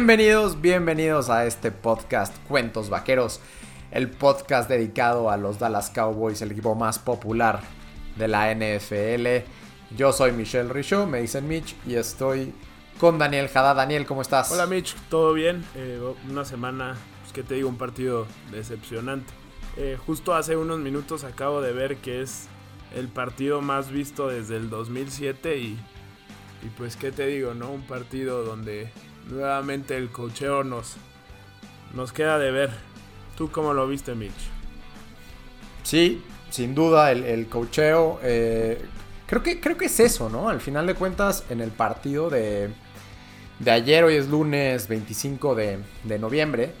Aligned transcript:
Bienvenidos, 0.00 0.62
bienvenidos 0.62 1.28
a 1.28 1.44
este 1.44 1.70
podcast 1.70 2.34
Cuentos 2.48 2.88
Vaqueros, 2.88 3.38
el 3.90 4.08
podcast 4.08 4.66
dedicado 4.66 5.28
a 5.28 5.36
los 5.36 5.58
Dallas 5.58 5.90
Cowboys, 5.90 6.40
el 6.40 6.52
equipo 6.52 6.74
más 6.74 6.98
popular 6.98 7.60
de 8.16 8.26
la 8.26 8.50
NFL. 8.54 9.44
Yo 9.94 10.14
soy 10.14 10.32
Michelle 10.32 10.72
Richaud, 10.72 11.06
me 11.06 11.20
dicen 11.20 11.46
Mitch, 11.46 11.76
y 11.86 11.96
estoy 11.96 12.54
con 12.98 13.18
Daniel 13.18 13.48
Jada. 13.48 13.74
Daniel, 13.74 14.06
¿cómo 14.06 14.22
estás? 14.22 14.50
Hola 14.50 14.66
Mitch, 14.66 14.96
¿todo 15.10 15.34
bien? 15.34 15.62
Eh, 15.74 16.00
una 16.30 16.46
semana, 16.46 16.96
pues 17.20 17.34
que 17.34 17.42
te 17.42 17.56
digo, 17.56 17.68
un 17.68 17.76
partido 17.76 18.26
decepcionante. 18.50 19.30
Eh, 19.76 19.98
justo 20.06 20.32
hace 20.32 20.56
unos 20.56 20.78
minutos 20.78 21.24
acabo 21.24 21.60
de 21.60 21.74
ver 21.74 21.98
que 21.98 22.22
es 22.22 22.48
el 22.96 23.08
partido 23.08 23.60
más 23.60 23.90
visto 23.90 24.28
desde 24.28 24.56
el 24.56 24.70
2007 24.70 25.58
y, 25.58 25.78
y 26.62 26.68
pues 26.78 26.96
qué 26.96 27.12
te 27.12 27.26
digo, 27.26 27.52
¿no? 27.52 27.70
Un 27.70 27.82
partido 27.82 28.44
donde 28.44 28.90
nuevamente 29.30 29.96
el 29.96 30.10
cocheo 30.10 30.64
nos, 30.64 30.96
nos 31.94 32.12
queda 32.12 32.38
de 32.38 32.50
ver. 32.50 32.70
¿Tú 33.36 33.50
cómo 33.50 33.72
lo 33.72 33.86
viste, 33.86 34.14
Mitch? 34.14 34.32
Sí, 35.82 36.22
sin 36.50 36.74
duda, 36.74 37.10
el, 37.12 37.24
el 37.24 37.48
cocheo. 37.48 38.20
Eh, 38.22 38.82
creo, 39.26 39.42
que, 39.42 39.60
creo 39.60 39.76
que 39.76 39.86
es 39.86 40.00
eso, 40.00 40.28
¿no? 40.28 40.48
Al 40.48 40.60
final 40.60 40.86
de 40.86 40.94
cuentas, 40.94 41.44
en 41.48 41.60
el 41.60 41.70
partido 41.70 42.28
de, 42.28 42.70
de 43.58 43.70
ayer, 43.70 44.04
hoy 44.04 44.16
es 44.16 44.28
lunes 44.28 44.88
25 44.88 45.54
de, 45.54 45.78
de 46.04 46.18
noviembre. 46.18 46.72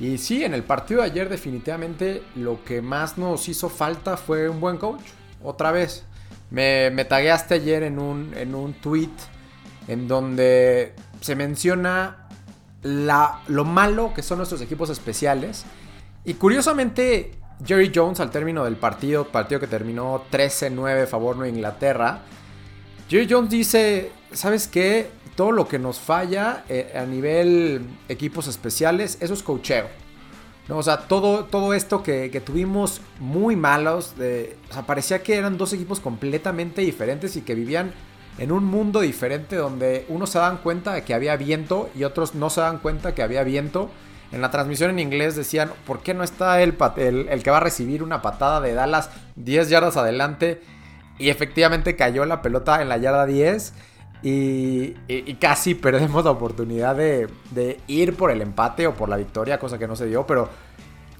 Y 0.00 0.18
sí, 0.18 0.44
en 0.44 0.54
el 0.54 0.62
partido 0.62 1.02
de 1.02 1.08
ayer 1.08 1.28
definitivamente 1.28 2.22
lo 2.34 2.64
que 2.64 2.80
más 2.80 3.18
nos 3.18 3.48
hizo 3.48 3.68
falta 3.68 4.16
fue 4.16 4.48
un 4.48 4.60
buen 4.60 4.78
coach. 4.78 5.02
Otra 5.42 5.70
vez. 5.72 6.04
Me, 6.50 6.90
me 6.90 7.04
tagueaste 7.04 7.54
ayer 7.54 7.84
en 7.84 8.00
un, 8.00 8.32
en 8.34 8.56
un 8.56 8.72
tweet 8.72 9.10
en 9.86 10.08
donde 10.08 10.94
se 11.20 11.36
menciona 11.36 12.28
la, 12.82 13.42
lo 13.48 13.64
malo 13.64 14.12
que 14.14 14.22
son 14.22 14.38
nuestros 14.38 14.60
equipos 14.60 14.90
especiales. 14.90 15.64
Y 16.24 16.34
curiosamente, 16.34 17.32
Jerry 17.64 17.92
Jones 17.94 18.20
al 18.20 18.30
término 18.30 18.64
del 18.64 18.76
partido, 18.76 19.26
partido 19.28 19.60
que 19.60 19.66
terminó 19.66 20.24
13-9 20.30 21.06
favor 21.06 21.38
de 21.38 21.48
Inglaterra, 21.48 22.22
Jerry 23.08 23.26
Jones 23.28 23.50
dice, 23.50 24.12
¿sabes 24.32 24.68
qué? 24.68 25.10
Todo 25.34 25.52
lo 25.52 25.66
que 25.66 25.78
nos 25.78 25.98
falla 25.98 26.64
eh, 26.68 26.92
a 26.96 27.04
nivel 27.04 27.82
equipos 28.08 28.46
especiales, 28.46 29.18
eso 29.20 29.34
es 29.34 29.42
cocheo. 29.42 29.88
¿no? 30.68 30.78
O 30.78 30.82
sea, 30.82 31.08
todo, 31.08 31.44
todo 31.44 31.74
esto 31.74 32.02
que, 32.02 32.40
tuvimos 32.44 33.00
muy 33.18 33.56
malos, 33.56 34.16
de, 34.16 34.56
o 34.70 34.72
sea, 34.72 34.86
parecía 34.86 35.22
que 35.22 35.36
eran 35.36 35.58
dos 35.58 35.72
equipos 35.72 35.98
completamente 35.98 36.82
diferentes 36.82 37.36
y 37.36 37.42
que 37.42 37.54
vivían 37.54 37.92
en 38.38 38.52
un 38.52 38.64
mundo 38.64 39.00
diferente 39.00 39.56
donde 39.56 40.06
unos 40.08 40.30
se 40.30 40.38
dan 40.38 40.58
cuenta 40.58 40.92
de 40.92 41.02
que 41.02 41.14
había 41.14 41.36
viento 41.36 41.90
y 41.94 42.04
otros 42.04 42.34
no 42.34 42.50
se 42.50 42.60
dan 42.60 42.78
cuenta 42.78 43.14
que 43.14 43.22
había 43.22 43.44
viento. 43.44 43.90
En 44.32 44.40
la 44.40 44.50
transmisión 44.50 44.90
en 44.90 44.98
inglés 44.98 45.34
decían, 45.36 45.72
¿por 45.86 46.00
qué 46.00 46.14
no 46.14 46.22
está 46.22 46.62
el, 46.62 46.76
el, 46.96 47.42
que 47.42 47.50
va 47.50 47.56
a 47.56 47.60
recibir 47.60 48.02
una 48.02 48.22
patada 48.22 48.60
de 48.60 48.74
Dallas 48.74 49.10
10 49.36 49.68
yardas 49.68 49.96
adelante? 49.96 50.62
Y 51.18 51.28
efectivamente 51.28 51.96
cayó 51.96 52.24
la 52.24 52.40
pelota 52.40 52.80
en 52.80 52.88
la 52.88 52.96
yarda 52.96 53.26
10 53.26 53.74
y, 54.22 54.94
y, 55.08 55.34
casi 55.34 55.74
perdemos 55.74 56.24
la 56.24 56.30
oportunidad 56.30 56.94
de, 56.96 57.28
de 57.50 57.80
ir 57.88 58.16
por 58.16 58.30
el 58.30 58.40
empate 58.40 58.86
o 58.86 58.94
por 58.94 59.08
la 59.08 59.16
victoria, 59.16 59.58
cosa 59.58 59.78
que 59.78 59.88
no 59.88 59.96
se 59.96 60.06
dio, 60.06 60.26
pero 60.26 60.48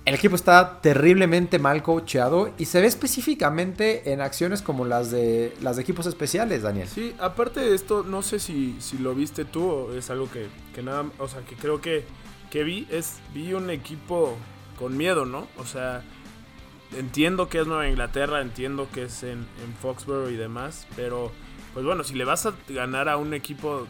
el 0.04 0.14
equipo 0.14 0.34
está 0.34 0.80
terriblemente 0.80 1.58
mal 1.58 1.82
coacheado 1.82 2.52
y 2.58 2.64
se 2.64 2.80
ve 2.80 2.86
específicamente 2.86 4.12
en 4.12 4.20
acciones 4.20 4.62
como 4.62 4.84
las 4.84 5.10
de 5.10 5.54
las 5.60 5.76
de 5.76 5.82
equipos 5.82 6.06
especiales, 6.06 6.62
Daniel. 6.62 6.88
Sí, 6.88 7.14
aparte 7.18 7.60
de 7.60 7.74
esto, 7.74 8.02
no 8.02 8.22
sé 8.22 8.38
si, 8.38 8.78
lo 8.98 9.14
viste 9.14 9.44
tú 9.44 9.68
o 9.68 9.94
es 9.94 10.10
algo 10.10 10.28
que, 10.30 10.48
nada, 10.82 11.04
o 11.18 11.28
sea, 11.28 11.42
que 11.42 11.54
creo 11.54 11.80
que, 11.80 12.04
que 12.50 12.64
vi, 12.64 12.86
es, 12.90 13.20
vi 13.34 13.52
un 13.52 13.68
equipo 13.68 14.36
con 14.78 14.96
miedo, 14.96 15.26
¿no? 15.26 15.46
O 15.58 15.66
sea, 15.66 16.02
entiendo 16.96 17.48
que 17.48 17.60
es 17.60 17.66
Nueva 17.66 17.88
Inglaterra, 17.88 18.40
entiendo 18.40 18.88
que 18.92 19.04
es 19.04 19.22
en, 19.22 19.46
en 19.62 19.74
Foxborough 19.80 20.30
y 20.30 20.36
demás, 20.36 20.86
pero 20.96 21.30
pues 21.74 21.84
bueno, 21.84 22.04
si 22.04 22.14
le 22.14 22.24
vas 22.24 22.46
a 22.46 22.54
ganar 22.68 23.08
a 23.08 23.16
un 23.16 23.34
equipo 23.34 23.86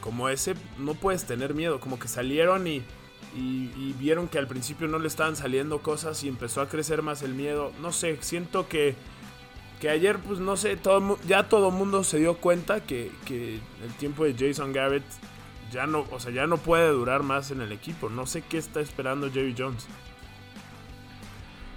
como 0.00 0.28
ese, 0.28 0.54
no 0.78 0.94
puedes 0.94 1.24
tener 1.24 1.54
miedo, 1.54 1.80
como 1.80 1.98
que 1.98 2.06
salieron 2.06 2.66
y 2.66 2.84
y, 3.36 3.92
vieron 3.98 4.28
que 4.28 4.38
al 4.38 4.46
principio 4.46 4.86
no 4.86 4.98
le 4.98 5.08
estaban 5.08 5.36
saliendo 5.36 5.80
cosas 5.80 6.22
y 6.24 6.28
empezó 6.28 6.60
a 6.60 6.68
crecer 6.68 7.02
más 7.02 7.22
el 7.22 7.34
miedo. 7.34 7.72
No 7.80 7.92
sé, 7.92 8.18
siento 8.20 8.68
que, 8.68 8.94
que 9.80 9.88
ayer, 9.88 10.18
pues 10.18 10.40
no 10.40 10.56
sé, 10.56 10.76
todo, 10.76 11.18
ya 11.26 11.48
todo 11.48 11.70
mundo 11.70 12.04
se 12.04 12.18
dio 12.18 12.36
cuenta 12.36 12.80
que, 12.80 13.10
el 13.28 13.94
tiempo 13.98 14.24
de 14.24 14.34
Jason 14.34 14.72
Garrett 14.72 15.04
ya 15.72 15.86
no, 15.86 16.04
o 16.10 16.20
sea, 16.20 16.32
ya 16.32 16.46
no 16.46 16.58
puede 16.58 16.88
durar 16.90 17.22
más 17.22 17.50
en 17.50 17.60
el 17.60 17.72
equipo. 17.72 18.08
No 18.08 18.26
sé 18.26 18.42
qué 18.42 18.58
está 18.58 18.80
esperando 18.80 19.30
Jerry 19.30 19.54
Jones. 19.56 19.86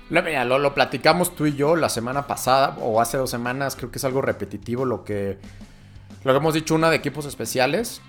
Mira, 0.10 0.46
lo, 0.46 0.60
lo, 0.60 0.74
platicamos 0.74 1.36
tú 1.36 1.48
y 1.48 1.56
yo 1.56 1.76
la 1.76 1.90
semana 1.90 2.28
pasada 2.28 2.78
o 2.80 3.02
hace 3.02 3.18
dos 3.18 3.30
semanas, 3.30 3.76
creo 3.76 3.92
que 3.92 3.98
es 3.98 4.06
algo 4.06 4.22
repetitivo 4.22 4.86
lo 4.86 5.04
que, 5.04 5.38
lo 6.24 6.32
que 6.32 6.38
hemos 6.38 6.54
dicho, 6.54 6.76
una 6.76 6.90
de 6.90 6.96
equipos 6.96 7.26
especiales. 7.26 8.02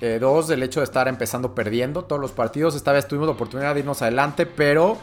Eh, 0.00 0.18
dos, 0.20 0.46
del 0.46 0.62
hecho 0.62 0.80
de 0.80 0.84
estar 0.84 1.08
empezando 1.08 1.54
perdiendo 1.54 2.04
todos 2.04 2.20
los 2.20 2.32
partidos. 2.32 2.74
Esta 2.74 2.92
vez 2.92 3.08
tuvimos 3.08 3.28
la 3.28 3.32
oportunidad 3.32 3.74
de 3.74 3.80
irnos 3.80 4.02
adelante, 4.02 4.44
pero 4.44 4.98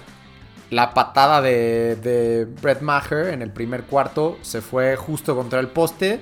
la 0.70 0.94
patada 0.94 1.42
de, 1.42 1.96
de 1.96 2.46
Brett 2.46 2.82
Maher 2.82 3.34
en 3.34 3.42
el 3.42 3.52
primer 3.52 3.84
cuarto 3.84 4.38
se 4.42 4.62
fue 4.62 4.96
justo 4.96 5.36
contra 5.36 5.60
el 5.60 5.68
poste. 5.68 6.22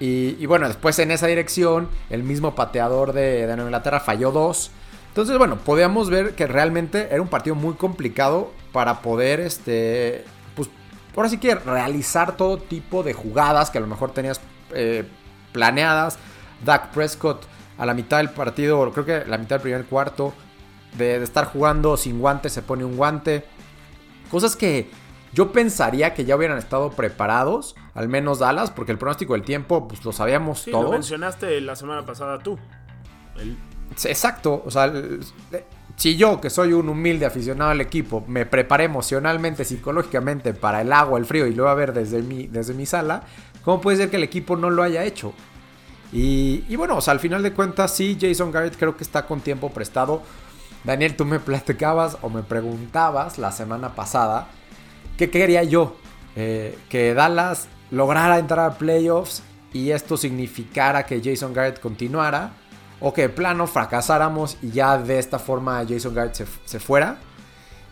Y, 0.00 0.44
bueno, 0.44 0.66
después 0.68 0.98
en 0.98 1.12
esa 1.12 1.28
dirección, 1.28 1.88
el 2.10 2.24
mismo 2.24 2.54
pateador 2.54 3.14
de, 3.14 3.46
de 3.46 3.56
Nueva 3.56 3.70
Inglaterra 3.70 4.00
falló 4.00 4.32
dos. 4.32 4.70
Entonces, 5.08 5.38
bueno, 5.38 5.56
podíamos 5.56 6.10
ver 6.10 6.34
que 6.34 6.46
realmente 6.46 7.08
era 7.10 7.22
un 7.22 7.28
partido 7.28 7.54
muy 7.54 7.74
complicado 7.74 8.50
para 8.72 9.00
poder, 9.00 9.40
este, 9.40 10.24
pues, 10.56 10.68
ahora 11.16 11.28
sí 11.30 11.38
que 11.38 11.54
realizar 11.54 12.36
todo 12.36 12.58
tipo 12.58 13.02
de 13.02 13.14
jugadas 13.14 13.70
que 13.70 13.78
a 13.78 13.80
lo 13.80 13.86
mejor 13.86 14.10
tenías 14.10 14.40
eh, 14.74 15.04
planeadas. 15.52 16.18
Dak 16.64 16.90
Prescott 16.90 17.46
a 17.78 17.86
la 17.86 17.94
mitad 17.94 18.18
del 18.18 18.30
partido, 18.30 18.90
creo 18.92 19.04
que 19.04 19.24
la 19.28 19.38
mitad 19.38 19.56
del 19.56 19.62
primer 19.62 19.84
cuarto, 19.86 20.32
de, 20.96 21.22
estar 21.22 21.46
jugando 21.46 21.96
sin 21.96 22.20
guante, 22.20 22.48
se 22.48 22.62
pone 22.62 22.84
un 22.84 22.96
guante. 22.96 23.44
Cosas 24.30 24.56
que 24.56 24.90
yo 25.32 25.52
pensaría 25.52 26.14
que 26.14 26.24
ya 26.24 26.36
hubieran 26.36 26.58
estado 26.58 26.90
preparados, 26.90 27.74
al 27.94 28.08
menos 28.08 28.38
Dallas, 28.38 28.70
porque 28.70 28.92
el 28.92 28.98
pronóstico 28.98 29.32
del 29.32 29.42
tiempo, 29.42 29.88
pues 29.88 30.04
lo 30.04 30.12
sabíamos 30.12 30.60
sí, 30.60 30.70
todos. 30.70 30.84
Lo 30.84 30.92
mencionaste 30.92 31.60
la 31.60 31.74
semana 31.74 32.04
pasada 32.06 32.38
tú. 32.38 32.58
Exacto, 34.04 34.62
o 34.64 34.70
sea, 34.70 34.92
si 35.96 36.16
yo, 36.16 36.40
que 36.40 36.50
soy 36.50 36.72
un 36.72 36.88
humilde 36.88 37.26
aficionado 37.26 37.70
al 37.70 37.80
equipo, 37.80 38.24
me 38.26 38.46
preparé 38.46 38.84
emocionalmente, 38.84 39.64
psicológicamente 39.64 40.54
para 40.54 40.80
el 40.80 40.92
agua, 40.92 41.18
el 41.18 41.26
frío 41.26 41.46
y 41.46 41.54
lo 41.54 41.64
voy 41.64 41.72
a 41.72 41.74
ver 41.74 41.92
desde 41.92 42.22
mi, 42.22 42.46
desde 42.46 42.74
mi 42.74 42.86
sala, 42.86 43.22
¿cómo 43.64 43.80
puede 43.80 43.96
ser 43.96 44.10
que 44.10 44.16
el 44.16 44.24
equipo 44.24 44.56
no 44.56 44.70
lo 44.70 44.82
haya 44.82 45.04
hecho? 45.04 45.32
Y, 46.16 46.76
bueno, 46.76 46.98
o 46.98 47.00
sea, 47.00 47.10
al 47.10 47.18
final 47.18 47.42
de 47.42 47.52
cuentas, 47.52 47.92
sí, 47.92 48.16
Jason 48.20 48.52
Garrett 48.52 48.76
creo 48.78 48.96
que 48.96 49.02
está 49.02 49.26
con 49.26 49.40
tiempo 49.40 49.70
prestado. 49.70 50.22
Daniel, 50.84 51.16
tú 51.16 51.24
me 51.24 51.40
platicabas 51.40 52.18
o 52.22 52.30
me 52.30 52.44
preguntabas 52.44 53.36
la 53.36 53.50
semana 53.50 53.96
pasada 53.96 54.46
qué 55.18 55.28
quería 55.28 55.64
yo. 55.64 55.96
Eh, 56.36 56.78
que 56.88 57.14
Dallas 57.14 57.66
lograra 57.90 58.38
entrar 58.38 58.70
a 58.70 58.78
playoffs 58.78 59.42
y 59.72 59.90
esto 59.90 60.16
significara 60.16 61.04
que 61.04 61.20
Jason 61.20 61.52
Garrett 61.52 61.80
continuara. 61.80 62.52
O 63.00 63.12
que 63.12 63.22
de 63.22 63.28
plano 63.28 63.66
fracasáramos 63.66 64.56
y 64.62 64.70
ya 64.70 64.96
de 64.96 65.18
esta 65.18 65.40
forma 65.40 65.84
Jason 65.86 66.14
Garrett 66.14 66.34
se, 66.34 66.46
se 66.64 66.78
fuera. 66.78 67.18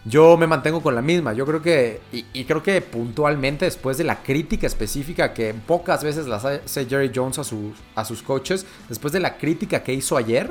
Yo 0.05 0.37
me 0.37 0.49
mantengo 0.49 0.83
con 0.83 0.95
la 0.95 1.03
misma. 1.03 1.33
Yo 1.33 1.47
creo 1.47 1.63
que, 1.63 2.01
y, 2.11 2.45
creo 2.45 2.63
que 2.63 2.81
puntualmente 2.81 3.67
después 3.67 3.99
de 3.99 4.05
la 4.05 4.23
crítica 4.23 4.67
específica 4.67 5.33
que 5.33 5.55
pocas 5.55 6.03
veces 6.03 6.27
las 6.27 6.45
hace 6.45 6.87
Jerry 6.87 7.13
Jones 7.15 7.39
a 7.39 7.45
sus, 7.45 7.77
a 7.95 8.05
sus 8.05 8.23
coaches, 8.23 8.67
después 8.89 9.13
de 9.13 9.21
la 9.21 9.39
crítica 9.39 9.85
que 9.85 9.95
hizo 9.95 10.17
ayer, 10.17 10.51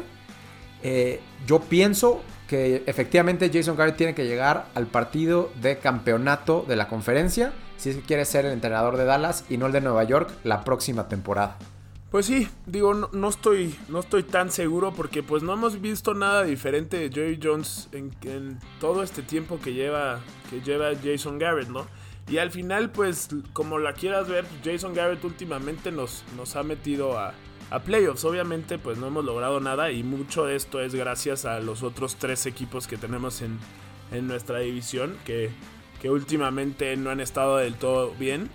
eh, 0.83 1.19
yo 1.45 1.59
pienso 1.59 2.21
que 2.47 2.83
efectivamente 2.85 3.49
Jason 3.53 3.75
Garrett 3.75 3.97
tiene 3.97 4.15
que 4.15 4.25
llegar 4.25 4.67
al 4.73 4.87
partido 4.87 5.51
de 5.61 5.77
campeonato 5.77 6.65
de 6.67 6.75
la 6.75 6.87
conferencia 6.87 7.53
si 7.77 7.89
es 7.89 7.95
que 7.95 8.01
quiere 8.03 8.25
ser 8.25 8.45
el 8.45 8.51
entrenador 8.51 8.95
de 8.97 9.05
Dallas 9.05 9.45
y 9.49 9.57
no 9.57 9.65
el 9.65 9.71
de 9.71 9.81
Nueva 9.81 10.03
York 10.03 10.31
la 10.43 10.63
próxima 10.63 11.07
temporada. 11.07 11.57
Pues 12.11 12.25
sí, 12.25 12.49
digo, 12.65 12.93
no, 12.93 13.29
estoy, 13.29 13.73
no 13.87 13.99
estoy 13.99 14.23
tan 14.23 14.51
seguro 14.51 14.91
porque 14.91 15.23
pues 15.23 15.43
no 15.43 15.53
hemos 15.53 15.79
visto 15.79 16.13
nada 16.13 16.43
diferente 16.43 16.97
de 16.97 17.09
Jerry 17.09 17.39
Jones 17.41 17.87
en, 17.93 18.59
todo 18.81 19.01
este 19.01 19.21
tiempo 19.21 19.61
que 19.61 19.73
lleva, 19.73 20.19
que 20.49 20.59
lleva 20.59 20.89
Jason 21.01 21.39
Garrett, 21.39 21.69
¿no? 21.69 21.87
Y 22.27 22.37
al 22.39 22.51
final, 22.51 22.91
pues, 22.91 23.29
como 23.53 23.79
la 23.79 23.93
quieras 23.93 24.27
ver, 24.27 24.45
Jason 24.61 24.93
Garrett 24.93 25.23
últimamente 25.23 25.89
nos, 25.89 26.25
nos 26.35 26.57
ha 26.57 26.63
metido 26.63 27.17
a, 27.17 27.33
playoffs. 27.85 28.25
Obviamente, 28.25 28.77
pues 28.77 28.97
no 28.97 29.07
hemos 29.07 29.23
logrado 29.23 29.61
nada 29.61 29.91
y 29.91 30.03
mucho 30.03 30.45
de 30.45 30.57
esto 30.57 30.81
es 30.81 30.93
gracias 30.93 31.45
a 31.45 31.61
los 31.61 31.81
otros 31.81 32.17
tres 32.17 32.45
equipos 32.45 32.87
que 32.87 32.97
tenemos 32.97 33.41
en, 33.41 33.57
nuestra 34.27 34.59
división 34.59 35.15
que, 35.25 35.49
que, 36.01 36.09
últimamente 36.09 36.97
no 36.97 37.09
han 37.09 37.21
estado 37.21 37.55
del 37.55 37.75
todo 37.75 38.13
bien, 38.19 38.49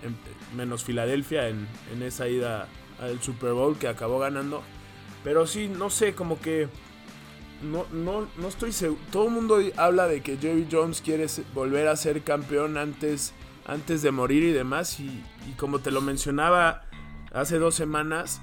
menos 0.55 0.83
Filadelfia 0.83 1.49
en, 1.49 1.67
en 1.91 2.03
esa 2.03 2.27
ida 2.27 2.67
al 3.01 3.21
Super 3.21 3.53
Bowl 3.53 3.77
que 3.77 3.87
acabó 3.87 4.19
ganando. 4.19 4.61
Pero 5.23 5.47
sí, 5.47 5.67
no 5.67 5.89
sé, 5.89 6.13
como 6.13 6.39
que 6.39 6.69
no, 7.61 7.85
no, 7.91 8.27
no 8.37 8.47
estoy 8.47 8.71
seguro. 8.71 9.01
Todo 9.11 9.25
el 9.25 9.31
mundo 9.31 9.59
habla 9.77 10.07
de 10.07 10.21
que 10.21 10.37
Jerry 10.37 10.67
Jones 10.71 11.01
quiere 11.01 11.25
volver 11.53 11.87
a 11.87 11.95
ser 11.95 12.21
campeón 12.23 12.77
antes, 12.77 13.33
antes 13.65 14.01
de 14.01 14.11
morir 14.11 14.43
y 14.43 14.51
demás. 14.51 14.99
Y, 14.99 15.23
como 15.57 15.79
te 15.79 15.91
lo 15.91 16.01
mencionaba 16.01 16.83
hace 17.33 17.57
dos 17.57 17.75
semanas, 17.75 18.41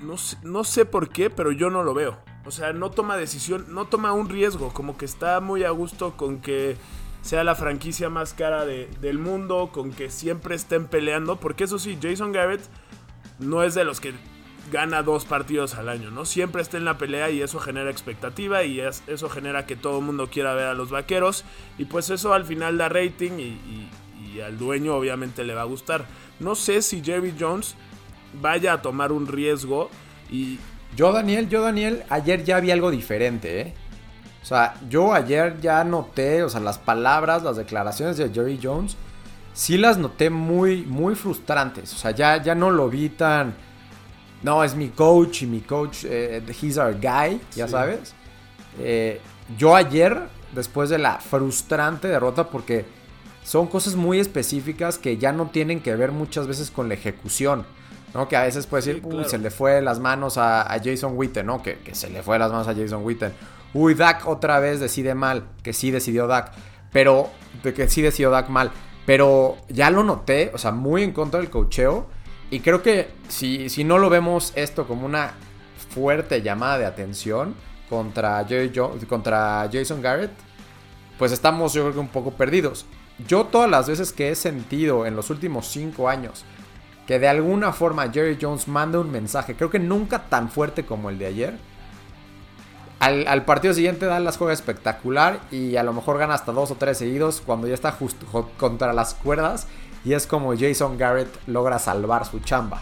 no 0.00 0.16
no 0.42 0.64
sé 0.64 0.84
por 0.84 1.08
qué, 1.08 1.30
pero 1.30 1.52
yo 1.52 1.70
no 1.70 1.82
lo 1.82 1.94
veo. 1.94 2.18
O 2.44 2.50
sea, 2.50 2.72
no 2.72 2.90
toma 2.90 3.16
decisión, 3.16 3.66
no 3.68 3.86
toma 3.86 4.12
un 4.12 4.28
riesgo. 4.28 4.72
Como 4.72 4.96
que 4.96 5.04
está 5.04 5.40
muy 5.40 5.64
a 5.64 5.70
gusto 5.70 6.16
con 6.16 6.40
que 6.40 6.76
sea 7.22 7.44
la 7.44 7.54
franquicia 7.54 8.10
más 8.10 8.34
cara 8.34 8.64
del 8.64 9.18
mundo, 9.18 9.70
con 9.72 9.92
que 9.92 10.10
siempre 10.10 10.54
estén 10.54 10.86
peleando. 10.86 11.36
Porque 11.36 11.64
eso 11.64 11.78
sí, 11.78 11.98
Jason 12.00 12.32
Garrett 12.32 12.62
no 13.42 13.62
es 13.62 13.74
de 13.74 13.84
los 13.84 14.00
que 14.00 14.14
gana 14.70 15.02
dos 15.02 15.24
partidos 15.24 15.74
al 15.74 15.88
año, 15.88 16.10
¿no? 16.10 16.24
Siempre 16.24 16.62
está 16.62 16.76
en 16.76 16.84
la 16.84 16.98
pelea 16.98 17.30
y 17.30 17.42
eso 17.42 17.58
genera 17.58 17.90
expectativa 17.90 18.62
y 18.64 18.80
eso 18.80 19.28
genera 19.28 19.66
que 19.66 19.76
todo 19.76 19.98
el 19.98 20.04
mundo 20.04 20.28
quiera 20.30 20.54
ver 20.54 20.66
a 20.66 20.74
los 20.74 20.90
vaqueros 20.90 21.44
y 21.78 21.84
pues 21.86 22.10
eso 22.10 22.32
al 22.32 22.44
final 22.44 22.78
da 22.78 22.88
rating 22.88 23.32
y, 23.38 23.88
al 24.42 24.56
dueño 24.56 24.96
obviamente 24.96 25.44
le 25.44 25.52
va 25.52 25.60
a 25.60 25.66
gustar. 25.66 26.06
No 26.40 26.54
sé 26.54 26.80
si 26.80 27.04
Jerry 27.04 27.34
Jones 27.38 27.74
vaya 28.40 28.72
a 28.72 28.82
tomar 28.82 29.12
un 29.12 29.26
riesgo 29.26 29.90
y... 30.30 30.58
Yo 30.96 31.12
Daniel, 31.12 31.50
yo 31.50 31.60
Daniel, 31.60 32.02
ayer 32.08 32.42
ya 32.42 32.58
vi 32.58 32.70
algo 32.70 32.90
diferente, 32.90 33.60
¿eh? 33.60 33.74
O 34.42 34.46
sea, 34.46 34.74
yo 34.88 35.12
ayer 35.12 35.60
ya 35.60 35.84
noté, 35.84 36.42
o 36.42 36.48
sea, 36.48 36.60
las 36.60 36.78
palabras, 36.78 37.42
las 37.42 37.56
declaraciones 37.56 38.16
de 38.16 38.30
Jerry 38.30 38.58
Jones, 38.60 38.96
sí 39.52 39.78
las 39.78 39.98
noté 39.98 40.30
muy, 40.30 40.82
muy 40.82 41.14
frustrantes. 41.14 41.92
O 41.94 41.96
sea, 41.96 42.10
ya, 42.10 42.42
ya 42.42 42.54
no 42.54 42.70
lo 42.70 42.88
vi 42.88 43.08
tan 43.08 43.54
no, 44.42 44.64
es 44.64 44.74
mi 44.74 44.88
coach 44.88 45.42
y 45.42 45.46
mi 45.46 45.60
coach, 45.60 46.04
eh, 46.04 46.42
he's 46.60 46.76
our 46.76 46.94
guy, 46.94 47.40
ya 47.54 47.68
sabes. 47.68 48.14
Eh, 48.78 49.20
yo 49.56 49.76
ayer, 49.76 50.20
después 50.52 50.90
de 50.90 50.98
la 50.98 51.18
frustrante 51.18 52.08
derrota, 52.08 52.48
porque 52.48 52.84
son 53.44 53.68
cosas 53.68 53.94
muy 53.94 54.18
específicas 54.18 54.98
que 54.98 55.16
ya 55.16 55.32
no 55.32 55.50
tienen 55.50 55.80
que 55.80 55.94
ver 55.94 56.10
muchas 56.10 56.46
veces 56.46 56.70
con 56.70 56.88
la 56.88 56.94
ejecución. 56.94 57.64
¿no? 58.14 58.28
Que 58.28 58.36
a 58.36 58.42
veces 58.42 58.66
puede 58.66 58.84
decir, 58.84 59.02
uy, 59.04 59.24
se 59.24 59.38
le 59.38 59.50
fue 59.50 59.80
las 59.80 60.00
manos 60.00 60.36
a, 60.36 60.66
Jason 60.84 61.16
Witten, 61.16 61.46
¿no? 61.46 61.62
Que, 61.62 61.78
se 61.92 62.10
le 62.10 62.22
fue 62.22 62.38
las 62.38 62.50
manos 62.50 62.68
a 62.68 62.74
Jason 62.74 63.04
Witten. 63.04 63.32
Uy, 63.72 63.94
Dak 63.94 64.26
otra 64.26 64.58
vez 64.58 64.80
decide 64.80 65.14
mal, 65.14 65.44
que 65.62 65.72
sí 65.72 65.90
decidió 65.90 66.26
Dak, 66.26 66.52
pero 66.92 67.30
que 67.62 67.88
sí 67.88 68.02
decidió 68.02 68.30
Dak 68.30 68.50
mal. 68.50 68.70
Pero 69.06 69.56
ya 69.68 69.90
lo 69.90 70.04
noté, 70.04 70.50
o 70.54 70.58
sea, 70.58 70.72
muy 70.72 71.02
en 71.02 71.12
contra 71.12 71.40
del 71.40 71.50
cocheo. 71.50 72.06
Y 72.50 72.60
creo 72.60 72.82
que 72.82 73.08
si, 73.28 73.68
si 73.68 73.84
no 73.84 73.98
lo 73.98 74.10
vemos 74.10 74.52
esto 74.56 74.86
como 74.86 75.06
una 75.06 75.32
fuerte 75.94 76.42
llamada 76.42 76.78
de 76.78 76.86
atención 76.86 77.54
contra, 77.88 78.46
contra 79.08 79.68
Jason 79.72 80.02
Garrett, 80.02 80.32
pues 81.18 81.32
estamos 81.32 81.72
yo 81.72 81.82
creo 81.82 81.94
que 81.94 82.00
un 82.00 82.08
poco 82.08 82.32
perdidos. 82.32 82.86
Yo 83.26 83.44
todas 83.44 83.70
las 83.70 83.88
veces 83.88 84.12
que 84.12 84.30
he 84.30 84.34
sentido 84.34 85.06
en 85.06 85.16
los 85.16 85.30
últimos 85.30 85.68
cinco 85.68 86.08
años 86.08 86.44
que 87.06 87.18
de 87.18 87.28
alguna 87.28 87.72
forma 87.72 88.10
Jerry 88.10 88.38
Jones 88.40 88.68
manda 88.68 89.00
un 89.00 89.10
mensaje, 89.10 89.54
creo 89.54 89.70
que 89.70 89.78
nunca 89.78 90.20
tan 90.28 90.48
fuerte 90.48 90.84
como 90.84 91.10
el 91.10 91.18
de 91.18 91.26
ayer, 91.26 91.58
al, 93.02 93.44
partido 93.44 93.74
siguiente 93.74 94.06
da 94.06 94.20
las 94.20 94.36
juega 94.36 94.52
espectacular 94.52 95.40
y 95.50 95.76
a 95.76 95.82
lo 95.82 95.92
mejor 95.92 96.18
gana 96.18 96.34
hasta 96.34 96.52
dos 96.52 96.70
o 96.70 96.76
tres 96.76 96.98
seguidos 96.98 97.42
cuando 97.44 97.66
ya 97.66 97.74
está 97.74 97.90
justo 97.90 98.26
contra 98.56 98.92
las 98.92 99.14
cuerdas 99.14 99.66
y 100.04 100.12
es 100.12 100.28
como 100.28 100.56
Jason 100.56 100.98
Garrett 100.98 101.28
logra 101.48 101.80
salvar 101.80 102.24
su 102.24 102.38
chamba. 102.40 102.80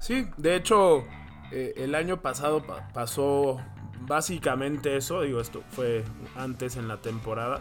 Sí, 0.00 0.26
de 0.36 0.56
hecho, 0.56 1.04
eh, 1.52 1.74
el 1.76 1.94
año 1.94 2.20
pasado 2.20 2.64
pasó 2.92 3.60
básicamente 4.00 4.96
eso. 4.96 5.22
Digo, 5.22 5.40
esto 5.40 5.62
fue 5.70 6.04
antes 6.36 6.76
en 6.76 6.88
la 6.88 7.00
temporada. 7.00 7.60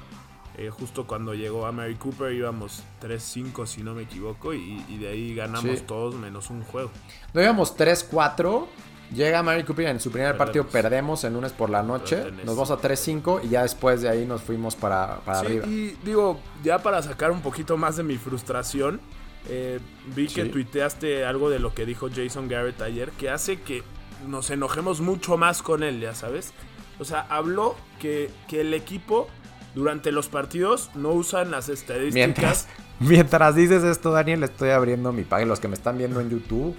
Eh, 0.58 0.72
justo 0.72 1.06
cuando 1.06 1.36
llegó 1.36 1.68
a 1.68 1.72
Mary 1.72 1.96
Cooper 1.96 2.34
íbamos 2.34 2.84
3-5 3.02 3.66
si 3.66 3.84
no 3.84 3.94
me 3.94 4.02
equivoco 4.02 4.54
y, 4.54 4.98
de 4.98 5.08
ahí 5.08 5.36
ganamos 5.36 5.86
todos 5.86 6.16
menos 6.16 6.50
un 6.50 6.64
juego. 6.64 6.90
No 7.34 7.42
íbamos 7.42 7.78
3-4 7.78 8.66
Llega 9.14 9.42
Mary 9.42 9.64
Cooper 9.64 9.88
en 9.88 10.00
su 10.00 10.12
primer 10.12 10.38
partido 10.38 10.68
perdemos 10.68 11.24
el 11.24 11.34
lunes 11.34 11.52
por 11.52 11.70
la 11.70 11.82
noche. 11.82 12.32
Nos 12.46 12.56
vamos 12.56 12.72
a 12.72 12.78
3-5 12.78 13.42
y 13.44 13.50
ya 13.50 13.64
después 13.64 14.02
de 14.02 14.10
ahí 14.10 14.26
nos 14.26 14.42
fuimos 14.42 14.76
para, 14.76 15.20
para 15.26 15.40
arriba. 15.40 15.66
Y 15.66 15.98
digo, 16.04 16.40
ya 16.64 16.80
para 16.80 17.02
sacar 17.02 17.32
un 17.32 17.42
poquito 17.42 17.76
más 17.76 17.98
de 17.98 18.04
mi 18.04 18.18
frustración, 18.18 19.02
eh, 19.48 19.80
vi 20.16 20.28
que 20.28 20.46
tuiteaste 20.46 21.26
algo 21.26 21.50
de 21.50 21.60
lo 21.60 21.74
que 21.74 21.86
dijo 21.86 22.10
Jason 22.14 22.48
Garrett 22.48 22.82
ayer 22.82 23.10
que 23.12 23.30
hace 23.30 23.60
que 23.62 23.84
nos 24.28 24.50
enojemos 24.52 25.02
mucho 25.02 25.38
más 25.38 25.64
con 25.64 25.82
él, 25.82 26.00
ya 26.00 26.14
sabes. 26.14 26.54
O 27.00 27.06
sea, 27.06 27.22
habló 27.30 27.76
que, 28.00 28.30
que 28.48 28.62
el 28.62 28.74
equipo 28.74 29.28
durante 29.74 30.12
los 30.12 30.28
partidos 30.28 30.92
no 30.94 31.10
usan 31.10 31.50
las 31.50 31.70
estadísticas. 31.70 32.14
Mientras, 32.14 32.68
mientras 33.00 33.56
dices 33.56 33.84
esto, 33.84 34.12
Daniel, 34.12 34.44
estoy 34.44 34.70
abriendo 34.70 35.12
mi 35.14 35.24
página. 35.24 35.48
Los 35.48 35.60
que 35.60 35.68
me 35.68 35.76
están 35.76 35.98
viendo 35.98 36.20
en 36.20 36.30
YouTube, 36.30 36.76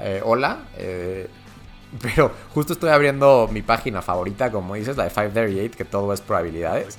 eh, 0.00 0.22
hola. 0.24 0.64
Eh, 0.76 1.28
pero 2.02 2.32
justo 2.54 2.72
estoy 2.72 2.90
abriendo 2.90 3.48
mi 3.50 3.62
página 3.62 4.02
favorita, 4.02 4.50
como 4.50 4.74
dices, 4.74 4.96
la 4.96 5.04
de 5.04 5.10
538, 5.10 5.76
que 5.76 5.84
todo 5.84 6.12
es 6.12 6.20
probabilidades. 6.20 6.98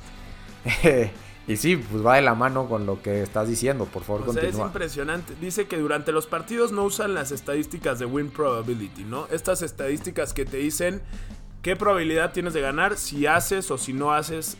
y 1.48 1.58
sí, 1.58 1.78
pues 1.78 2.06
va 2.06 2.16
de 2.16 2.22
la 2.22 2.36
mano 2.36 2.68
con 2.68 2.86
lo 2.86 3.02
que 3.02 3.22
estás 3.22 3.48
diciendo, 3.48 3.86
por 3.86 4.04
favor, 4.04 4.28
o 4.28 4.40
es 4.40 4.58
impresionante. 4.58 5.36
Dice 5.40 5.68
que 5.68 5.78
durante 5.78 6.12
los 6.12 6.28
partidos 6.28 6.72
no 6.72 6.84
usan 6.84 7.14
las 7.14 7.32
estadísticas 7.32 8.00
de 8.00 8.06
win 8.06 8.30
probability, 8.30 9.04
¿no? 9.04 9.28
Estas 9.32 9.62
estadísticas 9.62 10.34
que 10.34 10.46
te 10.46 10.58
dicen 10.58 11.02
qué 11.62 11.76
probabilidad 11.76 12.32
tienes 12.32 12.54
de 12.54 12.62
ganar 12.62 12.98
si 12.98 13.28
haces 13.28 13.70
o 13.70 13.78
si 13.78 13.94
no 13.94 14.14
haces 14.14 14.58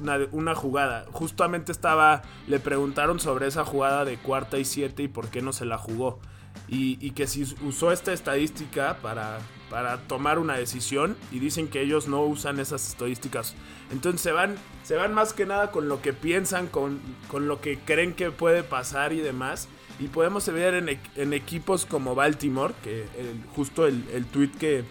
una, 0.00 0.18
una, 0.32 0.54
jugada. 0.54 1.06
Justamente 1.12 1.72
estaba, 1.72 2.22
le 2.48 2.58
preguntaron 2.58 3.20
sobre 3.20 3.46
esa 3.46 3.64
jugada 3.64 4.04
de 4.04 4.16
cuarta 4.18 4.58
y 4.58 4.64
siete 4.64 5.04
y 5.04 5.08
por 5.08 5.28
qué 5.28 5.42
no 5.42 5.52
se 5.52 5.64
la 5.64 5.78
jugó 5.78 6.18
y, 6.68 7.10
que 7.10 7.26
si 7.26 7.42
usó 7.62 7.92
esta 7.92 8.12
estadística 8.12 8.98
para, 9.02 9.38
para 9.70 9.98
tomar 9.98 10.38
una 10.38 10.56
decisión 10.56 11.16
y 11.30 11.38
dicen 11.38 11.68
que 11.68 11.82
ellos 11.82 12.08
no 12.08 12.22
usan 12.22 12.58
esas 12.58 12.88
estadísticas. 12.88 13.54
Entonces 13.92 14.20
se 14.22 14.32
van, 14.32 14.56
se 14.82 14.96
van 14.96 15.12
más 15.12 15.32
que 15.32 15.46
nada 15.46 15.70
con 15.70 15.88
lo 15.88 16.00
que 16.00 16.12
piensan, 16.12 16.66
con, 16.66 17.00
con 17.28 17.48
lo 17.48 17.60
que 17.60 17.78
creen 17.78 18.14
que 18.14 18.30
puede 18.30 18.62
pasar 18.62 19.12
y 19.12 19.20
demás. 19.20 19.68
Y 20.00 20.08
podemos 20.08 20.46
ver 20.48 20.74
en, 20.74 20.98
en 21.14 21.32
equipos 21.32 21.86
como 21.86 22.14
Baltimore, 22.14 22.74
que 22.82 23.06
justo 23.54 23.86
el, 23.86 24.04
el 24.12 24.26
tweet 24.26 24.50
que, 24.58 24.84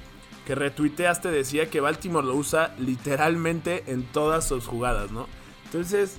que 0.46 0.56
retuiteaste 0.56 1.30
decía 1.30 1.70
que 1.70 1.80
Baltimore 1.80 2.25
lo 2.25 2.36
usa 2.36 2.75
literalmente 2.77 3.84
en 3.88 4.03
todas 4.03 4.48
sus 4.48 4.68
jugadas, 4.68 5.12
¿no? 5.12 5.27
Entonces... 5.65 6.18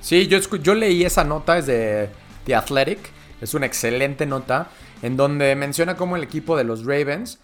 Sí, 0.00 0.26
yo, 0.26 0.38
yo 0.38 0.74
leí 0.74 1.04
esa 1.04 1.24
nota 1.24 1.54
desde 1.54 2.10
The 2.44 2.54
Athletic, 2.54 2.98
es 3.40 3.54
una 3.54 3.66
excelente 3.66 4.26
nota 4.26 4.70
en 5.04 5.18
donde 5.18 5.54
menciona 5.54 5.96
cómo 5.96 6.16
el 6.16 6.22
equipo 6.22 6.56
de 6.56 6.64
los 6.64 6.86
Ravens 6.86 7.38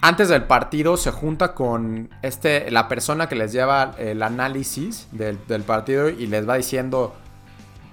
antes 0.00 0.28
del 0.28 0.44
partido 0.44 0.96
se 0.96 1.10
junta 1.10 1.52
con 1.52 2.10
este, 2.22 2.70
la 2.70 2.86
persona 2.86 3.28
que 3.28 3.34
les 3.34 3.50
lleva 3.50 3.96
el 3.98 4.22
análisis 4.22 5.08
del, 5.10 5.36
partido 5.66 6.08
y 6.08 6.28
les 6.28 6.48
va 6.48 6.54
diciendo, 6.54 7.12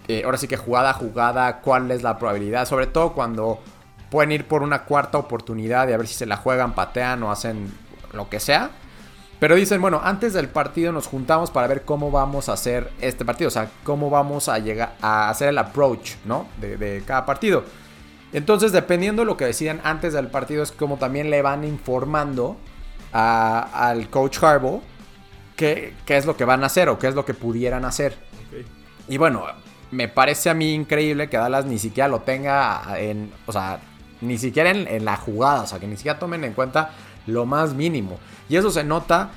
eh, 0.07 0.21
ahora 0.25 0.37
sí 0.37 0.47
que 0.47 0.57
jugada 0.57 0.91
a 0.91 0.93
jugada, 0.93 1.61
cuál 1.61 1.89
es 1.89 2.03
la 2.03 2.19
probabilidad, 2.19 2.67
sobre 2.67 2.85
todo 2.85 3.13
cuando 3.13 3.59
pueden 4.11 4.31
ir 4.31 4.47
por 4.47 4.61
una 4.61 4.83
cuarta 4.83 5.17
oportunidad 5.17 5.87
y 5.89 5.93
a 5.93 5.97
ver 5.97 6.07
si 6.07 6.13
se 6.13 6.27
la 6.27 6.37
juegan, 6.37 6.73
patean 6.73 7.23
o 7.23 7.31
hacen 7.31 7.73
lo 8.13 8.29
que 8.29 8.39
sea. 8.39 8.69
Pero 9.39 9.55
dicen, 9.55 9.81
bueno, 9.81 10.01
antes 10.03 10.33
del 10.33 10.49
partido 10.49 10.91
nos 10.91 11.07
juntamos 11.07 11.49
para 11.49 11.65
ver 11.65 11.81
cómo 11.81 12.11
vamos 12.11 12.47
a 12.47 12.53
hacer 12.53 12.91
este 13.01 13.25
partido, 13.25 13.47
o 13.47 13.51
sea, 13.51 13.71
cómo 13.83 14.11
vamos 14.11 14.49
a 14.49 14.59
llegar 14.59 14.97
a 15.01 15.29
hacer 15.29 15.49
el 15.49 15.57
approach, 15.57 16.11
¿no? 16.25 16.45
De, 16.59 16.77
de 16.77 17.01
cada 17.07 17.25
partido. 17.25 17.63
Entonces, 18.33 18.71
dependiendo 18.71 19.23
de 19.23 19.25
lo 19.25 19.37
que 19.37 19.45
deciden 19.45 19.81
antes 19.83 20.13
del 20.13 20.27
partido, 20.27 20.63
es 20.63 20.71
como 20.71 20.97
también 20.97 21.29
le 21.29 21.41
van 21.41 21.63
informando 21.63 22.57
al 23.11 24.09
coach 24.09 24.41
Harbaugh 24.41 24.81
qué, 25.57 25.93
qué, 26.05 26.15
es 26.15 26.25
lo 26.25 26.37
que 26.37 26.45
van 26.45 26.63
a 26.63 26.67
hacer 26.67 26.87
o 26.87 26.97
qué 26.97 27.07
es 27.07 27.15
lo 27.15 27.25
que 27.25 27.33
pudieran 27.33 27.83
hacer. 27.83 28.15
Y 29.09 29.17
bueno, 29.17 29.45
me 29.91 30.07
parece 30.07 30.49
a 30.49 30.53
mí 30.53 30.73
increíble 30.73 31.29
que 31.29 31.37
Dallas 31.37 31.65
ni 31.65 31.77
siquiera 31.77 32.07
lo 32.07 32.21
tenga 32.21 32.83
en, 32.97 33.31
o 33.45 33.51
sea, 33.51 33.81
ni 34.21 34.37
siquiera 34.37 34.69
en, 34.69 34.87
en 34.87 35.03
la 35.03 35.17
jugada, 35.17 35.63
o 35.63 35.67
sea, 35.67 35.79
que 35.79 35.87
ni 35.87 35.97
siquiera 35.97 36.17
tomen 36.17 36.43
en 36.45 36.53
cuenta 36.53 36.91
lo 37.27 37.45
más 37.45 37.73
mínimo. 37.73 38.17
Y 38.47 38.55
eso 38.55 38.71
se 38.71 38.85
nota 38.85 39.31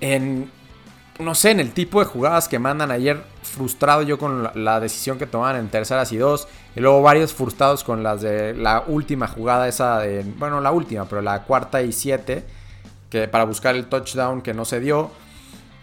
en 0.00 0.50
no 1.18 1.34
sé, 1.34 1.50
en 1.50 1.60
el 1.60 1.72
tipo 1.72 1.98
de 1.98 2.06
jugadas 2.06 2.48
que 2.48 2.58
mandan 2.58 2.90
ayer, 2.90 3.22
frustrado 3.42 4.02
yo 4.02 4.18
con 4.18 4.50
la, 4.54 4.80
decisión 4.80 5.18
que 5.18 5.26
tomaban 5.26 5.56
en 5.56 5.68
terceras 5.68 6.12
y 6.12 6.16
dos, 6.16 6.46
y 6.78 6.80
luego 6.80 7.02
varios 7.02 7.34
frustrados 7.34 7.82
con 7.82 8.04
las 8.04 8.22
de 8.22 8.54
la 8.54 8.84
última 8.86 9.26
jugada, 9.26 9.66
esa 9.66 9.98
de, 9.98 10.22
bueno, 10.22 10.60
la 10.60 10.70
última, 10.70 11.06
pero 11.06 11.20
la 11.20 11.42
cuarta 11.42 11.82
y 11.82 11.90
siete, 11.90 12.44
que 13.10 13.26
para 13.26 13.42
buscar 13.42 13.74
el 13.74 13.86
touchdown 13.86 14.42
que 14.42 14.54
no 14.54 14.64
se 14.64 14.78
dio. 14.78 15.10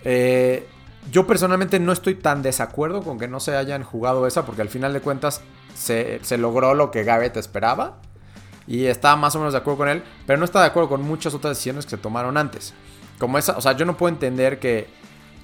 Eh, 0.05 0.65
yo 1.11 1.27
personalmente 1.27 1.81
no 1.81 1.91
estoy 1.91 2.15
tan 2.15 2.41
desacuerdo 2.41 3.03
con 3.03 3.19
que 3.19 3.27
no 3.27 3.41
se 3.41 3.57
hayan 3.57 3.83
jugado 3.83 4.25
esa, 4.25 4.45
porque 4.45 4.61
al 4.61 4.69
final 4.69 4.93
de 4.93 5.01
cuentas 5.01 5.41
se, 5.73 6.21
se 6.23 6.37
logró 6.37 6.73
lo 6.73 6.91
que 6.91 7.03
Garrett 7.03 7.35
esperaba. 7.35 7.97
y 8.65 8.85
estaba 8.85 9.17
más 9.17 9.35
o 9.35 9.39
menos 9.39 9.51
de 9.51 9.59
acuerdo 9.59 9.79
con 9.79 9.89
él, 9.89 10.01
pero 10.25 10.39
no 10.39 10.45
estaba 10.45 10.63
de 10.63 10.69
acuerdo 10.69 10.87
con 10.87 11.01
muchas 11.01 11.33
otras 11.33 11.57
decisiones 11.57 11.83
que 11.83 11.91
se 11.91 11.97
tomaron 11.97 12.37
antes. 12.37 12.73
Como 13.19 13.37
esa, 13.37 13.57
o 13.57 13.61
sea, 13.61 13.73
yo 13.73 13.85
no 13.85 13.97
puedo 13.97 14.13
entender 14.13 14.59
que... 14.59 14.87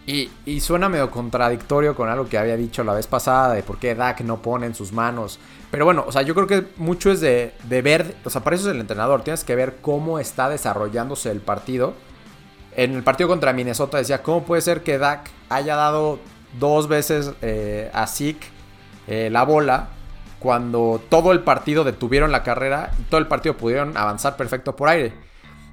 Y, 0.07 0.59
suena 0.59 0.89
medio 0.89 1.09
contradictorio 1.11 1.95
con 1.95 2.09
algo 2.09 2.27
que 2.27 2.37
había 2.37 2.57
dicho 2.57 2.83
la 2.83 2.93
vez 2.93 3.07
pasada 3.07 3.53
de 3.53 3.63
por 3.63 3.77
qué 3.77 3.95
Dak 3.95 4.21
no 4.21 4.41
pone 4.41 4.65
en 4.65 4.75
sus 4.75 4.91
manos. 4.91 5.39
Pero 5.69 5.85
bueno, 5.85 6.03
o 6.05 6.11
sea, 6.11 6.21
yo 6.23 6.33
creo 6.33 6.47
que 6.47 6.67
mucho 6.77 7.11
es 7.11 7.21
de, 7.21 7.53
de 7.63 7.81
ver, 7.81 8.15
o 8.25 8.29
sea, 8.29 8.43
para 8.43 8.55
eso 8.55 8.67
es 8.67 8.75
el 8.75 8.81
entrenador, 8.81 9.23
tienes 9.23 9.43
que 9.43 9.55
ver 9.55 9.77
cómo 9.81 10.19
está 10.19 10.49
desarrollándose 10.49 11.31
el 11.31 11.39
partido. 11.39 11.93
En 12.75 12.95
el 12.95 13.03
partido 13.03 13.29
contra 13.29 13.53
Minnesota 13.53 13.99
decía, 13.99 14.23
¿cómo 14.23 14.43
puede 14.43 14.61
ser 14.61 14.81
que 14.81 14.97
Dak 14.97 15.29
haya 15.49 15.75
dado 15.75 16.19
dos 16.59 16.87
veces 16.87 17.31
eh, 17.41 17.89
a 17.93 18.07
Zeke 18.07 18.47
eh, 19.07 19.29
la 19.31 19.43
bola 19.43 19.89
cuando 20.39 21.01
todo 21.09 21.31
el 21.31 21.41
partido 21.41 21.83
detuvieron 21.83 22.31
la 22.31 22.43
carrera 22.43 22.91
y 22.99 23.03
todo 23.03 23.19
el 23.19 23.27
partido 23.27 23.55
pudieron 23.55 23.95
avanzar 23.95 24.37
perfecto 24.37 24.75
por 24.75 24.89
aire. 24.89 25.13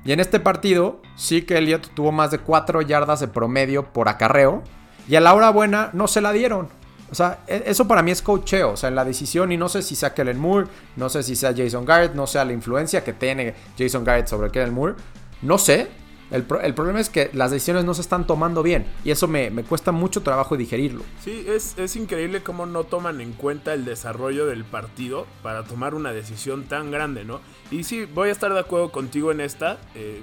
Y 0.08 0.12
en 0.12 0.20
este 0.20 0.40
partido, 0.40 1.02
sí 1.16 1.42
que 1.42 1.58
Elliott 1.58 1.88
tuvo 1.92 2.12
más 2.12 2.30
de 2.30 2.38
4 2.38 2.80
yardas 2.80 3.20
de 3.20 3.28
promedio 3.28 3.92
por 3.92 4.08
acarreo. 4.08 4.62
Y 5.06 5.16
a 5.16 5.20
la 5.20 5.34
hora 5.34 5.50
buena 5.50 5.90
no 5.92 6.08
se 6.08 6.22
la 6.22 6.32
dieron. 6.32 6.70
O 7.10 7.14
sea, 7.14 7.40
e, 7.46 7.64
eso 7.66 7.86
para 7.86 8.02
mí 8.02 8.10
es 8.10 8.22
cocheo. 8.22 8.70
O 8.70 8.76
sea, 8.78 8.88
en 8.88 8.94
la 8.94 9.04
decisión, 9.04 9.52
y 9.52 9.58
no 9.58 9.68
sé 9.68 9.82
si 9.82 9.94
sea 9.94 10.14
Kellen 10.14 10.38
Moore, 10.38 10.66
no 10.96 11.10
sé 11.10 11.22
si 11.22 11.36
sea 11.36 11.52
Jason 11.54 11.84
Garrett, 11.84 12.14
no 12.14 12.26
sé 12.26 12.42
la 12.42 12.54
influencia 12.54 13.04
que 13.04 13.12
tiene 13.12 13.54
Jason 13.78 14.02
Garrett 14.02 14.28
sobre 14.28 14.50
Kellen 14.50 14.72
Moore. 14.72 14.94
No 15.42 15.58
sé, 15.58 15.88
el, 16.30 16.44
problema 16.44 17.00
es 17.00 17.08
que 17.08 17.30
las 17.32 17.50
decisiones 17.50 17.84
no 17.84 17.94
se 17.94 18.02
están 18.02 18.26
tomando 18.26 18.62
bien 18.62 18.86
y 19.02 19.10
eso 19.10 19.26
me, 19.28 19.50
cuesta 19.64 19.92
mucho 19.92 20.22
trabajo 20.22 20.56
digerirlo. 20.58 21.02
Sí, 21.24 21.46
es, 21.48 21.96
increíble 21.96 22.42
cómo 22.42 22.66
no 22.66 22.84
toman 22.84 23.20
en 23.20 23.32
cuenta 23.32 23.72
el 23.72 23.84
desarrollo 23.84 24.46
del 24.46 24.64
partido 24.64 25.26
para 25.42 25.64
tomar 25.64 25.94
una 25.94 26.12
decisión 26.12 26.64
tan 26.64 26.90
grande, 26.90 27.24
¿no? 27.24 27.40
Y 27.70 27.84
sí, 27.84 28.04
voy 28.04 28.28
a 28.28 28.32
estar 28.32 28.52
de 28.52 28.60
acuerdo 28.60 28.92
contigo 28.92 29.32
en 29.32 29.40
esta. 29.40 29.78
Eh, 29.94 30.20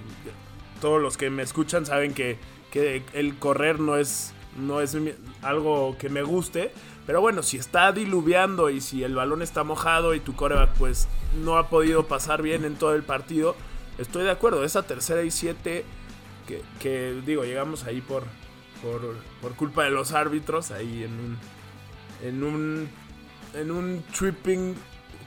todos 0.80 1.02
los 1.02 1.18
que 1.18 1.32
me 1.32 1.42
escuchan 1.42 1.88
saben 1.88 2.14
que, 2.14 2.38
que 2.70 3.04
el 3.14 3.38
correr 3.40 3.80
no 3.80 3.98
es, 3.98 4.34
no 4.60 4.82
es 4.82 4.96
algo 5.42 5.98
que 5.98 6.10
me 6.10 6.22
guste. 6.22 6.72
Pero 7.08 7.22
bueno, 7.22 7.42
si 7.44 7.58
está 7.58 7.92
diluviando 7.92 8.70
y 8.70 8.82
si 8.82 9.04
el 9.04 9.16
balón 9.16 9.42
está 9.42 9.64
mojado 9.64 10.14
y 10.14 10.20
tu 10.20 10.36
coreback 10.36 10.74
pues 10.78 11.08
no 11.44 11.58
ha 11.58 11.70
podido 11.70 12.08
pasar 12.08 12.42
bien 12.42 12.64
en 12.66 12.76
todo 12.76 12.96
el 12.96 13.04
partido 13.04 13.56
estoy 13.98 14.24
de 14.24 14.32
acuerdo. 14.32 14.64
Esa 14.64 14.84
tercera 14.84 15.24
y 15.24 15.32
siete, 15.32 15.86
que, 16.80 17.22
digo, 17.25 17.44
llegamos 17.44 17.86
ahí 17.86 18.02
por, 18.02 18.24
por, 19.42 19.56
culpa 19.56 19.84
de 19.84 19.92
los 19.92 20.12
árbitros, 20.12 20.72
ahí 20.72 21.04
en 21.04 21.14
un, 21.14 21.38
en 22.24 22.44
un, 22.44 22.90
en 23.54 23.72
un 23.72 24.04
tripping 24.18 24.75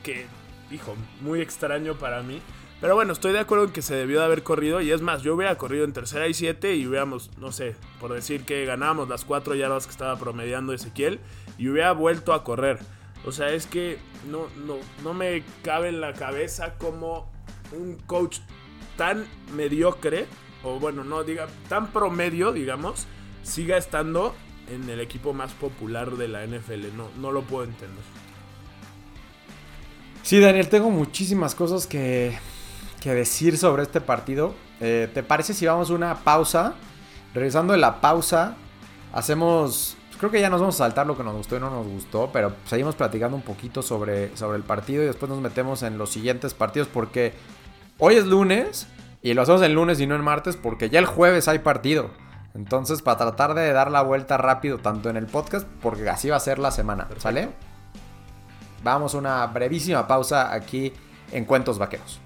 que, 0.03 0.27
hijo, 0.71 0.97
muy 1.21 1.41
extraño 1.41 1.95
para 1.95 2.23
mí. 2.23 2.41
Pero 2.81 2.95
bueno, 2.95 3.13
estoy 3.13 3.33
de 3.33 3.41
acuerdo 3.41 3.65
en 3.65 3.73
que 3.73 3.83
se 3.83 3.97
debió 3.97 4.21
de 4.21 4.27
haber 4.27 4.45
corrido. 4.45 4.81
Y 4.81 4.93
es 4.93 5.03
más, 5.03 5.23
yo 5.23 5.35
hubiera 5.35 5.59
corrido 5.59 5.85
en 5.85 5.93
tercera 5.93 6.29
y 6.29 6.35
siete 6.35 6.77
y 6.77 6.87
hubiéramos, 6.87 7.37
no 7.39 7.51
sé, 7.51 7.75
por 7.99 8.13
decir 8.13 8.45
que 8.45 8.65
ganábamos 8.67 9.09
las 9.09 9.25
cuatro 9.25 9.57
yardas 9.57 9.87
que 9.87 9.91
estaba 9.91 10.17
promediando 10.17 10.73
Ezequiel 10.73 11.19
y 11.59 11.69
hubiera 11.69 11.91
vuelto 11.93 12.33
a 12.33 12.45
correr. 12.45 12.79
O 13.25 13.33
sea, 13.33 13.51
es 13.51 13.67
que 13.67 13.99
no, 14.31 14.47
no, 14.65 14.77
no 15.03 15.13
me 15.13 15.43
cabe 15.65 15.89
en 15.89 16.01
la 16.01 16.13
cabeza 16.13 16.75
como 16.79 17.29
un 17.73 17.97
coach 18.07 18.39
tan 18.97 19.27
mediocre, 19.55 20.27
o 20.63 20.79
bueno, 20.79 21.05
no 21.05 21.25
diga, 21.25 21.47
tan 21.69 21.89
promedio, 21.89 22.53
digamos, 22.53 23.07
siga 23.43 23.77
estando 23.77 24.35
en 24.71 24.89
el 24.91 25.01
equipo 25.01 25.33
más 25.33 25.53
popular 25.53 26.13
de 26.13 26.29
la 26.29 26.47
NFL. 26.47 26.97
No, 26.97 27.09
no 27.19 27.33
lo 27.33 27.43
puedo 27.43 27.65
entender. 27.65 28.05
Sí, 30.23 30.41
Daniel, 30.41 30.69
tengo 30.69 30.91
muchísimas 30.91 31.55
cosas 31.55 31.87
que, 31.87 32.37
que 33.01 33.15
decir 33.15 33.57
sobre 33.57 33.83
este 33.83 34.01
partido. 34.01 34.55
Eh, 34.81 35.09
¿Te 35.13 35.23
parece 35.23 35.55
si 35.55 35.67
vamos 35.67 35.91
a 35.91 35.95
una 35.95 36.17
pausa? 36.17 36.75
Regresando 37.35 37.73
de 37.73 37.79
la 37.79 38.01
pausa, 38.01 38.57
hacemos 39.13 39.97
creo 40.19 40.31
que 40.31 40.41
ya 40.41 40.51
nos 40.51 40.61
vamos 40.61 40.75
a 40.75 40.79
saltar 40.79 41.07
lo 41.07 41.17
que 41.17 41.23
nos 41.23 41.35
gustó 41.35 41.57
y 41.57 41.61
no 41.61 41.71
nos 41.71 41.87
gustó, 41.87 42.31
pero 42.33 42.53
seguimos 42.67 42.95
platicando 42.97 43.37
un 43.37 43.43
poquito 43.43 43.83
sobre, 43.83 44.37
sobre 44.37 44.59
el 44.59 44.65
partido 44.65 45.03
y 45.03 45.07
después 45.07 45.31
nos 45.31 45.41
metemos 45.41 45.83
en 45.83 45.97
los 45.97 46.11
siguientes 46.11 46.55
partidos 46.55 46.89
porque 46.89 47.33
Hoy 48.01 48.15
es 48.15 48.27
lunes 48.27 48.87
y 49.23 49.35
lo 49.35 49.43
hacemos 49.43 49.61
el 49.63 49.73
lunes 49.73 49.99
y 49.99 50.07
no 50.07 50.15
en 50.15 50.23
martes 50.23 50.57
porque 50.57 50.89
ya 50.89 51.01
el 51.01 51.07
jueves 51.07 51.49
hay 51.49 51.59
partido. 51.59 52.11
Entonces, 52.55 53.03
para 53.03 53.19
tratar 53.19 53.55
de 53.55 53.73
dar 53.73 53.91
la 53.91 54.03
vuelta 54.03 54.37
rápido 54.37 54.79
tanto 54.79 55.11
en 55.11 55.17
el 55.17 55.27
podcast, 55.27 55.67
porque 55.83 56.09
así 56.09 56.29
va 56.29 56.37
a 56.37 56.41
ser 56.41 56.61
la 56.61 56.71
semana, 56.71 57.09
¿sale? 57.19 57.51
Vamos 58.85 59.15
a 59.15 59.19
una 59.19 59.47
brevísima 59.49 60.07
pausa 60.07 60.53
aquí 60.53 60.93
en 61.33 61.45
Cuentos 61.45 61.81
Vaqueros. 61.81 62.21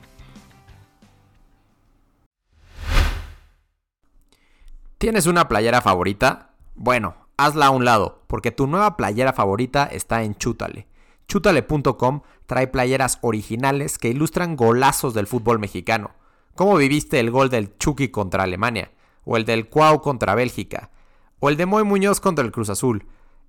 ¿Tienes 4.98 5.26
una 5.26 5.48
playera 5.48 5.80
favorita? 5.80 6.50
Bueno, 6.74 7.16
hazla 7.38 7.66
a 7.66 7.70
un 7.70 7.86
lado, 7.86 8.22
porque 8.26 8.50
tu 8.50 8.66
nueva 8.66 8.98
playera 8.98 9.32
favorita 9.32 9.86
está 9.86 10.22
en 10.22 10.34
Chútale. 10.34 10.86
Chútale.com 11.32 12.20
trae 12.44 12.66
playeras 12.66 13.18
originales 13.22 13.96
que 13.96 14.10
ilustran 14.10 14.54
golazos 14.54 15.14
del 15.14 15.26
fútbol 15.26 15.58
mexicano. 15.58 16.10
¿Cómo 16.54 16.76
viviste 16.76 17.18
el 17.20 17.30
gol 17.30 17.48
del 17.48 17.78
Chucky 17.78 18.10
contra 18.10 18.42
Alemania? 18.42 18.90
¿O 19.24 19.38
el 19.38 19.46
del 19.46 19.70
Cuau 19.70 20.02
contra 20.02 20.34
Bélgica? 20.34 20.90
¿O 21.40 21.48
el 21.48 21.56
de 21.56 21.64
Moy 21.64 21.84
Muñoz 21.84 22.20
contra 22.20 22.44
el 22.44 22.52
Cruz 22.52 22.68
Azul? 22.68 23.06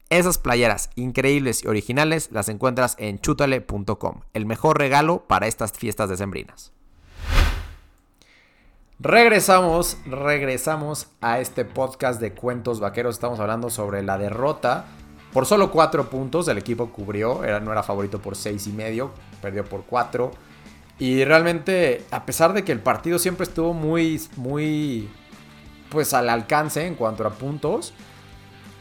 Esas 0.10 0.38
playeras 0.38 0.92
increíbles 0.96 1.66
y 1.66 1.68
originales 1.68 2.30
las 2.32 2.48
encuentras 2.48 2.96
en 3.00 3.20
chutale.com, 3.20 4.22
el 4.32 4.46
mejor 4.46 4.78
regalo 4.78 5.28
para 5.28 5.48
estas 5.48 5.74
fiestas 5.74 6.08
decembrinas. 6.08 6.72
Regresamos, 8.98 9.98
regresamos 10.06 11.10
a 11.20 11.42
este 11.42 11.66
podcast 11.66 12.22
de 12.22 12.32
cuentos 12.32 12.80
vaqueros. 12.80 13.16
Estamos 13.16 13.42
hablando 13.42 13.70
sobre 13.70 14.04
la 14.04 14.18
derrota 14.18 14.86
por 15.34 15.48
solo 15.48 15.72
cuatro 15.72 16.10
puntos 16.10 16.48
el 16.48 16.60
equipo 16.60 16.92
cubrió, 16.92 17.44
era, 17.44 17.60
no 17.60 17.72
era 17.72 17.82
favorito 17.82 18.20
por 18.22 18.36
seis 18.36 18.68
y 18.68 18.72
medio, 18.72 19.12
perdió 19.42 19.66
por 19.66 19.84
cuatro. 19.84 20.32
Y 21.00 21.26
realmente, 21.26 22.06
a 22.12 22.24
pesar 22.24 22.54
de 22.54 22.64
que 22.64 22.72
el 22.72 22.80
partido 22.80 23.18
siempre 23.18 23.46
estuvo 23.46 23.74
muy, 23.74 24.22
muy, 24.36 25.10
pues 25.90 26.14
al 26.14 26.30
alcance 26.30 26.86
en 26.86 26.94
cuanto 26.94 27.26
a 27.26 27.32
puntos, 27.32 27.96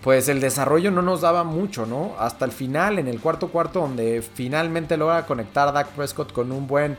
pues 0.03 0.29
el 0.29 0.41
desarrollo 0.41 0.91
no 0.91 1.01
nos 1.01 1.23
daba 1.23 1.43
mucho, 1.43 1.87
¿no? 1.87 2.15
Hasta 2.19 2.45
el 2.45 2.53
final, 2.53 2.99
en 2.99 3.09
el 3.09 3.19
cuarto 3.19 3.49
cuarto, 3.49 3.81
donde 3.81 4.21
finalmente 4.21 4.99
logra 4.99 5.25
conectar 5.27 5.73
Dak 5.73 5.89
Prescott 5.89 6.33
con 6.33 6.53
un 6.53 6.67
buen, 6.67 6.99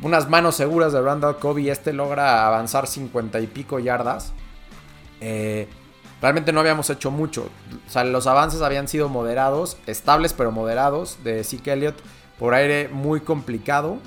unas 0.00 0.30
manos 0.30 0.54
seguras 0.54 0.94
de 0.94 1.02
Randall 1.02 1.36
Kobe, 1.38 1.70
este 1.70 1.92
logra 1.92 2.46
avanzar 2.46 2.86
cincuenta 2.86 3.38
y 3.38 3.46
pico 3.48 3.80
yardas. 3.80 4.32
Eh, 5.20 5.68
realmente 6.22 6.52
no 6.52 6.60
habíamos 6.60 6.88
hecho 6.88 7.10
mucho. 7.10 7.50
O 7.86 7.90
sea, 7.90 8.04
los 8.04 8.26
avances 8.26 8.62
habían 8.62 8.88
sido 8.88 9.08
moderados, 9.08 9.76
estables 9.86 10.32
pero 10.32 10.52
moderados, 10.52 11.18
de 11.24 11.44
Zeke 11.44 11.72
Elliott 11.72 11.96
por 12.38 12.54
aire 12.54 12.88
muy 12.88 13.20
complicado. 13.20 13.98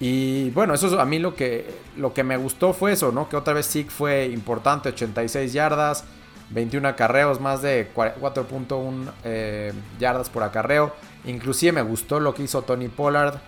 Y 0.00 0.50
bueno, 0.50 0.72
eso 0.72 0.86
es 0.86 0.94
a 0.94 1.04
mí 1.04 1.18
lo 1.18 1.36
que, 1.36 1.72
lo 1.96 2.14
que 2.14 2.24
me 2.24 2.38
gustó 2.38 2.72
fue 2.72 2.92
eso, 2.92 3.12
¿no? 3.12 3.28
Que 3.28 3.36
otra 3.36 3.52
vez 3.52 3.70
Zeke 3.70 3.90
fue 3.90 4.26
importante, 4.26 4.88
86 4.88 5.52
yardas, 5.52 6.04
21 6.50 6.88
acarreos, 6.88 7.38
más 7.38 7.60
de 7.60 7.92
4.1 7.94 9.12
eh, 9.24 9.72
yardas 9.98 10.30
por 10.30 10.42
acarreo. 10.42 10.94
Inclusive 11.26 11.72
me 11.72 11.82
gustó 11.82 12.18
lo 12.18 12.34
que 12.34 12.44
hizo 12.44 12.62
Tony 12.62 12.88
Pollard. 12.88 13.38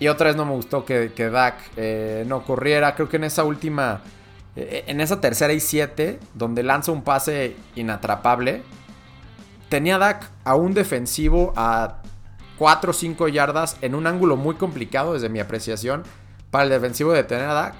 Y 0.00 0.08
otra 0.08 0.28
vez 0.28 0.36
no 0.36 0.44
me 0.44 0.52
gustó 0.52 0.84
que, 0.84 1.12
que 1.14 1.30
Dak 1.30 1.56
eh, 1.76 2.24
no 2.26 2.42
corriera. 2.42 2.96
Creo 2.96 3.08
que 3.08 3.16
en 3.16 3.24
esa 3.24 3.44
última 3.44 4.00
en 4.56 5.00
esa 5.00 5.20
tercera 5.20 5.52
y 5.52 5.60
siete, 5.60 6.18
donde 6.34 6.62
lanza 6.62 6.92
un 6.92 7.02
pase 7.02 7.56
inatrapable, 7.76 8.62
tenía 9.68 9.98
Dak 9.98 10.30
a 10.44 10.56
un 10.56 10.74
defensivo 10.74 11.52
a 11.56 12.02
4 12.58 12.90
o 12.90 12.92
5 12.92 13.28
yardas 13.28 13.78
en 13.80 13.94
un 13.94 14.06
ángulo 14.06 14.36
muy 14.36 14.56
complicado 14.56 15.14
desde 15.14 15.30
mi 15.30 15.40
apreciación 15.40 16.02
para 16.50 16.64
el 16.64 16.70
defensivo 16.70 17.12
de 17.12 17.24
tener 17.24 17.48
a 17.48 17.54
Dak. 17.54 17.74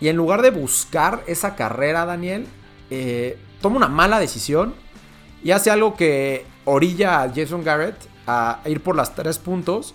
Y 0.00 0.08
en 0.08 0.16
lugar 0.16 0.40
de 0.40 0.50
buscar 0.50 1.22
esa 1.26 1.54
carrera, 1.56 2.06
Daniel, 2.06 2.46
eh, 2.90 3.38
toma 3.60 3.76
una 3.76 3.88
mala 3.88 4.18
decisión 4.18 4.74
y 5.42 5.50
hace 5.50 5.70
algo 5.70 5.96
que 5.96 6.46
orilla 6.64 7.22
a 7.22 7.32
Jason 7.34 7.64
Garrett 7.64 7.96
a 8.26 8.60
ir 8.66 8.82
por 8.82 8.96
las 8.96 9.14
3 9.14 9.38
puntos 9.38 9.94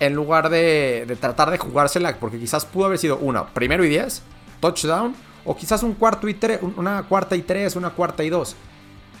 en 0.00 0.14
lugar 0.14 0.48
de, 0.48 1.04
de 1.06 1.16
tratar 1.16 1.50
de 1.50 1.58
jugársela, 1.58 2.16
porque 2.18 2.38
quizás 2.38 2.64
pudo 2.64 2.86
haber 2.86 2.98
sido 2.98 3.18
una, 3.18 3.48
primero 3.48 3.84
y 3.84 3.88
10, 3.88 4.22
touchdown, 4.60 5.14
o 5.48 5.56
quizás 5.56 5.82
un 5.82 5.94
cuarto 5.94 6.28
y 6.28 6.34
tres, 6.34 6.60
una 6.76 7.04
cuarta 7.04 7.34
y 7.34 7.40
tres, 7.40 7.74
una 7.74 7.88
cuarta 7.88 8.22
y 8.22 8.28
dos. 8.28 8.54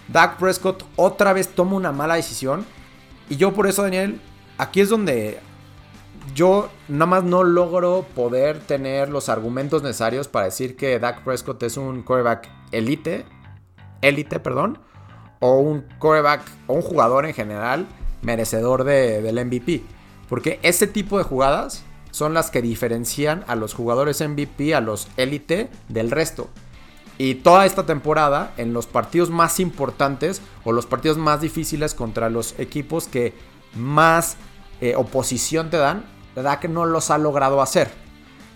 Dak 0.08 0.36
Prescott 0.36 0.84
otra 0.94 1.32
vez 1.32 1.48
toma 1.48 1.74
una 1.74 1.90
mala 1.90 2.16
decisión. 2.16 2.66
Y 3.30 3.36
yo 3.36 3.54
por 3.54 3.66
eso, 3.66 3.82
Daniel, 3.82 4.20
aquí 4.58 4.82
es 4.82 4.90
donde 4.90 5.40
yo 6.34 6.68
nada 6.86 7.06
más 7.06 7.24
no 7.24 7.44
logro 7.44 8.04
poder 8.14 8.60
tener 8.60 9.08
los 9.08 9.30
argumentos 9.30 9.82
necesarios 9.82 10.28
para 10.28 10.44
decir 10.44 10.76
que 10.76 10.98
Dak 10.98 11.24
Prescott 11.24 11.62
es 11.62 11.78
un 11.78 12.02
quarterback 12.02 12.50
elite, 12.72 13.24
élite, 14.02 14.38
perdón, 14.38 14.80
o 15.40 15.60
un 15.60 15.86
quarterback 15.98 16.42
o 16.66 16.74
un 16.74 16.82
jugador 16.82 17.24
en 17.24 17.32
general 17.32 17.86
merecedor 18.20 18.84
del 18.84 19.46
MVP. 19.46 19.82
Porque 20.28 20.60
ese 20.62 20.86
tipo 20.86 21.16
de 21.16 21.24
jugadas 21.24 21.84
son 22.18 22.34
las 22.34 22.50
que 22.50 22.60
diferencian 22.62 23.44
a 23.46 23.54
los 23.54 23.74
jugadores 23.74 24.20
MVP, 24.20 24.74
a 24.74 24.80
los 24.80 25.06
élite 25.16 25.70
del 25.88 26.10
resto. 26.10 26.48
Y 27.16 27.36
toda 27.36 27.64
esta 27.64 27.86
temporada, 27.86 28.52
en 28.56 28.72
los 28.72 28.86
partidos 28.86 29.30
más 29.30 29.60
importantes 29.60 30.42
o 30.64 30.72
los 30.72 30.86
partidos 30.86 31.16
más 31.16 31.40
difíciles 31.40 31.94
contra 31.94 32.28
los 32.28 32.58
equipos 32.58 33.06
que 33.06 33.34
más 33.74 34.36
eh, 34.80 34.94
oposición 34.96 35.70
te 35.70 35.76
dan, 35.76 36.04
Dak 36.34 36.68
no 36.68 36.86
los 36.86 37.10
ha 37.10 37.18
logrado 37.18 37.62
hacer. 37.62 37.90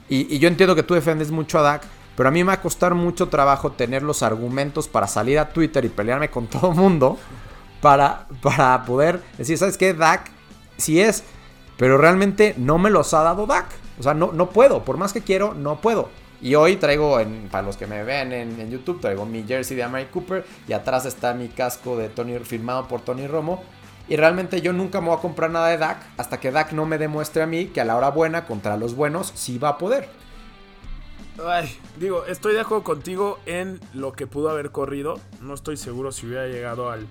Y, 0.09 0.38
yo 0.38 0.49
entiendo 0.49 0.75
que 0.75 0.83
tú 0.83 0.95
defendes 0.95 1.31
mucho 1.31 1.59
a 1.59 1.62
Dak, 1.62 1.83
pero 2.16 2.28
a 2.28 2.33
mí 2.33 2.42
me 2.42 2.49
va 2.49 2.54
a 2.54 2.61
costar 2.61 2.95
mucho 2.95 3.28
trabajo 3.28 3.73
tener 3.73 4.02
los 4.02 4.23
argumentos 4.23 4.88
para 4.88 5.07
salir 5.07 5.38
a 5.38 5.49
Twitter 5.52 5.85
y 5.85 5.88
pelearme 5.88 6.31
con 6.31 6.47
todo 6.49 6.73
el 6.73 6.76
mundo 6.76 7.19
para, 7.81 8.26
para 8.42 8.85
poder 8.85 9.23
decir, 9.38 9.57
¿sabes 9.57 9.78
qué? 9.78 9.95
Dak 9.95 10.31
sí 10.76 11.00
es, 11.00 11.25
pero 11.76 11.99
realmente 11.99 12.55
no 12.57 12.79
me 12.79 12.91
los 12.91 13.14
ha 13.14 13.23
dado 13.23 13.47
Dak. 13.47 13.67
O 13.99 14.02
sea, 14.02 14.14
no, 14.14 14.33
no 14.33 14.50
puedo, 14.50 14.85
por 14.85 14.97
más 14.97 15.12
que 15.12 15.23
quiero, 15.23 15.55
no 15.55 15.81
puedo. 15.81 16.09
Y 16.43 16.57
hoy 16.57 16.76
traigo, 16.76 17.21
en, 17.21 17.49
para 17.50 17.62
los 17.62 17.76
que 17.76 17.87
me 17.87 18.02
ven 18.02 18.33
en, 18.33 18.69
YouTube, 18.71 19.00
traigo 19.00 19.25
mi 19.25 19.45
jersey 19.45 19.76
de 19.76 19.85
Amari 19.85 20.07
Cooper 20.07 20.45
y 20.67 20.73
atrás 20.73 21.07
está 21.07 21.35
mi 21.35 21.49
casco 21.49 21.97
de 21.97 22.09
Tony, 22.09 22.38
firmado 22.41 22.88
por 22.88 23.00
Tony 23.00 23.29
Romo. 23.29 23.62
Y 24.09 24.17
realmente 24.17 24.61
yo 24.61 24.73
nunca 24.73 25.00
me 25.00 25.09
voy 25.09 25.19
a 25.19 25.21
comprar 25.21 25.50
nada 25.50 25.69
de 25.69 25.79
Dak 25.79 26.05
hasta 26.17 26.41
que 26.41 26.50
Dak 26.50 26.73
no 26.73 26.85
me 26.85 26.99
demuestre 26.99 27.45
a 27.45 27.47
mí 27.47 27.67
que 27.67 27.81
a 27.81 27.85
la 27.85 27.97
hora 27.97 28.11
buena 28.11 28.45
contra 28.47 28.76
los 28.76 28.97
buenos 28.97 29.33
sí 29.37 29.59
va 29.59 29.69
a 29.71 29.79
poder. 29.79 30.09
Ay, 31.47 31.79
digo, 31.99 32.26
estoy 32.26 32.55
de 32.55 32.61
acuerdo 32.61 32.83
contigo 32.83 33.38
en 33.47 33.81
lo 33.95 34.12
que 34.12 34.26
pudo 34.26 34.50
haber 34.50 34.73
corrido. 34.73 35.21
No 35.41 35.55
estoy 35.55 35.76
seguro 35.76 36.11
si 36.11 36.26
hubiera 36.26 36.49
llegado 36.49 36.91
al, 36.91 37.07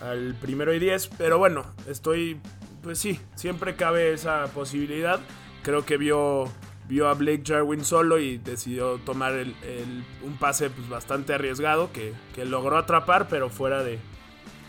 al 0.00 0.34
primero 0.40 0.72
y 0.72 0.78
diez, 0.78 1.08
pero 1.18 1.38
bueno, 1.38 1.64
estoy, 1.88 2.40
pues 2.82 2.98
sí, 2.98 3.20
siempre 3.34 3.76
cabe 3.76 4.12
esa 4.12 4.46
posibilidad. 4.48 5.20
Creo 5.62 5.84
que 5.84 5.96
vio 5.96 6.50
vio 6.88 7.08
a 7.08 7.14
Blake 7.14 7.42
Jarwin 7.44 7.84
solo 7.84 8.18
y 8.18 8.38
decidió 8.38 8.96
tomar 8.98 9.34
un 9.34 10.36
pase 10.38 10.70
pues, 10.70 10.88
bastante 10.88 11.34
arriesgado 11.34 11.90
que, 11.92 12.14
logró 12.44 12.78
atrapar, 12.78 13.28
pero 13.28 13.50
fuera 13.50 13.82
de, 13.82 13.98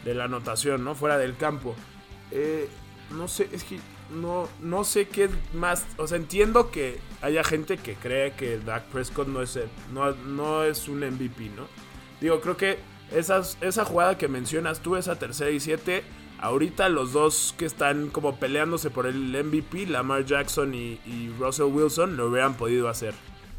la 0.05 0.25
anotación, 0.25 0.83
¿no? 0.83 0.95
Fuera 0.95 1.17
del 1.17 1.37
campo. 1.37 1.75
Eh, 2.31 2.67
no 3.11 3.27
sé, 3.27 3.47
es 3.51 3.63
que 3.63 3.79
no, 4.11 4.49
no 4.59 4.83
sé 4.83 5.07
qué 5.07 5.29
más. 5.53 5.85
O 5.97 6.07
sea, 6.07 6.17
entiendo 6.17 6.71
que 6.71 6.99
haya 7.21 7.43
gente 7.43 7.77
que 7.77 7.93
cree 7.93 8.33
que 8.33 8.57
Dak 8.59 8.85
Prescott 8.85 9.27
no 9.27 9.41
es, 9.41 9.57
no, 9.93 10.11
no 10.11 10.63
es 10.63 10.87
un 10.87 10.99
MVP, 10.99 11.49
¿no? 11.55 11.67
Digo, 12.19 12.41
creo 12.41 12.57
que 12.57 12.79
esa 13.11 13.85
jugada 13.85 14.17
que 14.17 14.27
mencionas 14.27 14.81
tú, 14.81 14.95
esa 14.95 15.17
tercera 15.17 15.51
y 15.51 15.59
siete 15.59 16.03
Ahorita 16.41 16.87
los 16.87 17.11
dos 17.11 17.53
que 17.57 17.65
están 17.65 18.09
como 18.09 18.37
peleándose 18.37 18.89
por 18.89 19.07
el 19.07 19.31
MVP, 19.43 19.87
Lamar 19.87 20.23
Jackson 20.23 20.73
y, 20.73 21.33
Russell 21.37 21.65
Wilson, 21.65 22.15
lo 22.15 22.27
hubieran 22.27 22.53
podido 22.55 22.87
hacer. 22.87 23.13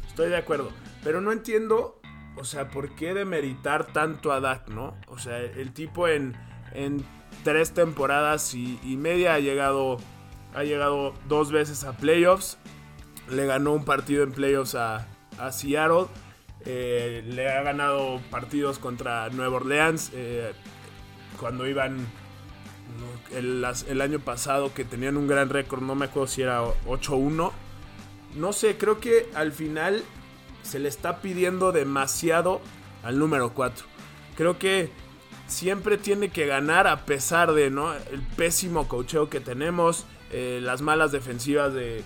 Estoy 0.07 0.29
de 0.29 0.37
acuerdo. 0.37 0.71
Pero 1.03 1.21
no 1.21 1.31
entiendo, 1.31 2.01
o 2.35 2.43
sea, 2.43 2.69
por 2.69 2.95
qué 2.95 3.13
demeritar 3.13 3.85
tanto 3.93 4.31
a 4.31 4.39
Dak, 4.39 4.69
¿no? 4.69 4.95
O 5.07 5.19
sea, 5.19 5.37
el 5.37 5.73
tipo 5.73 6.07
en, 6.07 6.35
en 6.73 7.05
tres 7.43 7.71
temporadas 7.71 8.55
y, 8.55 8.79
media 8.97 9.35
ha 9.35 9.39
llegado, 9.39 9.97
ha 10.55 10.63
llegado 10.63 11.13
dos 11.27 11.51
veces 11.51 11.83
a 11.83 11.95
playoffs. 11.95 12.57
Le 13.29 13.45
ganó 13.45 13.73
un 13.73 13.85
partido 13.85 14.23
en 14.23 14.31
playoffs 14.31 14.73
a, 14.73 15.07
Seattle. 15.51 16.07
Eh, 16.65 17.23
le 17.27 17.51
ha 17.51 17.61
ganado 17.61 18.19
partidos 18.31 18.79
contra 18.79 19.29
Nueva 19.29 19.57
Orleans. 19.57 20.11
Eh, 20.13 20.51
cuando 21.39 21.67
iban 21.67 22.05
el, 23.33 24.01
año 24.01 24.19
pasado 24.19 24.73
que 24.73 24.85
tenían 24.85 25.17
un 25.17 25.27
gran 25.27 25.49
récord, 25.49 25.81
no 25.81 25.95
me 25.95 26.05
acuerdo 26.05 26.27
si 26.27 26.41
era 26.41 26.63
8-1. 26.87 27.51
No 28.35 28.53
sé, 28.53 28.77
creo 28.77 28.99
que 28.99 29.29
al 29.33 29.51
final 29.51 30.03
se 30.63 30.79
le 30.79 30.89
está 30.89 31.21
pidiendo 31.21 31.71
demasiado 31.71 32.61
al 33.03 33.19
número 33.19 33.53
4. 33.53 33.85
Creo 34.35 34.57
que 34.57 34.89
siempre 35.47 35.97
tiene 35.97 36.29
que 36.29 36.45
ganar 36.45 36.87
a 36.87 37.05
pesar 37.05 37.53
de 37.53 37.69
¿no? 37.69 37.93
el 37.93 38.21
pésimo 38.35 38.87
cocheo 38.87 39.29
que 39.29 39.39
tenemos, 39.39 40.05
eh, 40.31 40.59
las 40.61 40.81
malas 40.81 41.11
defensivas 41.11 41.73
de 41.73 42.03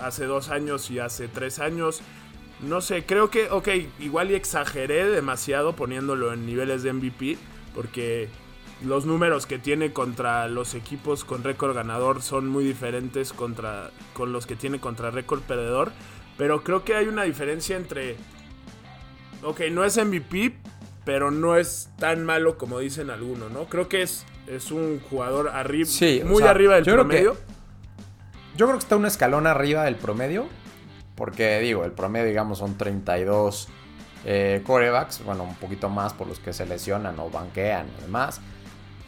hace 0.00 0.26
dos 0.26 0.50
años 0.50 0.90
y 0.90 0.98
hace 0.98 1.28
tres 1.28 1.58
años. 1.58 2.00
No 2.60 2.80
sé, 2.80 3.04
creo 3.04 3.30
que, 3.30 3.50
ok, 3.50 3.68
igual 3.98 4.30
y 4.30 4.34
exageré 4.34 5.04
demasiado 5.06 5.74
poniéndolo 5.74 6.32
en 6.32 6.46
niveles 6.46 6.82
de 6.82 6.92
MVP, 6.92 7.38
porque 7.74 8.28
los 8.84 9.06
números 9.06 9.46
que 9.46 9.58
tiene 9.58 9.92
contra 9.92 10.48
los 10.48 10.74
equipos 10.74 11.24
con 11.24 11.42
récord 11.42 11.74
ganador 11.74 12.22
son 12.22 12.48
muy 12.48 12.64
diferentes 12.64 13.32
contra, 13.32 13.90
con 14.12 14.32
los 14.32 14.46
que 14.46 14.56
tiene 14.56 14.80
contra 14.80 15.10
récord 15.10 15.40
perdedor. 15.42 15.92
Pero 16.36 16.62
creo 16.62 16.84
que 16.84 16.94
hay 16.94 17.06
una 17.06 17.22
diferencia 17.22 17.76
entre... 17.76 18.16
Ok, 19.42 19.62
no 19.70 19.84
es 19.84 19.96
MVP, 19.96 20.56
pero 21.04 21.30
no 21.30 21.56
es 21.56 21.88
tan 21.98 22.24
malo 22.24 22.58
como 22.58 22.78
dicen 22.78 23.10
algunos, 23.10 23.50
¿no? 23.50 23.66
Creo 23.66 23.88
que 23.88 24.02
es, 24.02 24.26
es 24.46 24.70
un 24.70 25.00
jugador 25.00 25.48
arriba, 25.48 25.88
muy 26.24 26.42
arriba 26.42 26.74
del 26.74 26.84
promedio. 26.84 27.36
yo 28.56 28.66
creo 28.66 28.78
que 28.78 28.82
está 28.82 28.96
un 28.96 29.06
escalón 29.06 29.46
arriba 29.46 29.84
del 29.84 29.96
promedio. 29.96 30.46
Porque 31.14 31.60
digo, 31.60 31.84
el 31.84 31.92
promedio, 31.92 32.26
digamos, 32.26 32.58
son 32.58 32.76
32 32.76 33.68
eh, 34.26 34.62
corebacks. 34.66 35.24
Bueno, 35.24 35.44
un 35.44 35.54
poquito 35.54 35.88
más 35.88 36.12
por 36.12 36.26
los 36.26 36.38
que 36.38 36.52
se 36.52 36.66
lesionan 36.66 37.18
o 37.18 37.30
banquean 37.30 37.86
y 37.98 38.02
demás. 38.02 38.42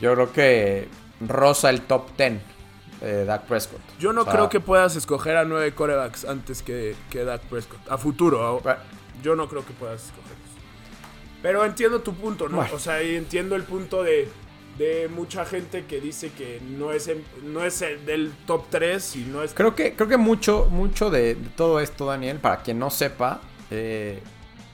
Yo 0.01 0.15
creo 0.15 0.33
que 0.33 0.89
rosa 1.21 1.71
el 1.71 1.83
top 1.83 2.17
10 2.17 2.41
de 3.01 3.25
Dak 3.25 3.43
Prescott. 3.45 3.81
Yo 3.99 4.13
no 4.13 4.25
creo 4.25 4.49
que 4.49 4.61
puedas 4.61 4.97
escoger 4.97 5.37
a 5.37 5.45
nueve 5.45 5.75
corebacks 5.75 6.25
antes 6.25 6.63
que, 6.63 6.95
que 7.11 7.25
Dak 7.25 7.43
Prescott. 7.43 7.81
A 7.89 7.99
futuro. 7.99 8.63
yo 9.23 9.37
no 9.37 9.49
creo 9.49 9.65
que 9.65 9.73
puedas 9.73 10.05
escogerlos. 10.05 10.39
Pero 11.43 11.65
entiendo 11.65 12.01
tu 12.01 12.15
punto, 12.15 12.49
¿no? 12.49 12.67
O 12.73 12.79
sea, 12.79 13.01
entiendo 13.01 13.55
el 13.55 13.63
punto 13.63 14.03
de, 14.03 14.29
de 14.77 15.09
mucha 15.09 15.45
gente 15.45 15.85
que 15.85 16.01
dice 16.01 16.31
que 16.31 16.61
no 16.61 16.93
es, 16.93 17.11
no 17.45 17.65
es 17.65 17.81
el 17.83 18.05
del 18.05 18.33
top 18.47 18.65
3 18.71 19.17
y 19.17 19.25
no 19.25 19.43
es... 19.43 19.55
Creo 19.55 19.75
que, 19.75 19.95
creo 19.95 20.09
que 20.09 20.17
mucho, 20.17 20.67
mucho 20.71 21.11
de, 21.11 21.37
todo 21.57 21.79
esto, 21.81 22.07
Daniel, 22.07 22.39
para 22.39 22.63
quien 22.63 22.79
no 22.81 22.91
sepa, 22.91 23.41
eh, 23.71 24.21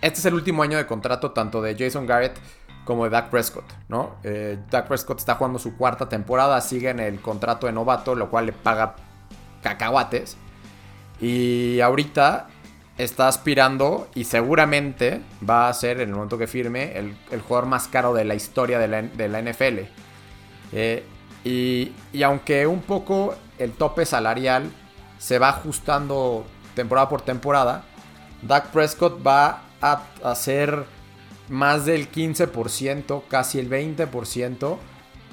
este 0.00 0.20
es 0.20 0.24
el 0.26 0.34
último 0.34 0.62
año 0.62 0.78
de 0.78 0.86
contrato 0.86 1.32
tanto 1.32 1.60
de 1.60 1.76
Jason 1.78 2.06
Garrett 2.06 2.38
como 2.84 3.04
de 3.04 3.10
Dak 3.10 3.30
Prescott, 3.30 3.64
¿no? 3.88 4.16
Eh, 4.22 4.58
Dak 4.70 4.88
Prescott 4.88 5.18
está 5.18 5.34
jugando 5.36 5.58
su 5.58 5.76
cuarta 5.76 6.08
temporada, 6.08 6.60
sigue 6.60 6.90
en 6.90 7.00
el 7.00 7.20
contrato 7.20 7.66
de 7.66 7.72
novato, 7.72 8.14
lo 8.14 8.30
cual 8.30 8.46
le 8.46 8.52
paga 8.52 8.96
cacahuates. 9.62 10.36
Y 11.20 11.80
ahorita 11.80 12.48
está 12.98 13.28
aspirando 13.28 14.08
y 14.14 14.24
seguramente 14.24 15.22
va 15.48 15.68
a 15.68 15.74
ser, 15.74 16.00
en 16.00 16.10
el 16.10 16.14
momento 16.14 16.38
que 16.38 16.46
firme, 16.46 16.96
el, 16.98 17.40
jugador 17.40 17.66
más 17.66 17.88
caro 17.88 18.14
de 18.14 18.24
la 18.24 18.34
historia 18.34 18.78
de 18.78 18.88
la, 18.88 19.42
NFL. 19.42 19.80
Eh, 20.72 21.04
y, 21.44 21.92
y, 22.12 22.22
aunque 22.22 22.66
un 22.66 22.80
poco 22.80 23.34
el 23.58 23.72
tope 23.72 24.06
salarial 24.06 24.70
se 25.18 25.38
va 25.38 25.50
ajustando 25.50 26.44
temporada 26.74 27.08
por 27.08 27.22
temporada, 27.22 27.84
Dak 28.42 28.66
Prescott 28.68 29.24
va 29.26 29.62
a 29.80 30.02
hacer 30.22 30.84
más 31.48 31.84
del 31.84 32.10
15%, 32.10 33.22
casi 33.28 33.58
el 33.58 33.68
20% 33.68 34.78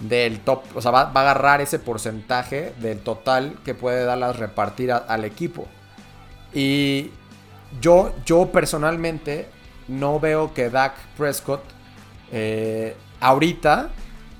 del 0.01 0.39
top. 0.39 0.63
O 0.75 0.81
sea, 0.81 0.91
va, 0.91 1.01
a 1.01 1.21
agarrar 1.21 1.61
ese 1.61 1.79
porcentaje 1.79 2.73
del 2.79 2.99
total 2.99 3.57
que 3.63 3.73
puede 3.73 4.03
Dallas 4.05 4.37
repartir 4.37 4.91
al 4.91 5.25
equipo. 5.25 5.67
Y 6.53 7.11
yo, 7.79 8.13
yo 8.25 8.51
personalmente 8.51 9.47
no 9.87 10.19
veo 10.19 10.53
que 10.53 10.69
Dak 10.69 10.95
Prescott 11.17 11.63
eh, 12.31 12.95
ahorita 13.19 13.89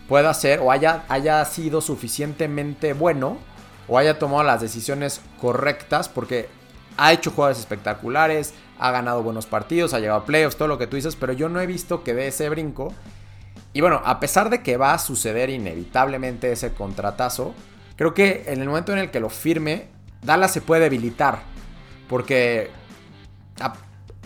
pueda 0.08 0.34
ser 0.34 0.60
o 0.60 0.72
haya, 0.72 1.04
haya 1.08 1.44
sido 1.46 1.82
suficientemente 1.82 2.94
bueno 2.94 3.38
o 3.88 3.98
haya 3.98 4.20
tomado 4.20 4.44
las 4.44 4.62
decisiones 4.62 5.22
correctas 5.40 6.10
porque 6.10 6.50
ha 6.98 7.14
hecho 7.14 7.32
jugadores 7.32 7.60
espectaculares, 7.60 8.54
ha 8.82 8.90
ganado 8.90 9.22
buenos 9.22 9.46
partidos, 9.46 9.94
ha 9.94 10.00
llegado 10.00 10.22
a 10.22 10.26
playoffs, 10.26 10.58
todo 10.58 10.68
lo 10.68 10.80
que 10.80 10.88
tú 10.88 10.96
dices, 10.96 11.16
pero 11.16 11.34
yo 11.34 11.50
no 11.50 11.62
he 11.62 11.68
visto 11.68 12.04
que 12.04 12.16
dé 12.16 12.28
ese 12.28 12.50
brinco. 12.50 12.92
Y 13.74 13.82
bueno, 13.82 14.02
a 14.04 14.20
pesar 14.20 14.50
de 14.50 14.64
que 14.64 14.76
va 14.76 14.96
a 14.96 14.98
suceder 14.98 15.52
inevitablemente 15.52 16.52
ese 16.52 16.74
contratazo, 16.74 17.54
creo 17.96 18.16
que 18.16 18.44
en 18.48 18.60
el 18.60 18.68
momento 18.68 18.92
en 18.92 18.98
el 18.98 19.12
que 19.12 19.20
lo 19.20 19.30
firme, 19.30 19.88
Dallas 20.24 20.52
se 20.52 20.62
puede 20.62 20.82
debilitar. 20.82 21.44
Porque, 22.10 22.72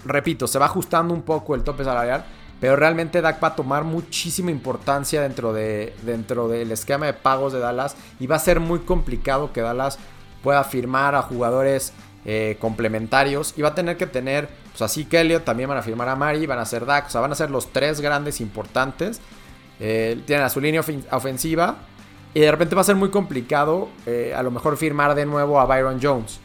repito, 0.05 0.47
se 0.47 0.57
va 0.57 0.67
ajustando 0.67 1.13
un 1.13 1.23
poco 1.23 1.53
el 1.53 1.63
tope 1.63 1.83
salarial, 1.83 2.23
pero 2.61 2.77
realmente 2.77 3.19
Dak 3.19 3.43
va 3.43 3.49
a 3.49 3.55
tomar 3.55 3.83
muchísima 3.83 4.51
importancia 4.51 5.21
dentro, 5.21 5.51
de, 5.51 5.93
dentro 6.03 6.47
del 6.47 6.71
esquema 6.71 7.07
de 7.07 7.13
pagos 7.13 7.51
de 7.51 7.59
Dallas 7.59 7.97
y 8.21 8.27
va 8.27 8.37
a 8.37 8.39
ser 8.39 8.61
muy 8.61 8.79
complicado 8.79 9.51
que 9.51 9.59
Dallas 9.59 9.99
pueda 10.41 10.63
firmar 10.63 11.13
a 11.13 11.21
jugadores 11.23 11.91
eh, 12.27 12.57
complementarios. 12.59 13.53
Y 13.55 13.61
va 13.61 13.69
a 13.69 13.75
tener 13.75 13.97
que 13.97 14.07
tener, 14.07 14.49
pues 14.71 14.81
así 14.81 15.05
que 15.05 15.21
Elliot 15.21 15.43
también 15.43 15.69
van 15.69 15.77
a 15.77 15.83
firmar 15.83 16.09
a 16.09 16.15
Mari, 16.15 16.47
van 16.47 16.57
a 16.57 16.65
ser 16.65 16.85
Dak, 16.85 17.05
o 17.05 17.09
sea, 17.09 17.21
van 17.21 17.31
a 17.31 17.35
ser 17.35 17.51
los 17.51 17.71
tres 17.71 18.01
grandes 18.01 18.41
importantes. 18.41 19.21
Eh, 19.79 20.21
tienen 20.25 20.45
a 20.45 20.49
su 20.49 20.59
línea 20.59 20.81
ofensiva. 21.11 21.77
Y 22.33 22.41
de 22.41 22.51
repente 22.51 22.75
va 22.75 22.81
a 22.81 22.85
ser 22.85 22.95
muy 22.95 23.09
complicado 23.09 23.89
eh, 24.05 24.33
a 24.35 24.43
lo 24.43 24.51
mejor 24.51 24.75
firmar 24.75 25.15
de 25.15 25.25
nuevo 25.25 25.59
a 25.59 25.65
Byron 25.65 25.99
Jones. 26.01 26.39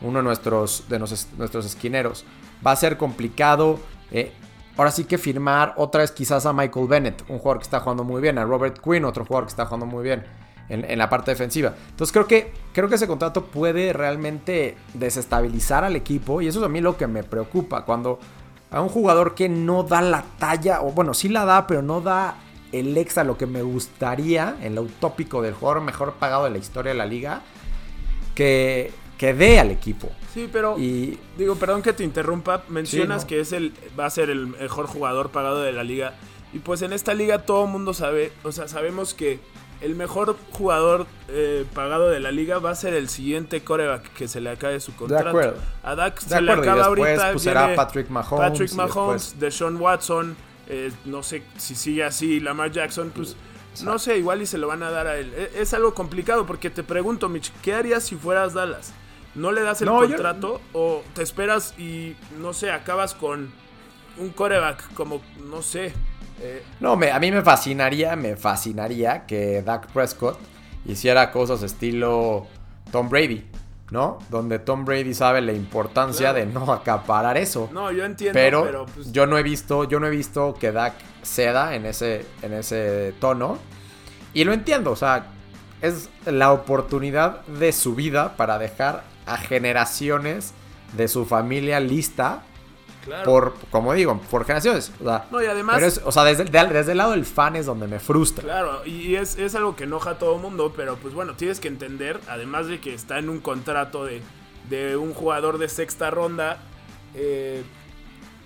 uno 0.00 0.18
de 0.18 0.24
nuestros, 0.24 0.84
de 0.88 0.98
nuestros 0.98 1.66
esquineros. 1.66 2.24
Va 2.66 2.72
a 2.72 2.76
ser 2.76 2.96
complicado. 2.96 3.78
Ahora 4.76 4.90
sí 4.90 5.04
que 5.04 5.18
firmar 5.18 5.74
otra 5.76 6.00
vez 6.00 6.12
quizás 6.12 6.46
a 6.46 6.52
Michael 6.52 6.86
Bennett, 6.86 7.24
un 7.28 7.38
jugador 7.38 7.58
que 7.58 7.64
está 7.64 7.80
jugando 7.80 8.04
muy 8.04 8.20
bien, 8.20 8.38
a 8.38 8.44
Robert 8.44 8.78
Quinn, 8.82 9.04
otro 9.04 9.24
jugador 9.24 9.44
que 9.46 9.50
está 9.50 9.66
jugando 9.66 9.86
muy 9.86 10.02
bien 10.02 10.24
en, 10.68 10.98
la 10.98 11.08
parte 11.08 11.30
defensiva. 11.30 11.74
Entonces 11.90 12.12
creo 12.12 12.26
que, 12.26 12.52
creo 12.72 12.88
que 12.88 12.96
ese 12.96 13.06
contrato 13.06 13.46
puede 13.46 13.92
realmente 13.92 14.76
desestabilizar 14.94 15.84
al 15.84 15.96
equipo 15.96 16.40
y 16.40 16.48
eso 16.48 16.60
es 16.60 16.64
a 16.64 16.68
mí 16.68 16.80
lo 16.80 16.96
que 16.96 17.06
me 17.06 17.22
preocupa. 17.22 17.84
Cuando 17.84 18.18
a 18.70 18.80
un 18.80 18.88
jugador 18.88 19.34
que 19.34 19.48
no 19.48 19.82
da 19.82 20.02
la 20.02 20.24
talla, 20.38 20.82
o 20.82 20.92
bueno, 20.92 21.14
sí 21.14 21.28
la 21.28 21.44
da, 21.44 21.66
pero 21.66 21.82
no 21.82 22.00
da 22.00 22.36
el 22.72 22.96
extra, 22.96 23.24
lo 23.24 23.38
que 23.38 23.46
me 23.46 23.62
gustaría, 23.62 24.56
en 24.60 24.74
lo 24.74 24.82
utópico 24.82 25.40
del 25.40 25.54
jugador 25.54 25.82
mejor 25.82 26.14
pagado 26.14 26.44
de 26.44 26.50
la 26.50 26.58
historia 26.58 26.92
de 26.92 26.98
la 26.98 27.06
liga, 27.06 27.42
que, 28.34 28.92
que 29.18 29.34
dé 29.34 29.60
al 29.60 29.70
equipo. 29.70 30.10
Sí, 30.34 30.48
pero 30.52 30.78
y, 30.78 31.18
digo, 31.38 31.54
perdón 31.54 31.80
que 31.80 31.92
te 31.92 32.04
interrumpa, 32.04 32.64
mencionas 32.68 33.24
que 33.24 33.40
es 33.40 33.52
el 33.52 33.72
va 33.98 34.06
a 34.06 34.10
ser 34.10 34.28
el 34.30 34.48
mejor 34.48 34.86
jugador 34.86 35.30
pagado 35.30 35.62
de 35.62 35.72
la 35.72 35.82
liga 35.84 36.14
y 36.52 36.58
pues 36.58 36.82
en 36.82 36.92
esta 36.92 37.14
liga 37.14 37.40
todo 37.40 37.64
el 37.64 37.70
mundo 37.70 37.94
sabe, 37.94 38.32
o 38.42 38.52
sea, 38.52 38.68
sabemos 38.68 39.14
que 39.14 39.40
el 39.80 39.94
mejor 39.94 40.36
jugador 40.52 41.06
eh, 41.28 41.66
pagado 41.74 42.08
de 42.08 42.20
la 42.20 42.30
liga 42.30 42.58
va 42.58 42.70
a 42.70 42.74
ser 42.74 42.94
el 42.94 43.08
siguiente 43.08 43.62
coreback 43.62 44.12
que 44.14 44.28
se 44.28 44.40
le 44.40 44.50
acabe 44.50 44.80
su 44.80 44.94
contrato. 44.94 45.24
De 45.24 45.30
acuerdo. 45.30 45.56
A 45.82 45.94
Dak 45.94 46.18
se 46.18 46.40
le 46.40 46.52
acaba 46.52 46.86
ahorita. 46.86 47.32
Pues, 47.32 47.42
será 47.42 47.74
Patrick 47.74 48.08
Mahomes. 48.08 48.50
Patrick 48.50 48.72
Mahomes, 48.72 49.38
Deshaun 49.38 49.76
Watson. 49.76 50.36
Eh, 50.68 50.92
no 51.04 51.22
sé 51.22 51.42
si 51.56 51.74
sigue 51.74 52.04
así 52.04 52.40
Lamar 52.40 52.70
Jackson. 52.70 53.12
Pues 53.14 53.36
no 53.82 53.98
sé, 53.98 54.18
igual 54.18 54.42
y 54.42 54.46
se 54.46 54.58
lo 54.58 54.68
van 54.68 54.82
a 54.82 54.90
dar 54.90 55.06
a 55.06 55.16
él. 55.16 55.32
E, 55.36 55.60
es, 55.60 55.74
algo 55.74 55.94
complicado 55.94 56.46
porque 56.46 56.70
te 56.70 56.82
pregunto, 56.82 57.28
Mitch, 57.28 57.52
¿qué 57.62 57.74
harías 57.74 58.04
si 58.04 58.16
fueras 58.16 58.54
Dallas? 58.54 58.92
¿No 59.34 59.52
le 59.52 59.62
das 59.62 59.82
el 59.82 59.88
contrato 59.88 60.62
o 60.72 61.02
te 61.14 61.22
esperas 61.22 61.78
y 61.78 62.16
no 62.40 62.54
sé, 62.54 62.70
acabas 62.70 63.14
con 63.14 63.52
un 64.16 64.30
coreback 64.30 64.94
como, 64.94 65.20
no 65.50 65.60
sé, 65.60 65.92
eh, 66.40 66.62
no, 66.80 66.96
me, 66.96 67.10
a 67.10 67.18
mí 67.18 67.32
me 67.32 67.42
fascinaría, 67.42 68.16
me 68.16 68.36
fascinaría 68.36 69.26
que 69.26 69.62
Dak 69.62 69.88
Prescott 69.92 70.38
hiciera 70.84 71.32
cosas 71.32 71.62
estilo 71.62 72.46
Tom 72.92 73.08
Brady, 73.08 73.44
¿no? 73.90 74.18
Donde 74.28 74.58
Tom 74.58 74.84
Brady 74.84 75.14
sabe 75.14 75.40
la 75.40 75.52
importancia 75.52 76.32
de 76.32 76.46
no 76.46 76.72
acaparar 76.72 77.36
eso. 77.36 77.68
No, 77.72 77.90
yo 77.90 78.04
entiendo, 78.04 78.34
pero, 78.34 78.86
pues, 78.86 79.12
yo 79.12 79.26
no 79.26 79.38
he 79.38 79.42
visto, 79.42 79.84
yo 79.84 79.98
no 79.98 80.06
he 80.06 80.10
visto 80.10 80.54
que 80.54 80.72
Dak 80.72 80.94
ceda 81.22 81.74
en 81.74 81.86
ese, 81.86 82.26
en 82.42 82.52
ese 82.52 83.14
tono. 83.18 83.58
Y 84.34 84.44
lo 84.44 84.52
entiendo, 84.52 84.90
o 84.92 84.96
sea, 84.96 85.28
es 85.80 86.10
la 86.26 86.52
oportunidad 86.52 87.44
de 87.46 87.72
su 87.72 87.94
vida 87.94 88.36
para 88.36 88.58
dejar 88.58 89.04
a 89.24 89.36
generaciones 89.38 90.52
de 90.96 91.08
su 91.08 91.24
familia 91.24 91.80
lista 91.80 92.42
por, 93.24 93.54
como 93.70 93.92
digo, 93.92 94.20
por 94.30 94.44
generaciones. 94.44 94.92
O 95.00 95.04
sea, 95.04 95.26
no, 95.30 95.42
y 95.42 95.46
además. 95.46 96.00
o 96.04 96.12
sea, 96.12 96.24
desde, 96.24 96.44
desde, 96.44 96.92
el 96.92 96.98
lado 96.98 97.12
del 97.12 97.24
fan 97.24 97.56
es 97.56 97.66
donde 97.66 97.86
me 97.86 97.98
frustra. 97.98 98.42
Claro, 98.42 98.84
y 98.84 99.14
es, 99.16 99.38
es, 99.38 99.54
algo 99.54 99.76
que 99.76 99.84
enoja 99.84 100.10
a 100.10 100.18
todo 100.18 100.38
mundo, 100.38 100.72
pero 100.76 100.96
pues 100.96 101.14
bueno, 101.14 101.34
tienes 101.34 101.60
que 101.60 101.68
entender, 101.68 102.20
además 102.28 102.66
de 102.66 102.80
que 102.80 102.94
está 102.94 103.18
en 103.18 103.28
un 103.28 103.40
contrato 103.40 104.04
de, 104.04 104.22
de 104.68 104.96
un 104.96 105.14
jugador 105.14 105.58
de 105.58 105.68
sexta 105.68 106.10
ronda. 106.10 106.58
Eh, 107.14 107.64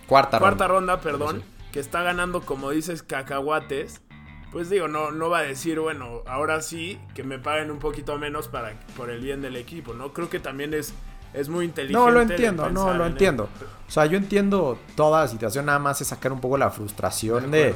cuarta, 0.06 0.38
cuarta 0.38 0.68
ronda. 0.68 1.00
perdón. 1.00 1.42
Que 1.72 1.80
está 1.80 2.02
ganando, 2.02 2.40
como 2.40 2.70
dices, 2.70 3.02
cacahuates. 3.02 4.02
Pues 4.50 4.68
digo, 4.68 4.88
no, 4.88 5.12
no 5.12 5.30
va 5.30 5.38
a 5.38 5.42
decir, 5.42 5.78
bueno, 5.78 6.22
ahora 6.26 6.60
sí, 6.60 6.98
que 7.14 7.22
me 7.22 7.38
paguen 7.38 7.70
un 7.70 7.78
poquito 7.78 8.18
menos 8.18 8.48
para, 8.48 8.74
por 8.96 9.08
el 9.08 9.20
bien 9.20 9.40
del 9.40 9.54
equipo, 9.54 9.94
¿no? 9.94 10.12
Creo 10.12 10.28
que 10.28 10.40
también 10.40 10.74
es 10.74 10.92
es 11.32 11.48
muy 11.48 11.64
inteligente. 11.64 11.98
No, 11.98 12.10
lo 12.10 12.20
entiendo, 12.20 12.70
no, 12.70 12.94
lo 12.94 13.06
entiendo. 13.06 13.48
O 13.88 13.90
sea, 13.90 14.06
yo 14.06 14.16
entiendo 14.16 14.78
toda 14.94 15.22
la 15.22 15.28
situación, 15.28 15.66
nada 15.66 15.78
más 15.78 16.00
es 16.00 16.08
sacar 16.08 16.32
un 16.32 16.40
poco 16.40 16.56
la 16.56 16.70
frustración 16.70 17.50
de, 17.50 17.74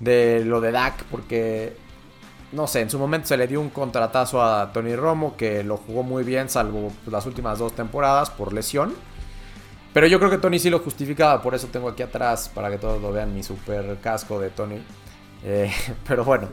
de, 0.00 0.44
lo 0.44 0.60
de 0.60 0.70
Dak, 0.70 1.04
porque, 1.04 1.76
no 2.52 2.66
sé, 2.66 2.80
en 2.80 2.90
su 2.90 2.98
momento 2.98 3.28
se 3.28 3.36
le 3.36 3.46
dio 3.46 3.60
un 3.60 3.70
contratazo 3.70 4.42
a 4.42 4.72
Tony 4.72 4.94
Romo, 4.96 5.36
que 5.36 5.64
lo 5.64 5.78
jugó 5.78 6.02
muy 6.02 6.24
bien, 6.24 6.48
salvo 6.48 6.92
las 7.06 7.24
últimas 7.26 7.58
dos 7.58 7.74
temporadas 7.74 8.30
por 8.30 8.52
lesión. 8.52 8.94
Pero 9.94 10.08
yo 10.08 10.18
creo 10.18 10.30
que 10.30 10.38
Tony 10.38 10.58
sí 10.58 10.70
lo 10.70 10.80
justificaba, 10.80 11.40
por 11.40 11.54
eso 11.54 11.68
tengo 11.68 11.88
aquí 11.88 12.02
atrás, 12.02 12.50
para 12.52 12.68
que 12.68 12.78
todos 12.78 13.00
lo 13.00 13.12
vean, 13.12 13.32
mi 13.32 13.42
super 13.42 13.96
casco 14.02 14.40
de 14.40 14.50
Tony. 14.50 14.82
Eh, 15.44 15.72
pero 16.06 16.24
bueno. 16.24 16.48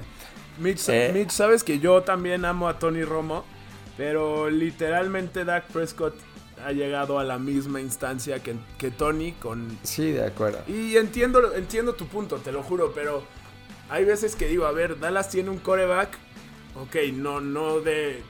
Mitch, 0.59 0.89
eh, 0.89 1.11
Mitch, 1.13 1.31
sabes 1.31 1.63
que 1.63 1.79
yo 1.79 2.03
también 2.03 2.45
amo 2.45 2.69
a 2.69 2.77
Tony 2.77 3.03
Romo. 3.03 3.43
Pero 4.01 4.49
literalmente 4.49 5.45
Dak 5.45 5.65
Prescott 5.67 6.15
ha 6.65 6.71
llegado 6.71 7.19
a 7.19 7.23
la 7.23 7.37
misma 7.37 7.81
instancia 7.81 8.41
que, 8.41 8.55
que 8.79 8.89
Tony 8.89 9.33
con... 9.33 9.77
Sí, 9.83 10.09
de 10.09 10.25
acuerdo. 10.25 10.63
Y 10.67 10.97
entiendo, 10.97 11.53
entiendo 11.53 11.93
tu 11.93 12.07
punto, 12.07 12.37
te 12.37 12.51
lo 12.51 12.63
juro, 12.63 12.93
pero 12.95 13.21
hay 13.89 14.03
veces 14.03 14.35
que 14.35 14.47
digo, 14.47 14.65
a 14.65 14.71
ver, 14.71 14.99
Dallas 14.99 15.29
tiene 15.29 15.51
un 15.51 15.59
coreback, 15.59 16.17
ok, 16.81 17.13
no, 17.13 17.41
no 17.41 17.79
de, 17.79 18.23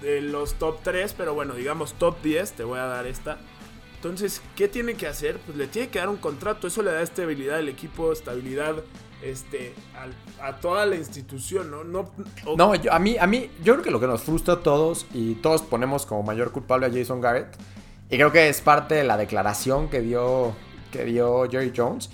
de 0.00 0.20
los 0.20 0.54
top 0.60 0.78
3, 0.84 1.12
pero 1.18 1.34
bueno, 1.34 1.54
digamos 1.54 1.94
top 1.94 2.22
10, 2.22 2.52
te 2.52 2.62
voy 2.62 2.78
a 2.78 2.84
dar 2.84 3.08
esta. 3.08 3.38
Entonces, 3.96 4.42
¿qué 4.54 4.68
tiene 4.68 4.94
que 4.94 5.06
hacer? 5.06 5.38
Pues 5.44 5.56
le 5.56 5.66
tiene 5.66 5.88
que 5.88 5.98
dar 5.98 6.08
un 6.08 6.18
contrato, 6.18 6.66
eso 6.66 6.82
le 6.82 6.92
da 6.92 7.02
estabilidad 7.02 7.56
al 7.56 7.68
equipo, 7.68 8.12
estabilidad 8.12 8.76
este, 9.22 9.74
a, 10.40 10.56
toda 10.56 10.86
la 10.86 10.96
institución, 10.96 11.70
¿no? 11.70 11.82
No, 11.82 12.12
no 12.56 12.72
a, 12.90 12.98
mí, 12.98 13.16
a 13.18 13.26
mí, 13.26 13.50
yo 13.64 13.72
creo 13.74 13.84
que 13.84 13.90
lo 13.90 13.98
que 13.98 14.06
nos 14.06 14.22
frustra 14.22 14.54
a 14.54 14.60
todos 14.60 15.06
y 15.12 15.34
todos 15.36 15.62
ponemos 15.62 16.06
como 16.06 16.22
mayor 16.22 16.52
culpable 16.52 16.86
a 16.86 16.90
Jason 16.90 17.20
Garrett, 17.20 17.56
y 18.08 18.16
creo 18.16 18.30
que 18.30 18.48
es 18.48 18.60
parte 18.60 18.94
de 18.94 19.04
la 19.04 19.16
declaración 19.16 19.88
que 19.88 20.00
dio, 20.00 20.54
que 20.92 21.04
dio 21.04 21.48
Jerry 21.50 21.72
Jones, 21.74 22.10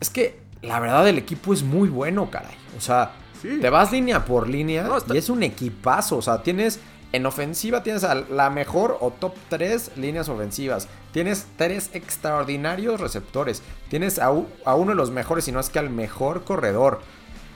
es 0.00 0.10
que 0.10 0.40
la 0.62 0.80
verdad 0.80 1.08
el 1.08 1.18
equipo 1.18 1.52
es 1.52 1.62
muy 1.62 1.88
bueno, 1.88 2.30
caray. 2.30 2.56
O 2.76 2.80
sea, 2.80 3.12
te 3.42 3.70
vas 3.70 3.92
línea 3.92 4.24
por 4.24 4.48
línea 4.48 4.88
y 5.12 5.16
es 5.16 5.28
un 5.28 5.42
equipazo. 5.42 6.16
O 6.16 6.22
sea, 6.22 6.42
tienes 6.42 6.80
en 7.14 7.26
ofensiva 7.26 7.84
tienes 7.84 8.02
a 8.02 8.16
la 8.16 8.50
mejor 8.50 8.98
o 9.00 9.12
top 9.12 9.36
3 9.48 9.92
líneas 9.96 10.28
ofensivas. 10.28 10.88
Tienes 11.12 11.46
tres 11.56 11.90
extraordinarios 11.92 13.00
receptores. 13.00 13.62
Tienes 13.88 14.18
a, 14.18 14.32
uno 14.32 14.90
de 14.90 14.96
los 14.96 15.12
mejores, 15.12 15.44
si 15.44 15.52
no 15.52 15.60
es 15.60 15.70
que 15.70 15.78
al 15.78 15.90
mejor 15.90 16.42
corredor. 16.42 17.02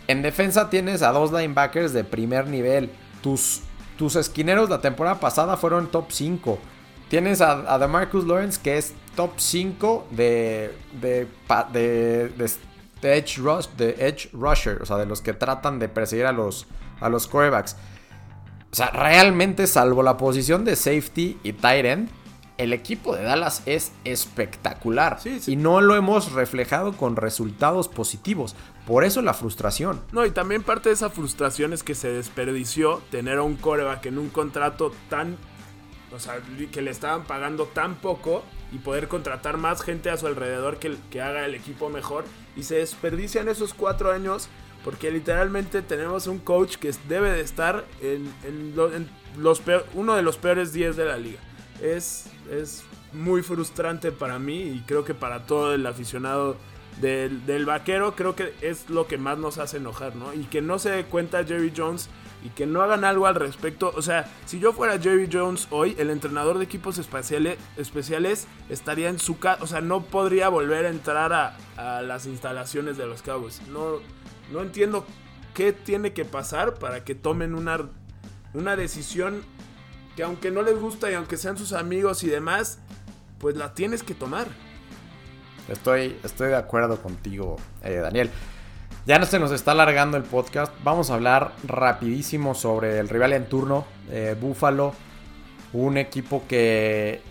En 0.07 0.23
defensa 0.23 0.71
tienes 0.71 1.03
a 1.03 1.11
dos 1.11 1.33
linebackers 1.33 1.93
de 1.93 2.05
primer 2.05 2.47
nivel. 2.47 2.93
Tus, 3.21 3.63
tus 3.97 4.15
esquineros 4.15 4.71
la 4.71 4.81
temporada 4.81 5.19
pasada 5.19 5.57
fueron 5.57 5.89
top 5.89 6.13
5. 6.13 6.57
Tienes 7.09 7.41
a, 7.41 7.79
DeMarcus 7.79 8.29
Lawrence 8.29 8.61
que 8.63 8.79
es 8.79 8.95
top 9.17 9.33
5 9.39 10.07
de, 10.13 10.73
de, 11.01 11.27
de, 11.73 12.61
edge 13.03 13.39
rush, 13.39 13.67
de 13.77 13.97
edge 13.99 14.31
rusher. 14.33 14.81
O 14.83 14.87
sea, 14.87 14.99
de 14.99 15.07
los 15.07 15.21
que 15.21 15.33
tratan 15.33 15.81
de 15.81 15.89
perseguir 15.89 16.27
a 16.27 16.33
los, 16.33 16.69
a 17.01 17.09
los 17.09 17.27
quarterbacks. 17.27 17.75
O 18.71 18.77
sea, 18.77 18.91
realmente, 18.91 19.67
salvo 19.67 20.03
la 20.03 20.17
posición 20.17 20.65
de 20.65 20.77
safety 20.77 21.39
y 21.43 21.53
tight 21.55 21.85
end, 21.87 22.11
el 22.59 22.73
equipo 22.73 23.15
de 23.15 23.23
Dallas 23.23 23.63
es 23.67 23.93
espectacular. 24.05 25.19
Y 25.47 25.57
no 25.57 25.81
lo 25.81 25.95
hemos 25.95 26.33
reflejado 26.33 26.93
con 26.97 27.17
resultados 27.17 27.89
positivos. 27.89 28.57
Por 28.87 29.05
eso 29.05 29.23
la 29.23 29.33
frustración. 29.33 30.03
No, 30.13 30.27
y 30.27 30.33
también 30.33 30.63
parte 30.63 30.89
de 30.89 30.97
esa 30.97 31.09
frustración 31.09 31.73
es 31.73 31.83
que 31.83 31.95
se 31.95 32.13
desperdició 32.13 33.01
tener 33.11 33.39
a 33.39 33.43
un 33.43 33.57
coreback 33.57 34.07
en 34.07 34.19
un 34.19 34.29
contrato 34.29 34.93
tan. 35.09 35.37
O 36.13 36.19
sea, 36.19 36.41
que 36.73 36.83
le 36.83 36.91
estaban 36.91 37.25
pagando 37.25 37.67
tan 37.67 37.95
poco 37.97 38.43
y 38.73 38.79
poder 38.79 39.09
contratar 39.09 39.57
más 39.57 39.83
gente 39.83 40.11
a 40.11 40.17
su 40.17 40.27
alrededor 40.27 40.79
que, 40.79 40.97
que 41.11 41.23
haga 41.23 41.47
el 41.47 41.55
equipo 41.55 41.91
mejor. 41.91 42.25
Y 42.57 42.65
se 42.65 42.77
desperdician 42.77 43.49
esos 43.49 43.73
cuatro 43.73 44.11
años 44.11 44.49
porque 44.85 45.11
literalmente 45.11 45.83
tenemos 45.83 46.27
un 46.27 46.39
coach 46.39 46.77
que 46.77 46.93
debe 47.09 47.31
de 47.31 47.41
estar 47.41 47.85
en, 48.01 48.33
los 49.37 49.63
uno 49.95 50.15
de 50.15 50.23
los 50.23 50.37
peores 50.37 50.73
10 50.73 50.97
de 50.97 51.05
la 51.05 51.17
liga. 51.17 51.41
Es, 51.83 52.27
es 52.51 52.85
muy 53.13 53.43
frustrante 53.43 54.13
para 54.13 54.39
mí 54.39 54.61
y 54.63 54.83
creo 54.87 55.05
que 55.05 55.15
para 55.15 55.47
todo 55.47 55.75
el 55.75 55.87
aficionado 55.87 56.57
del, 57.01 57.47
del, 57.47 57.65
vaquero, 57.65 58.17
creo 58.17 58.35
que 58.35 58.55
es 58.61 58.91
lo 58.91 59.07
que 59.07 59.19
más 59.19 59.39
nos 59.39 59.59
hace 59.59 59.77
enojar, 59.77 60.17
¿no? 60.17 60.35
Y 60.35 60.45
que 60.45 60.63
no 60.63 60.79
se 60.79 60.91
dé 60.91 61.05
cuenta 61.05 61.45
Jerry 61.45 61.73
Jones 61.77 62.09
y 62.45 62.51
que 62.51 62.67
no 62.67 62.83
hagan 62.83 63.05
algo 63.05 63.27
al 63.27 63.35
respecto. 63.35 63.93
O 63.95 64.03
sea, 64.03 64.29
si 64.47 64.59
yo 64.59 64.73
fuera 64.73 64.99
Jerry 64.99 65.29
Jones 65.33 65.69
hoy, 65.71 65.95
el 65.99 66.11
entrenador 66.11 66.59
de 66.59 66.65
equipos 66.65 66.99
especiales, 66.99 67.59
especiales 67.77 68.47
estaría 68.69 69.09
en 69.09 69.19
su 69.19 69.39
casa, 69.39 69.63
o 69.63 69.67
sea, 69.67 69.81
no 69.81 70.03
podría 70.03 70.49
volver 70.49 70.87
a 70.87 70.91
entrar 70.91 71.33
a, 71.33 71.57
a 71.77 72.03
las 72.03 72.27
instalaciones 72.27 72.97
de 72.97 73.07
los 73.07 73.23
Cowboys. 73.23 73.63
No, 73.69 74.01
no 74.53 74.63
entiendo 74.63 75.07
qué 75.55 75.73
tiene 75.73 76.13
que 76.13 76.25
pasar 76.25 76.75
para 76.75 77.05
que 77.05 77.15
tomen 77.15 77.55
una, 77.55 77.91
una 78.55 78.77
decisión 78.77 79.43
que 80.17 80.23
aunque 80.23 80.51
no 80.51 80.63
les 80.63 80.79
gusta 80.81 81.11
y 81.11 81.15
aunque 81.15 81.37
sean 81.37 81.57
sus 81.57 81.73
amigos 81.73 82.25
y 82.25 82.29
demás, 82.29 82.79
pues 83.39 83.57
la 83.57 83.75
tienes 83.75 84.03
que 84.03 84.15
tomar. 84.15 84.49
Estoy, 85.69 86.19
estoy 86.25 86.49
de 86.49 86.57
acuerdo 86.57 87.01
contigo, 87.01 87.57
eh, 87.83 87.97
Daniel. 87.97 88.31
Ya 89.07 89.19
no 89.19 89.27
se 89.27 89.39
nos 89.39 89.53
está 89.53 89.73
alargando 89.73 90.17
el 90.17 90.23
podcast. 90.23 90.73
Vamos 90.83 91.11
a 91.11 91.15
hablar 91.15 91.53
rapidísimo 91.65 92.55
sobre 92.55 92.99
el 92.99 93.09
rival 93.09 93.33
en 93.33 93.47
turno, 93.47 93.87
eh, 94.11 94.37
Buffalo. 94.39 94.93
Un 95.73 95.99
equipo 95.99 96.43
que 96.49 97.23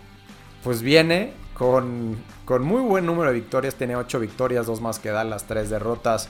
pues 0.62 0.82
viene 0.82 1.32
con, 1.54 2.16
con 2.44 2.62
muy 2.62 2.82
buen 2.82 3.06
número 3.06 3.30
de 3.30 3.34
victorias. 3.34 3.74
Tiene 3.74 3.96
8 3.96 4.18
victorias, 4.20 4.66
2 4.66 4.80
más 4.80 4.98
que 4.98 5.10
Dallas, 5.10 5.44
3 5.46 5.70
derrotas. 5.70 6.28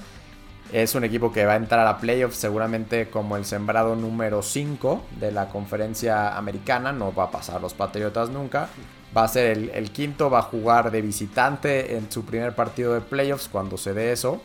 Es 0.72 0.94
un 0.94 1.02
equipo 1.02 1.33
que 1.33 1.46
va 1.46 1.54
a 1.54 1.57
entrar 1.57 1.87
a 1.87 1.96
playoffs 1.96 2.37
seguramente 2.37 3.09
como 3.09 3.38
el 3.38 3.46
sembrado 3.46 3.96
número 3.96 4.42
5 4.42 5.02
de 5.18 5.33
la 5.33 5.48
conferencia 5.48 6.37
americana. 6.37 6.92
No 6.92 7.14
va 7.14 7.24
a 7.24 7.31
pasar 7.31 7.62
los 7.62 7.72
Patriotas 7.72 8.28
nunca. 8.28 8.68
Va 9.16 9.24
a 9.24 9.28
ser 9.28 9.70
el, 9.72 9.90
quinto, 9.90 10.28
va 10.28 10.40
a 10.40 10.42
jugar 10.42 10.90
de 10.90 11.00
visitante 11.00 11.96
en 11.96 12.12
su 12.12 12.26
primer 12.26 12.54
partido 12.54 12.92
de 12.92 13.00
playoffs 13.00 13.48
cuando 13.48 13.78
se 13.78 13.94
dé 13.94 14.12
eso. 14.12 14.42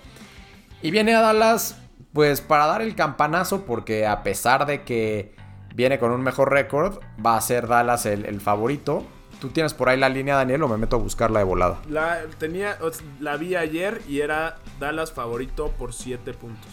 Y 0.81 0.91
viene 0.91 1.13
a 1.13 1.21
Dallas 1.21 1.77
pues 2.13 2.39
para 2.39 2.67
dar 2.67 2.81
el 2.81 2.95
campanazo 2.95 3.65
porque 3.65 4.07
a 4.07 4.23
pesar 4.23 4.65
de 4.65 4.83
que 4.83 5.35
viene 5.75 5.99
con 5.99 6.11
un 6.11 6.21
mejor 6.21 6.51
récord, 6.51 6.99
va 7.23 7.35
a 7.35 7.41
ser 7.41 7.67
Dallas 7.67 8.05
el 8.05 8.39
favorito. 8.39 9.05
¿Tú 9.43 9.49
tienes 9.49 9.73
por 9.73 9.89
ahí 9.89 9.99
la 9.99 10.07
línea, 10.07 10.37
Daniel, 10.37 10.63
o 10.63 10.69
me 10.69 10.77
meto 10.77 10.95
a 10.95 10.99
buscarla 10.99 11.39
de 11.39 11.43
volada? 11.43 11.81
La, 11.89 12.21
tenía, 12.39 12.79
la 13.19 13.35
vi 13.35 13.57
ayer 13.57 14.01
y 14.07 14.21
era 14.21 14.55
Dallas 14.79 15.11
favorito 15.11 15.69
por 15.77 15.91
7 15.91 16.33
puntos. 16.33 16.71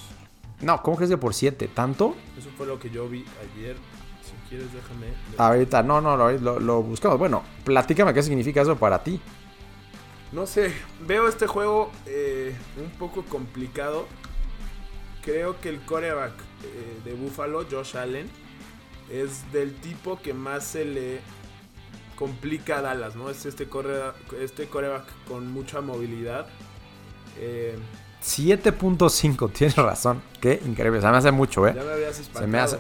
No, 0.61 0.81
¿cómo 0.81 0.97
que 0.97 1.03
es 1.03 1.11
de 1.11 1.17
por 1.17 1.35
7? 1.35 1.67
¿Tanto? 1.75 2.15
Eso 2.39 2.49
fue 2.57 2.69
lo 2.69 2.79
que 2.79 2.89
yo 2.89 3.09
vi 3.09 3.25
ayer. 3.57 3.75
Si 4.23 4.49
quieres, 4.49 4.73
déjame. 4.73 5.07
Ahorita, 5.37 5.83
no, 5.83 6.01
no, 6.01 6.17
lo, 6.17 6.61
lo, 6.61 6.83
buscamos. 6.85 7.19
Bueno, 7.19 7.43
platícame 7.65 8.15
qué 8.15 8.23
significa 8.23 8.63
eso 8.63 8.77
para 8.77 9.03
ti. 9.03 9.21
No 10.31 10.47
sé, 10.47 10.73
veo 11.09 11.27
este 11.27 11.49
juego 11.49 11.91
eh, 12.07 12.55
un 12.81 12.91
poco 13.01 13.25
complicado. 13.25 14.07
Creo 15.25 15.61
que 15.61 15.71
el 15.71 15.81
coreback 15.81 16.35
eh, 16.63 17.01
de 17.05 17.15
Buffalo, 17.15 17.67
Josh 17.69 17.97
Allen, 17.97 18.31
es 19.11 19.51
del 19.51 19.75
tipo 19.75 20.21
que 20.23 20.35
más 20.35 20.63
se 20.63 20.85
le 20.85 21.21
complica 22.21 22.79
a 22.79 22.83
Dallas, 22.83 23.17
¿no? 23.17 23.31
Es 23.31 23.47
este, 23.47 23.67
este 24.39 24.67
coreback 24.67 25.05
con 25.27 25.51
mucha 25.51 25.81
movilidad. 25.81 26.47
Eh, 27.39 27.79
7.5, 28.23 29.51
tienes 29.51 29.77
razón. 29.77 30.21
Qué 30.39 30.61
increíble. 30.67 31.01
Se 31.01 31.09
me 31.09 31.17
hace 31.17 31.31
mucho, 31.31 31.67
¿eh? 31.67 31.73
Ya 31.75 31.83
me 31.83 31.93
habías 31.93 32.19
espantado. 32.19 32.45
Se 32.45 32.47
me 32.47 32.59
hace, 32.59 32.77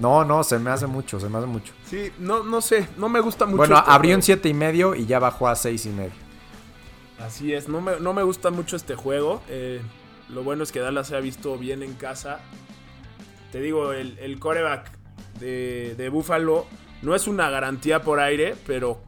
no, 0.00 0.24
no, 0.24 0.42
se 0.42 0.58
me 0.58 0.70
hace 0.70 0.86
mucho, 0.86 1.20
se 1.20 1.28
me 1.28 1.36
hace 1.36 1.46
mucho. 1.46 1.74
Sí, 1.84 2.10
no, 2.18 2.42
no 2.42 2.62
sé, 2.62 2.88
no 2.96 3.10
me 3.10 3.20
gusta 3.20 3.44
mucho. 3.44 3.58
Bueno, 3.58 3.76
este 3.76 3.90
abrió 3.90 4.14
en 4.14 4.22
7 4.22 4.48
y 4.48 4.54
medio 4.54 4.94
y 4.94 5.04
ya 5.04 5.18
bajó 5.18 5.48
a 5.48 5.56
6 5.56 5.84
y 5.84 5.90
medio. 5.90 6.12
Así 7.18 7.52
es, 7.52 7.68
no 7.68 7.82
me, 7.82 8.00
no 8.00 8.14
me 8.14 8.22
gusta 8.22 8.50
mucho 8.50 8.76
este 8.76 8.94
juego. 8.94 9.42
Eh, 9.50 9.82
lo 10.30 10.42
bueno 10.42 10.62
es 10.62 10.72
que 10.72 10.80
Dallas 10.80 11.08
se 11.08 11.16
ha 11.16 11.20
visto 11.20 11.58
bien 11.58 11.82
en 11.82 11.92
casa. 11.92 12.40
Te 13.52 13.60
digo, 13.60 13.92
el, 13.92 14.18
el 14.20 14.38
coreback 14.38 14.90
de, 15.38 15.96
de 15.98 16.08
Buffalo 16.08 16.66
no 17.02 17.14
es 17.14 17.26
una 17.26 17.50
garantía 17.50 18.02
por 18.02 18.20
aire, 18.20 18.54
pero 18.66 19.00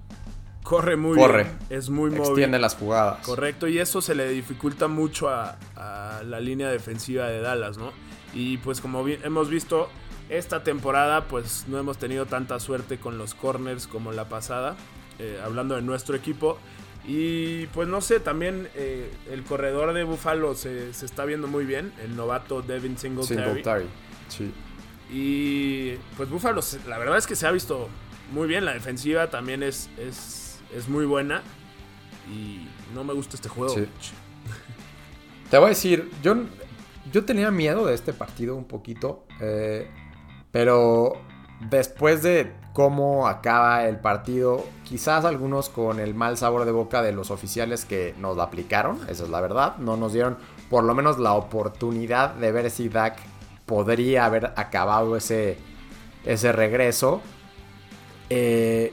corre 0.63 0.97
muy 0.97 1.17
corre. 1.17 1.45
bien. 1.45 1.59
Es 1.71 1.91
muy 1.91 2.11
móvil. 2.11 2.29
Extiende 2.29 2.59
las 2.59 2.75
jugadas. 2.75 3.25
Correcto, 3.27 3.69
y 3.69 3.79
eso 3.79 4.01
se 4.01 4.15
le 4.15 4.29
dificulta 4.29 4.89
mucho 4.89 5.29
a, 5.29 5.57
a 5.77 6.23
la 6.25 6.41
línea 6.41 6.69
defensiva 6.69 7.27
de 7.29 7.41
Dallas, 7.41 7.79
¿no? 7.79 7.93
Y 8.35 8.59
pues 8.59 8.81
como 8.81 9.07
hemos 9.07 9.51
visto, 9.51 9.89
esta 10.29 10.63
temporada 10.65 11.27
pues 11.29 11.65
no 11.69 11.79
hemos 11.79 11.99
tenido 11.99 12.27
tanta 12.27 12.59
suerte 12.61 12.99
con 12.99 13.19
los 13.19 13.35
corners 13.35 13.87
como 13.87 14.13
la 14.13 14.29
pasada, 14.29 14.77
eh, 15.19 15.39
hablando 15.45 15.77
de 15.77 15.83
nuestro 15.83 16.17
equipo. 16.17 16.59
Y 17.05 17.67
pues 17.69 17.89
no 17.89 18.01
sé, 18.01 18.21
también 18.21 18.69
eh, 18.77 19.11
el 19.31 19.43
corredor 19.43 19.93
de 19.93 20.05
Buffalo 20.05 20.55
se, 20.55 20.95
se, 20.95 21.05
está 21.05 21.25
viendo 21.25 21.49
muy 21.49 21.65
bien, 21.65 21.93
el 22.03 22.15
novato 22.17 22.63
Devin 22.63 22.97
Singletary. 22.97 23.43
Singletary, 23.43 23.87
sí. 24.29 24.53
Y 25.13 25.97
pues 26.17 26.31
Buffalo, 26.31 26.63
la 26.89 26.97
verdad 26.97 27.19
es 27.19 27.27
que 27.27 27.37
se 27.37 27.47
ha 27.47 27.51
visto 27.51 27.89
muy 28.33 28.49
bien. 28.49 28.65
La 28.65 28.73
defensiva 28.73 29.29
también 29.29 29.63
es, 29.63 29.91
es, 29.99 30.59
es 30.75 30.89
muy 30.89 31.05
buena. 31.05 31.43
Y 32.33 32.67
no 32.95 33.05
me 33.05 33.13
gusta 33.13 33.37
este 33.37 33.49
juego. 33.49 33.75
Te 35.51 35.59
voy 35.59 35.67
a 35.67 35.69
decir, 35.69 36.11
yo, 36.23 36.35
yo 37.13 37.25
tenía 37.27 37.51
miedo 37.51 37.85
de 37.85 37.95
este 37.95 38.15
partido 38.15 38.57
un 38.57 38.65
poquito. 38.65 39.27
Eh, 39.41 39.91
pero 40.51 41.13
después 41.69 42.23
de 42.23 42.55
cómo 42.73 43.29
acaba 43.29 43.87
el 43.87 43.99
partido, 43.99 44.65
quizás 44.85 45.27
algunos 45.27 45.69
con 45.69 46.01
el 46.01 46.15
mal 46.15 46.39
sabor 46.39 46.65
de 46.65 46.73
boca 46.73 47.03
de 47.03 47.13
los 47.13 47.31
oficiales 47.31 47.85
que 47.85 48.15
nos 48.19 48.39
la 48.39 48.45
aplicaron, 48.45 48.99
esa 49.09 49.25
es 49.25 49.29
la 49.29 49.43
verdad. 49.43 49.77
No 49.77 49.99
nos 49.99 50.15
dieron 50.15 50.39
por 50.71 50.85
lo 50.85 50.95
menos 50.95 51.19
la 51.19 51.35
oportunidad 51.35 52.35
de 52.35 52.51
ver 52.51 52.71
si 52.71 52.89
Dak 52.89 53.19
podría 53.73 54.27
haber 54.27 54.53
acabado 54.57 55.17
ese, 55.17 55.57
ese 56.27 56.53
regreso. 56.53 57.23
Eh, 58.29 58.93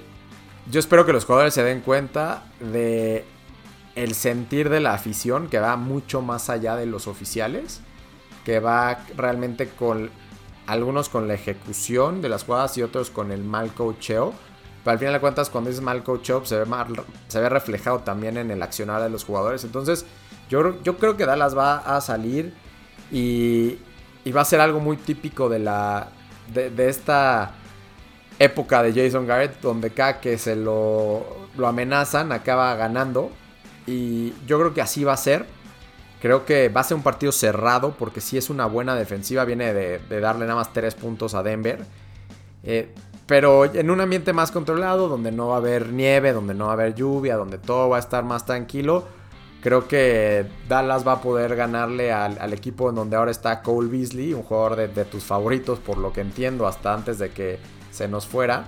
yo 0.71 0.79
espero 0.79 1.05
que 1.05 1.11
los 1.11 1.25
jugadores 1.25 1.53
se 1.53 1.63
den 1.63 1.81
cuenta 1.81 2.43
de 2.61 3.25
el 3.95 4.13
sentir 4.13 4.69
de 4.69 4.79
la 4.79 4.93
afición 4.93 5.49
que 5.49 5.59
va 5.59 5.75
mucho 5.75 6.21
más 6.21 6.49
allá 6.49 6.77
de 6.77 6.85
los 6.85 7.07
oficiales, 7.07 7.81
que 8.45 8.61
va 8.61 8.99
realmente 9.17 9.67
con 9.67 10.11
algunos 10.65 11.09
con 11.09 11.27
la 11.27 11.33
ejecución 11.33 12.21
de 12.21 12.29
las 12.29 12.45
jugadas 12.45 12.77
y 12.77 12.81
otros 12.81 13.09
con 13.09 13.33
el 13.33 13.43
mal 13.43 13.73
coacheo. 13.73 14.33
Pero 14.85 14.93
al 14.93 14.99
final 14.99 15.13
de 15.15 15.19
cuentas, 15.19 15.49
cuando 15.49 15.71
es 15.71 15.81
mal 15.81 16.03
coacheo, 16.05 16.45
se 16.45 16.57
ve, 16.57 16.65
mal, 16.65 16.87
se 17.27 17.41
ve 17.41 17.49
reflejado 17.49 17.99
también 17.99 18.37
en 18.37 18.49
el 18.49 18.63
accionar 18.63 19.03
de 19.03 19.09
los 19.09 19.25
jugadores. 19.25 19.65
Entonces, 19.65 20.05
yo, 20.49 20.81
yo 20.83 20.97
creo 20.97 21.17
que 21.17 21.25
Dallas 21.25 21.57
va 21.57 21.79
a 21.79 21.99
salir 21.99 22.53
y, 23.11 23.77
y 24.29 24.31
va 24.31 24.41
a 24.41 24.45
ser 24.45 24.61
algo 24.61 24.79
muy 24.79 24.95
típico 24.95 25.49
de 25.49 25.57
la 25.57 26.09
de, 26.53 26.87
esta 26.87 27.53
época 28.37 28.83
de 28.83 28.93
Jason 28.93 29.25
Garrett 29.25 29.59
donde 29.59 29.89
cada 29.89 30.21
que 30.21 30.37
se 30.37 30.55
lo, 30.55 31.25
lo 31.57 31.67
amenazan 31.67 32.31
acaba 32.31 32.75
ganando. 32.75 33.31
Y 33.87 34.35
yo 34.45 34.59
creo 34.59 34.75
que 34.75 34.83
así 34.83 35.03
va 35.03 35.13
a 35.13 35.17
ser. 35.17 35.47
Creo 36.21 36.45
que 36.45 36.69
va 36.69 36.81
a 36.81 36.83
ser 36.83 36.95
un 36.95 37.01
partido 37.01 37.31
cerrado 37.31 37.95
porque 37.97 38.21
sí 38.21 38.37
es 38.37 38.51
una 38.51 38.67
buena 38.67 38.95
defensiva. 38.95 39.45
Viene 39.45 39.73
de, 39.73 40.19
darle 40.19 40.45
nada 40.45 40.57
más 40.57 40.73
3 40.73 40.93
puntos 40.93 41.33
a 41.33 41.41
Denver. 41.41 41.83
Eh, 42.63 42.93
pero 43.25 43.65
en 43.65 43.89
un 43.89 43.99
ambiente 43.99 44.31
más 44.31 44.51
controlado 44.51 45.07
donde 45.07 45.31
no 45.31 45.47
va 45.47 45.55
a 45.55 45.57
haber 45.57 45.91
nieve 45.91 46.33
donde 46.33 46.53
no 46.53 46.65
va 46.65 46.71
a 46.71 46.73
haber 46.73 46.93
lluvia 46.93 47.37
donde 47.37 47.57
todo 47.57 47.87
va 47.87 47.95
a 47.95 47.99
estar 47.99 48.25
más 48.25 48.45
tranquilo 48.45 49.07
Creo 49.61 49.87
que 49.89 50.45
Dallas 50.69 51.05
va 51.05 51.13
a 51.13 51.21
poder 51.21 51.55
ganarle 51.55 52.13
al, 52.13 52.37
al, 52.39 52.53
equipo 52.53 52.89
en 52.89 52.95
donde 52.95 53.17
ahora 53.17 53.31
está 53.31 53.61
Cole 53.61 53.89
Beasley, 53.89 54.33
un 54.33 54.43
jugador 54.43 54.77
de, 54.77 54.87
de, 54.87 55.03
tus 55.03 55.23
favoritos, 55.23 55.79
por 55.79 55.97
lo 55.97 56.13
que 56.13 56.21
entiendo, 56.21 56.65
hasta 56.65 56.93
antes 56.93 57.19
de 57.19 57.31
que 57.31 57.59
se 57.91 58.07
nos 58.07 58.25
fuera. 58.25 58.67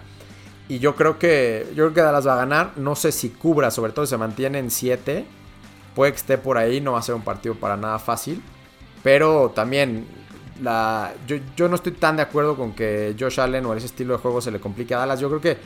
Y 0.67 0.79
yo 0.79 0.95
creo 0.95 1.17
que 1.17 1.67
yo 1.69 1.85
creo 1.85 1.93
que 1.93 2.01
Dallas 2.01 2.27
va 2.27 2.33
a 2.33 2.37
ganar. 2.37 2.73
No 2.75 2.95
sé 2.95 3.11
si 3.11 3.29
cubra, 3.29 3.71
sobre 3.71 3.93
todo 3.93 4.05
si 4.05 4.11
se 4.11 4.17
mantiene 4.17 4.59
en 4.59 4.69
7. 4.69 5.25
Puede 5.95 6.11
que 6.11 6.17
esté 6.17 6.37
por 6.37 6.57
ahí, 6.57 6.81
no 6.81 6.93
va 6.93 6.99
a 6.99 7.01
ser 7.01 7.15
un 7.15 7.23
partido 7.23 7.55
para 7.55 7.77
nada 7.77 7.97
fácil. 7.97 8.41
Pero 9.01 9.51
también 9.55 10.07
la, 10.61 11.13
yo, 11.25 11.37
yo 11.55 11.69
no 11.69 11.75
estoy 11.75 11.93
tan 11.93 12.17
de 12.17 12.23
acuerdo 12.23 12.55
con 12.57 12.73
que 12.73 13.15
Josh 13.17 13.39
Allen 13.39 13.65
o 13.65 13.73
ese 13.73 13.85
estilo 13.85 14.13
de 14.13 14.19
juego 14.19 14.41
se 14.41 14.51
le 14.51 14.59
complique 14.59 14.93
a 14.93 14.99
Dallas. 14.99 15.21
Yo 15.21 15.29
creo 15.29 15.41
que 15.41 15.57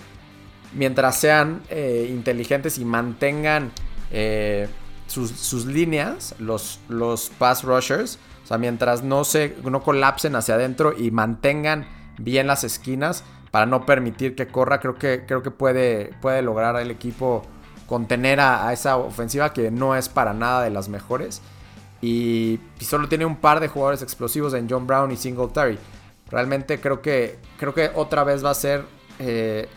mientras 0.73 1.17
sean 1.17 1.63
eh, 1.69 2.07
inteligentes 2.11 2.77
y 2.77 2.85
mantengan... 2.85 3.71
Eh, 4.11 4.67
sus, 5.07 5.31
sus, 5.31 5.65
líneas, 5.65 6.35
los, 6.39 6.79
los 6.89 7.31
pass 7.37 7.63
rushers, 7.63 8.19
o 8.43 8.47
sea, 8.47 8.57
mientras 8.57 9.03
no 9.03 9.23
se 9.23 9.55
no 9.63 9.81
colapsen 9.81 10.35
hacia 10.35 10.55
adentro 10.55 10.93
y 10.97 11.11
mantengan 11.11 11.87
bien 12.17 12.47
las 12.47 12.63
esquinas 12.63 13.23
para 13.51 13.65
no 13.65 13.85
permitir 13.85 14.35
que 14.35 14.47
corra, 14.47 14.79
creo 14.79 14.95
que, 14.95 15.25
creo 15.25 15.41
que 15.41 15.51
puede, 15.51 16.11
puede 16.21 16.41
lograr 16.41 16.75
el 16.77 16.91
equipo 16.91 17.43
contener 17.87 18.39
a, 18.39 18.67
a, 18.67 18.73
esa 18.73 18.97
ofensiva 18.97 19.53
que 19.53 19.71
no 19.71 19.95
es 19.95 20.09
para 20.09 20.33
nada 20.33 20.63
de 20.63 20.69
las 20.69 20.89
mejores. 20.89 21.41
Y, 22.01 22.59
solo 22.81 23.07
tiene 23.07 23.25
un 23.25 23.37
par 23.37 23.59
de 23.59 23.67
jugadores 23.67 24.01
explosivos 24.01 24.53
en 24.53 24.69
John 24.69 24.85
Brown 24.85 25.11
y 25.11 25.17
Singletary. 25.17 25.79
Realmente 26.29 26.79
creo 26.79 27.01
que, 27.01 27.39
creo 27.57 27.73
que 27.73 27.91
otra 27.95 28.23
vez 28.23 28.43
va 28.43 28.51
a 28.51 28.55
ser 28.55 28.85
eh, 29.19 29.67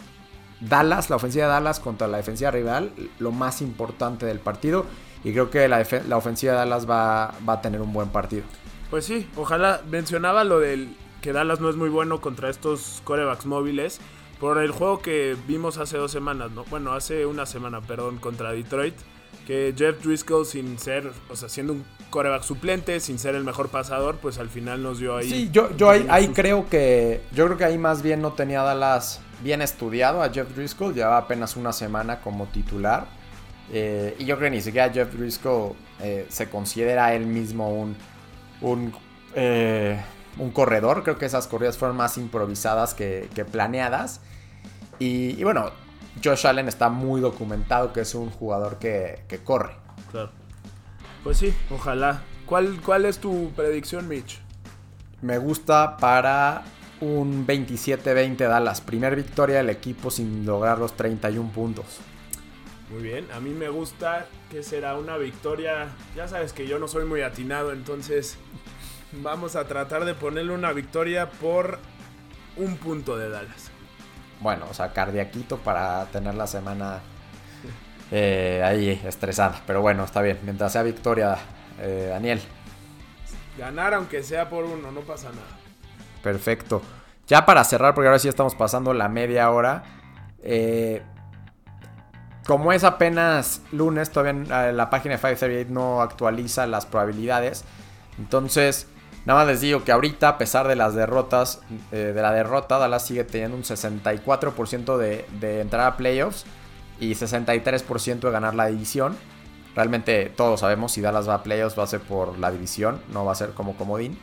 Dallas, 0.61 1.09
la 1.09 1.17
ofensiva 1.17 1.47
de 1.47 1.53
Dallas 1.53 1.81
contra 1.81 2.09
la 2.09 2.17
defensiva 2.17 2.51
rival, 2.51 2.93
lo 3.19 3.31
más 3.31 3.63
importante 3.63 4.27
del 4.27 4.41
partido. 4.41 4.87
Y 5.25 5.33
creo 5.33 5.51
que 5.51 5.67
la, 5.69 5.85
la 6.09 6.17
ofensiva 6.17 6.53
de 6.53 6.59
Dallas 6.59 6.89
va, 6.89 7.35
va, 7.49 7.55
a 7.55 7.61
tener 7.61 7.81
un 7.81 7.93
buen 7.93 8.09
partido. 8.09 8.45
Pues 8.91 9.05
sí, 9.05 9.29
ojalá 9.37 9.83
mencionaba 9.91 10.45
lo 10.45 10.61
del 10.61 10.95
que 11.21 11.33
Dallas 11.33 11.61
no 11.61 11.69
es 11.69 11.77
muy 11.77 11.89
bueno 11.89 12.21
contra 12.21 12.49
estos 12.51 13.03
corebacks 13.05 13.47
móviles. 13.47 14.01
Por 14.41 14.59
el 14.59 14.71
juego 14.71 15.01
que 15.01 15.37
vimos 15.49 15.79
hace 15.79 15.99
dos 15.99 16.13
semanas, 16.13 16.53
¿no? 16.53 16.65
Bueno, 16.65 16.93
hace 16.93 17.27
una 17.27 17.45
semana, 17.45 17.81
perdón, 17.81 18.19
contra 18.19 18.53
Detroit. 18.53 18.95
Que 19.47 19.75
Jeff 19.77 20.03
Driscoll, 20.05 20.47
sin 20.47 20.79
ser, 20.79 21.11
o 21.29 21.35
sea, 21.35 21.49
siendo 21.49 21.73
un 21.73 21.85
coreback 22.11 22.43
suplente, 22.43 23.01
sin 23.01 23.19
ser 23.19 23.35
el 23.35 23.45
mejor 23.45 23.69
pasador, 23.69 24.17
pues 24.17 24.39
al 24.39 24.49
final 24.49 24.83
nos 24.83 24.99
dio 24.99 25.17
ahí. 25.17 25.29
Sí, 25.29 25.49
yo, 25.51 25.75
yo 25.77 25.91
ahí, 25.91 26.07
ahí 26.09 26.29
creo 26.29 26.69
que. 26.69 27.23
Yo 27.33 27.47
creo 27.47 27.59
que 27.59 27.65
ahí 27.65 27.79
más 27.79 28.03
bien 28.03 28.23
no 28.23 28.35
tenía 28.35 28.63
Dallas 28.63 29.21
bien 29.43 29.61
estudiado 29.63 30.23
a 30.23 30.31
Jeff 30.31 30.55
Driscoll. 30.55 30.95
Llevaba 30.95 31.19
apenas 31.19 31.57
una 31.57 31.73
semana 31.73 32.21
como 32.21 32.47
titular. 32.47 33.18
Eh, 33.73 34.17
y 34.19 34.25
yo 34.25 34.37
creo 34.39 34.51
que 34.51 34.57
ni 34.57 34.63
siquiera 34.63 34.91
Jeff 34.93 35.13
Driscoll 35.13 35.75
eh, 36.01 36.27
se 36.29 36.49
considera 36.49 37.15
él 37.15 37.27
mismo 37.27 37.71
un, 37.71 37.97
un, 38.61 38.93
eh, 39.35 40.01
un, 40.39 40.51
corredor. 40.51 41.03
Creo 41.03 41.19
que 41.19 41.27
esas 41.27 41.47
corridas 41.47 41.77
fueron 41.77 41.97
más 41.97 42.17
improvisadas 42.17 42.95
que, 42.95 43.29
que, 43.35 43.45
planeadas. 43.45 44.21
Y, 44.99 45.43
bueno, 45.45 45.71
Josh 46.25 46.47
Allen 46.47 46.69
está 46.69 46.89
muy 46.89 47.21
documentado 47.21 47.93
que 47.93 48.01
es 48.01 48.15
un 48.15 48.31
jugador 48.31 48.79
que, 48.79 49.25
corre. 49.45 49.75
Claro. 50.11 50.31
Pues 51.23 51.39
sí, 51.39 51.55
ojalá. 51.71 52.23
¿Cuál, 52.47 52.81
¿Cuál 52.85 53.05
es 53.05 53.19
tu 53.19 53.53
predicción, 53.55 54.09
Mitch? 54.09 54.41
Me 55.21 55.37
gusta 55.37 55.99
para 55.99 56.63
un 57.01 57.47
27-20 57.47 58.37
Dallas. 58.49 58.81
Primer 58.81 59.15
victoria 59.15 59.59
del 59.59 59.69
equipo 59.71 60.11
sin 60.11 60.47
lograr 60.47 60.79
los 60.79 60.97
31 60.97 61.51
puntos. 61.51 62.01
Muy 62.91 63.03
bien, 63.03 63.29
a 63.33 63.41
mí 63.41 63.51
me 63.51 63.69
gusta 63.69 64.27
que 64.51 64.63
será 64.63 64.97
una 64.97 65.17
victoria. 65.17 65.89
Ya 66.17 66.27
sabes 66.27 66.53
que 66.53 66.67
yo 66.67 66.79
no 66.79 66.89
soy 66.89 67.05
muy 67.05 67.21
atinado, 67.21 67.73
entonces 67.73 68.39
vamos 69.13 69.57
a 69.57 69.67
tratar 69.67 70.05
de 70.05 70.15
ponerle 70.15 70.53
una 70.55 70.73
victoria 70.73 71.31
por 71.31 71.79
un 72.57 72.77
punto 72.77 73.17
de 73.19 73.29
Dallas. 73.29 73.71
Bueno, 74.41 74.67
o 74.71 74.75
sea, 74.75 74.93
cardiaquito 74.93 75.59
para 75.59 76.07
tener 76.07 76.35
la 76.35 76.47
semana 76.47 77.01
eh, 78.11 78.63
ahí 78.65 79.01
estresada. 79.05 79.61
Pero 79.67 79.81
bueno, 79.81 80.05
está 80.05 80.23
bien. 80.23 80.39
Mientras 80.45 80.73
sea 80.73 80.83
victoria, 80.83 81.37
eh, 81.81 82.07
Daniel. 82.11 82.41
Ganar 83.59 83.95
aunque 83.95 84.23
sea 84.23 84.49
por 84.49 84.65
uno, 84.65 84.93
no 84.93 85.01
pasa 85.01 85.31
nada. 85.31 85.59
Perfecto. 86.23 86.81
Ya 87.27 87.45
para 87.45 87.65
cerrar, 87.65 87.95
porque 87.95 88.07
ahora 88.09 88.19
sí 88.19 88.29
estamos 88.29 88.55
pasando 88.55 88.95
la 88.95 89.09
media 89.09 89.51
hora. 89.51 89.83
Eh, 90.43 91.03
como 92.49 92.73
es 92.73 92.83
apenas 92.83 93.61
lunes, 93.73 94.09
todavía 94.09 94.73
la 94.73 94.89
página 94.89 95.17
de 95.17 95.21
538 95.21 95.71
no 95.71 96.01
actualiza 96.01 96.67
las 96.67 96.87
probabilidades. 96.87 97.67
Entonces, 98.19 98.87
nada 99.27 99.41
más 99.41 99.49
les 99.49 99.61
digo 99.61 99.85
que 99.85 99.93
ahorita, 99.93 100.31
a 100.31 100.39
pesar 100.39 100.67
de 100.67 100.75
las 100.75 100.95
derrotas, 100.95 101.61
eh, 101.93 102.13
de 102.15 102.23
la 102.23 102.33
derrota, 102.33 102.79
Dallas 102.79 103.05
sigue 103.05 103.25
teniendo 103.25 103.55
un 103.55 103.65
64% 103.65 104.97
de, 104.97 105.27
de 105.39 105.61
entrar 105.61 105.87
a 105.87 105.99
playoffs 105.99 106.47
y 106.99 107.11
63% 107.13 108.21
de 108.21 108.31
ganar 108.31 108.55
la 108.55 108.69
división. 108.69 109.15
Realmente 109.77 110.33
todos 110.35 110.61
sabemos 110.61 110.93
si 110.93 111.03
Dallas 111.03 111.29
va 111.29 111.35
a 111.35 111.43
playoffs 111.43 111.79
va 111.79 111.85
a 111.85 111.87
ser 111.87 112.01
por 112.01 112.39
la 112.39 112.51
división, 112.51 113.03
no 113.13 113.27
va 113.27 113.33
a 113.33 113.35
ser 113.35 113.51
como 113.51 113.77
comodín. 113.77 114.19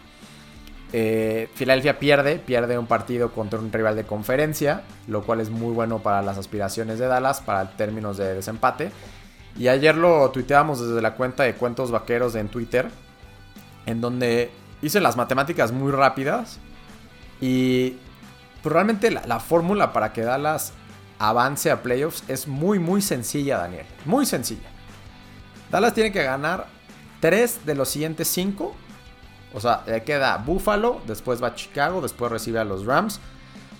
Eh, 0.98 1.50
Filadelfia 1.56 2.00
pierde, 2.00 2.38
pierde 2.38 2.78
un 2.78 2.88
partido 2.88 3.34
contra 3.34 3.60
un 3.60 3.70
rival 3.70 3.98
de 3.98 4.06
conferencia, 4.06 4.84
lo 5.10 5.24
cual 5.24 5.42
es 5.42 5.50
muy 5.50 5.74
bueno 5.74 6.00
para 6.00 6.22
las 6.22 6.38
aspiraciones 6.38 7.00
de 7.00 7.08
Dallas, 7.08 7.42
para 7.42 7.72
términos 7.72 8.16
de 8.16 8.34
desempate. 8.34 8.94
Y 9.58 9.68
ayer 9.68 9.98
lo 9.98 10.32
tuiteábamos 10.32 10.80
desde 10.80 11.02
la 11.02 11.16
cuenta 11.16 11.44
de 11.44 11.56
Cuentos 11.56 11.92
Vaqueros 11.92 12.36
en 12.36 12.48
Twitter, 12.48 12.88
en 13.86 14.00
donde 14.00 14.52
hice 14.82 15.02
las 15.02 15.18
matemáticas 15.18 15.74
muy 15.74 15.92
rápidas 15.92 16.60
y 17.42 17.98
pues, 18.64 18.72
realmente 18.72 19.12
la, 19.12 19.22
la 19.26 19.42
fórmula 19.42 19.92
para 19.92 20.14
que 20.14 20.22
Dallas 20.22 20.72
avance 21.20 21.72
a 21.72 21.84
playoffs 21.84 22.24
es 22.30 22.48
muy 22.48 22.80
muy 22.80 23.02
sencilla, 23.02 23.58
Daniel. 23.58 23.86
Muy 24.06 24.26
sencilla. 24.26 24.70
Dallas 25.70 25.94
tiene 25.94 26.14
que 26.14 26.24
ganar 26.24 26.68
3 27.20 27.66
de 27.66 27.76
los 27.76 27.90
siguientes 27.90 28.30
5 28.30 28.74
o 29.56 29.62
sea, 29.62 29.84
le 29.88 30.04
queda 30.04 30.38
Buffalo, 30.38 31.02
después 31.08 31.42
va 31.42 31.48
a 31.48 31.56
Chicago, 31.56 32.02
después 32.02 32.30
recibe 32.30 32.60
a 32.60 32.66
los 32.66 32.86
Rams, 32.86 33.22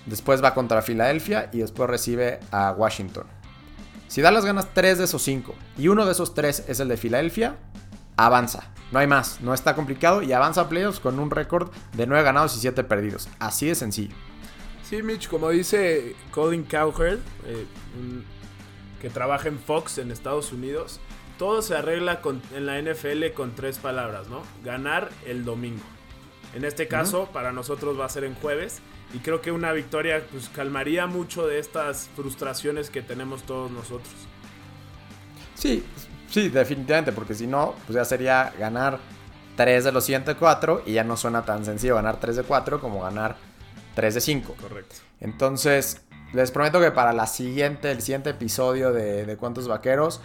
después 0.06 0.42
va 0.42 0.54
contra 0.54 0.80
Filadelfia 0.80 1.50
y 1.52 1.58
después 1.58 1.88
recibe 1.90 2.40
a 2.50 2.72
Washington. 2.72 3.26
Si 4.08 4.22
Dallas 4.22 4.46
ganas 4.46 4.72
3 4.72 4.98
de 4.98 5.04
esos 5.04 5.20
5 5.22 5.54
y 5.76 5.88
uno 5.88 6.06
de 6.06 6.12
esos 6.12 6.32
3 6.34 6.64
es 6.68 6.80
el 6.80 6.88
de 6.88 6.96
Filadelfia, 6.96 7.56
avanza. 8.16 8.70
No 8.90 9.00
hay 9.00 9.06
más, 9.06 9.42
no 9.42 9.52
está 9.52 9.74
complicado 9.74 10.22
y 10.22 10.32
avanza 10.32 10.62
a 10.62 10.68
playoffs 10.70 10.98
con 10.98 11.18
un 11.18 11.30
récord 11.30 11.70
de 11.92 12.06
9 12.06 12.24
ganados 12.24 12.56
y 12.56 12.60
7 12.60 12.82
perdidos. 12.84 13.28
Así 13.38 13.66
de 13.66 13.74
sencillo. 13.74 14.14
Sí, 14.88 15.02
Mitch, 15.02 15.28
como 15.28 15.50
dice 15.50 16.16
Colin 16.30 16.62
Cowherd, 16.62 17.18
eh, 17.44 17.66
que 19.02 19.10
trabaja 19.10 19.48
en 19.48 19.58
Fox 19.58 19.98
en 19.98 20.10
Estados 20.10 20.52
Unidos, 20.52 21.00
todo 21.38 21.62
se 21.62 21.76
arregla 21.76 22.20
en 22.54 22.66
la 22.66 22.80
NFL 22.80 23.32
con 23.34 23.54
tres 23.54 23.78
palabras, 23.78 24.28
¿no? 24.28 24.42
Ganar 24.64 25.10
el 25.26 25.44
domingo. 25.44 25.82
En 26.54 26.64
este 26.64 26.88
caso, 26.88 27.28
para 27.32 27.52
nosotros 27.52 27.98
va 28.00 28.06
a 28.06 28.08
ser 28.08 28.24
en 28.24 28.34
jueves. 28.34 28.80
Y 29.14 29.18
creo 29.18 29.40
que 29.40 29.52
una 29.52 29.72
victoria 29.72 30.22
pues, 30.30 30.48
calmaría 30.48 31.06
mucho 31.06 31.46
de 31.46 31.58
estas 31.58 32.08
frustraciones 32.16 32.90
que 32.90 33.02
tenemos 33.02 33.44
todos 33.44 33.70
nosotros. 33.70 34.14
Sí, 35.54 35.84
sí, 36.30 36.48
definitivamente, 36.48 37.12
porque 37.12 37.34
si 37.34 37.46
no, 37.46 37.74
pues 37.86 37.96
ya 37.96 38.04
sería 38.04 38.52
ganar 38.58 38.98
3 39.56 39.84
de 39.84 39.92
los 39.92 40.04
siguientes 40.04 40.36
4 40.38 40.82
y 40.86 40.94
ya 40.94 41.04
no 41.04 41.16
suena 41.16 41.44
tan 41.44 41.64
sencillo 41.64 41.94
ganar 41.94 42.18
3 42.18 42.36
de 42.36 42.42
4 42.42 42.80
como 42.80 43.02
ganar 43.02 43.36
3 43.94 44.14
de 44.14 44.20
5. 44.20 44.56
Correcto. 44.60 44.96
Entonces, 45.20 46.02
les 46.32 46.50
prometo 46.50 46.80
que 46.80 46.90
para 46.90 47.12
la 47.12 47.26
siguiente, 47.26 47.90
el 47.90 48.02
siguiente 48.02 48.30
episodio 48.30 48.92
de, 48.92 49.24
de 49.24 49.36
Cuántos 49.36 49.68
Vaqueros, 49.68 50.20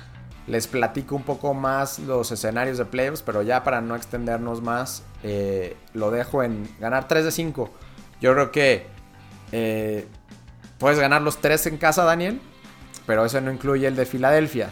les 0.48 0.68
platico 0.68 1.16
un 1.16 1.24
poco 1.24 1.54
más 1.54 2.00
los 2.00 2.32
escenarios 2.32 2.78
de 2.78 2.86
playoffs, 2.86 3.22
pero 3.22 3.42
ya 3.42 3.64
para 3.64 3.82
no 3.82 3.96
extendernos 3.96 4.62
más, 4.62 5.04
eh, 5.24 5.78
lo 5.94 6.12
dejo 6.12 6.44
en 6.44 6.68
ganar 6.80 7.08
3 7.08 7.26
de 7.26 7.32
5. 7.32 7.70
Yo 8.22 8.34
creo 8.34 8.52
que 8.52 8.88
eh, 9.52 10.08
puedes 10.78 11.00
ganar 11.00 11.22
los 11.22 11.38
3 11.38 11.68
en 11.68 11.78
casa, 11.78 12.04
Daniel, 12.04 12.42
pero 13.06 13.26
eso 13.26 13.40
no 13.42 13.52
incluye 13.52 13.88
el 13.88 13.96
de 13.96 14.06
Filadelfia. 14.06 14.72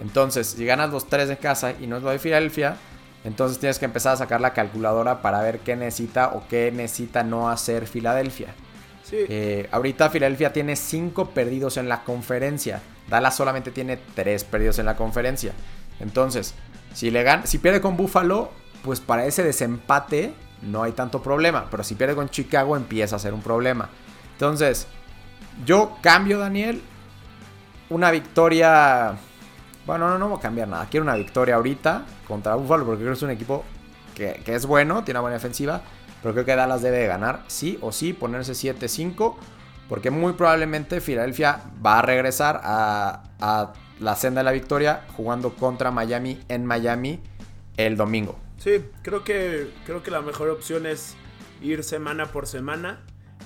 Entonces, 0.00 0.46
si 0.48 0.64
ganas 0.64 0.90
los 0.90 1.08
3 1.08 1.30
en 1.30 1.36
casa 1.36 1.72
y 1.72 1.86
no 1.86 1.96
es 1.96 2.02
lo 2.02 2.10
de 2.10 2.18
Filadelfia, 2.18 2.76
entonces 3.24 3.58
tienes 3.58 3.78
que 3.78 3.84
empezar 3.84 4.14
a 4.14 4.16
sacar 4.16 4.40
la 4.40 4.54
calculadora 4.54 5.20
para 5.22 5.42
ver 5.42 5.58
qué 5.60 5.76
necesita 5.76 6.28
o 6.28 6.46
qué 6.48 6.70
necesita 6.72 7.24
no 7.24 7.50
hacer 7.50 7.86
Filadelfia. 7.86 8.54
Eh, 9.10 9.68
ahorita 9.70 10.10
Filadelfia 10.10 10.52
tiene 10.52 10.76
5 10.76 11.30
perdidos 11.30 11.76
en 11.76 11.88
la 11.88 12.04
conferencia. 12.04 12.80
Dallas 13.08 13.36
solamente 13.36 13.70
tiene 13.70 13.98
3 14.14 14.44
perdidos 14.44 14.78
en 14.78 14.86
la 14.86 14.96
conferencia. 14.96 15.52
Entonces, 16.00 16.54
si, 16.94 17.10
le 17.10 17.24
si 17.46 17.58
pierde 17.58 17.80
con 17.80 17.96
Buffalo, 17.96 18.50
pues 18.82 19.00
para 19.00 19.26
ese 19.26 19.42
desempate 19.42 20.34
no 20.62 20.82
hay 20.82 20.92
tanto 20.92 21.22
problema. 21.22 21.66
Pero 21.70 21.82
si 21.82 21.94
pierde 21.94 22.14
con 22.14 22.28
Chicago 22.28 22.76
empieza 22.76 23.16
a 23.16 23.18
ser 23.18 23.34
un 23.34 23.42
problema. 23.42 23.88
Entonces, 24.32 24.86
yo 25.64 25.96
cambio, 26.02 26.38
Daniel. 26.38 26.82
Una 27.90 28.10
victoria... 28.10 29.16
Bueno, 29.86 30.10
no, 30.10 30.18
no 30.18 30.28
voy 30.28 30.38
a 30.38 30.42
cambiar 30.42 30.68
nada. 30.68 30.86
Quiero 30.90 31.04
una 31.04 31.14
victoria 31.14 31.54
ahorita 31.54 32.04
contra 32.26 32.54
Buffalo 32.54 32.84
porque 32.84 33.00
creo 33.00 33.12
que 33.12 33.16
es 33.16 33.22
un 33.22 33.30
equipo 33.30 33.64
que, 34.14 34.42
que 34.44 34.54
es 34.54 34.66
bueno, 34.66 35.02
tiene 35.02 35.18
una 35.18 35.22
buena 35.22 35.36
defensiva. 35.36 35.80
Pero 36.22 36.34
creo 36.34 36.44
que 36.44 36.54
Dallas 36.54 36.82
debe 36.82 37.06
ganar 37.06 37.44
sí 37.46 37.78
o 37.80 37.90
sí, 37.90 38.12
ponerse 38.12 38.52
7-5. 38.52 39.36
Porque 39.88 40.10
muy 40.10 40.34
probablemente 40.34 41.00
Filadelfia 41.00 41.62
va 41.84 41.98
a 41.98 42.02
regresar 42.02 42.60
a, 42.62 43.72
la 44.00 44.14
senda 44.14 44.40
de 44.40 44.44
la 44.44 44.52
victoria 44.52 45.04
jugando 45.16 45.54
contra 45.54 45.90
Miami 45.90 46.38
en 46.48 46.64
Miami 46.64 47.20
el 47.76 47.96
domingo. 47.96 48.38
Sí, 48.58 48.84
creo 49.02 49.24
que, 49.24 49.70
creo 49.86 50.02
que 50.02 50.10
la 50.10 50.20
mejor 50.20 50.50
opción 50.50 50.86
es 50.86 51.14
ir 51.62 51.82
semana 51.82 52.26
por 52.26 52.46
semana. 52.46 53.00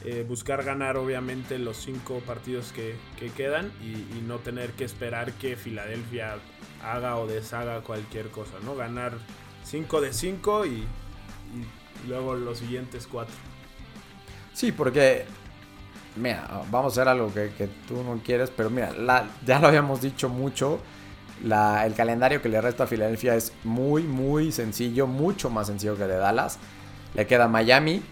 Eh, 0.05 0.24
buscar 0.28 0.64
ganar 0.64 0.96
obviamente 0.96 1.59
los 1.59 1.76
cinco 1.76 2.20
partidos 2.26 2.72
que, 2.72 2.96
quedan 3.37 3.70
y, 3.81 4.20
no 4.26 4.38
tener 4.38 4.72
que 4.72 4.85
esperar 4.85 5.33
que 5.33 5.57
Filadelfia 5.57 6.38
haga 6.83 7.18
o 7.18 7.26
deshaga 7.26 7.83
cualquier 7.83 8.28
cosa, 8.31 8.55
¿no? 8.64 8.74
Ganar 8.74 9.12
5 9.64 10.00
de 10.00 10.12
5 10.12 10.66
y 10.66 10.85
luego 12.09 12.35
los 12.35 12.59
siguientes 12.59 13.07
cuatro. 13.07 13.35
Sí, 14.52 14.72
porque, 14.72 15.24
mira, 16.16 16.48
vamos 16.70 16.92
a 16.92 17.01
hacer 17.01 17.09
algo 17.09 17.33
que, 17.33 17.68
tú 17.87 18.03
no 18.03 18.20
quieres, 18.25 18.51
pero 18.51 18.70
mira, 18.70 18.92
ya 19.44 19.59
lo 19.59 19.68
habíamos 19.68 20.01
dicho 20.01 20.29
mucho. 20.29 20.81
el 21.42 21.94
calendario 21.94 22.40
que 22.42 22.48
le 22.48 22.61
resta 22.61 22.85
a 22.85 22.87
Filadelfia 22.87 23.35
es 23.35 23.53
muy, 23.64 24.03
muy 24.03 24.53
sencillo, 24.53 25.07
mucho 25.07 25.51
más 25.51 25.66
sencillo 25.66 25.97
que 25.97 26.05
el 26.05 26.11
de 26.11 26.16
Dallas. 26.16 26.59
Le 27.14 27.26
queda 27.26 27.49
Miami, 27.49 28.03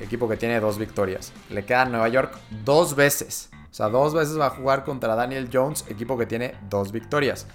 equipo 0.00 0.28
que 0.28 0.36
tiene 0.36 0.60
dos 0.60 0.78
victorias. 0.78 1.32
Le 1.50 1.64
queda 1.64 1.84
Nueva 1.86 2.08
York 2.08 2.36
dos 2.64 2.94
veces. 2.94 3.50
O 3.70 3.74
sea, 3.74 3.88
dos 3.88 4.12
veces 4.12 4.38
va 4.38 4.46
a 4.46 4.50
jugar 4.50 4.84
contra 4.84 5.14
Daniel 5.14 5.48
Jones, 5.50 5.86
equipo 5.88 6.18
que 6.18 6.26
tiene 6.26 6.54
dos 6.68 6.92
victorias. 6.92 7.46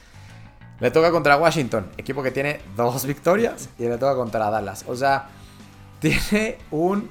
Le 0.80 0.91
toca 0.91 1.11
contra 1.11 1.38
Washington, 1.38 1.91
equipo 1.97 2.24
que 2.24 2.32
tiene 2.32 2.59
dos 2.76 3.05
victorias. 3.05 3.69
Y 3.78 3.84
le 3.84 3.97
toca 3.97 4.15
contra 4.15 4.49
Dallas. 4.49 4.86
O 4.88 4.95
sea, 4.95 5.30
tiene 5.99 6.57
un 6.71 7.09